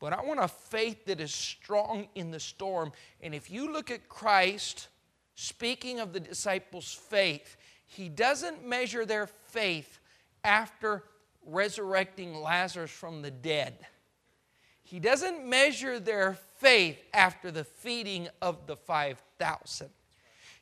but 0.00 0.12
I 0.12 0.22
want 0.22 0.40
a 0.40 0.48
faith 0.48 1.06
that 1.06 1.20
is 1.20 1.34
strong 1.34 2.08
in 2.14 2.30
the 2.30 2.40
storm. 2.40 2.92
And 3.20 3.34
if 3.34 3.50
you 3.50 3.72
look 3.72 3.90
at 3.90 4.08
Christ, 4.08 4.88
speaking 5.34 6.00
of 6.00 6.12
the 6.12 6.20
disciples' 6.20 6.92
faith, 6.92 7.56
he 7.86 8.08
doesn't 8.08 8.66
measure 8.66 9.04
their 9.04 9.26
faith 9.26 9.98
after 10.44 11.02
resurrecting 11.44 12.40
Lazarus 12.40 12.90
from 12.90 13.22
the 13.22 13.30
dead. 13.30 13.74
He 14.82 15.00
doesn't 15.00 15.46
measure 15.46 15.98
their 15.98 16.38
faith 16.58 16.98
after 17.12 17.50
the 17.50 17.64
feeding 17.64 18.28
of 18.40 18.66
the 18.66 18.76
5,000. 18.76 19.90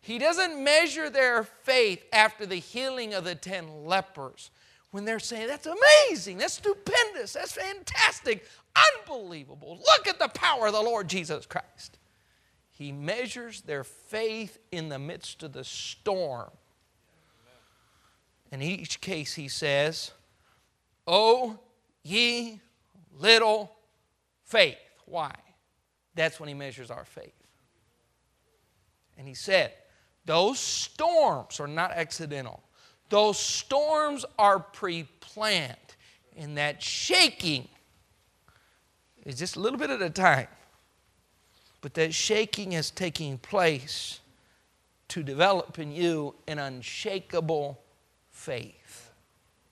He 0.00 0.18
doesn't 0.18 0.62
measure 0.62 1.10
their 1.10 1.44
faith 1.44 2.04
after 2.12 2.46
the 2.46 2.56
healing 2.56 3.12
of 3.12 3.24
the 3.24 3.34
10 3.34 3.84
lepers 3.84 4.50
when 4.92 5.04
they're 5.04 5.18
saying, 5.18 5.48
That's 5.48 5.66
amazing, 5.66 6.38
that's 6.38 6.54
stupendous, 6.54 7.32
that's 7.32 7.52
fantastic, 7.52 8.46
unbelievable. 8.98 9.78
Look 9.78 10.06
at 10.06 10.18
the 10.18 10.28
power 10.28 10.66
of 10.66 10.72
the 10.72 10.82
Lord 10.82 11.08
Jesus 11.08 11.46
Christ. 11.46 11.98
He 12.70 12.92
measures 12.92 13.62
their 13.62 13.84
faith 13.84 14.58
in 14.70 14.88
the 14.88 14.98
midst 14.98 15.42
of 15.42 15.52
the 15.52 15.64
storm. 15.64 16.50
In 18.52 18.62
each 18.62 19.00
case, 19.00 19.34
he 19.34 19.48
says, 19.48 20.12
Oh, 21.06 21.58
ye 22.02 22.60
little 23.18 23.72
faith. 24.44 24.76
Why? 25.06 25.32
That's 26.14 26.38
when 26.38 26.48
he 26.48 26.54
measures 26.54 26.90
our 26.90 27.04
faith. 27.04 27.32
And 29.18 29.26
he 29.26 29.34
said, 29.34 29.72
Those 30.24 30.58
storms 30.58 31.60
are 31.60 31.66
not 31.66 31.92
accidental, 31.92 32.62
those 33.08 33.38
storms 33.38 34.24
are 34.38 34.58
pre 34.58 35.04
planned. 35.20 35.76
And 36.38 36.58
that 36.58 36.82
shaking 36.82 37.66
is 39.26 39.38
just 39.38 39.56
a 39.56 39.60
little 39.60 39.78
bit 39.78 39.90
at 39.90 40.00
a 40.00 40.08
time. 40.08 40.46
But 41.82 41.94
that 41.94 42.14
shaking 42.14 42.72
is 42.72 42.90
taking 42.90 43.38
place 43.38 44.20
to 45.08 45.22
develop 45.22 45.78
in 45.78 45.92
you 45.92 46.34
an 46.46 46.58
unshakable 46.58 47.78
faith. 48.30 48.75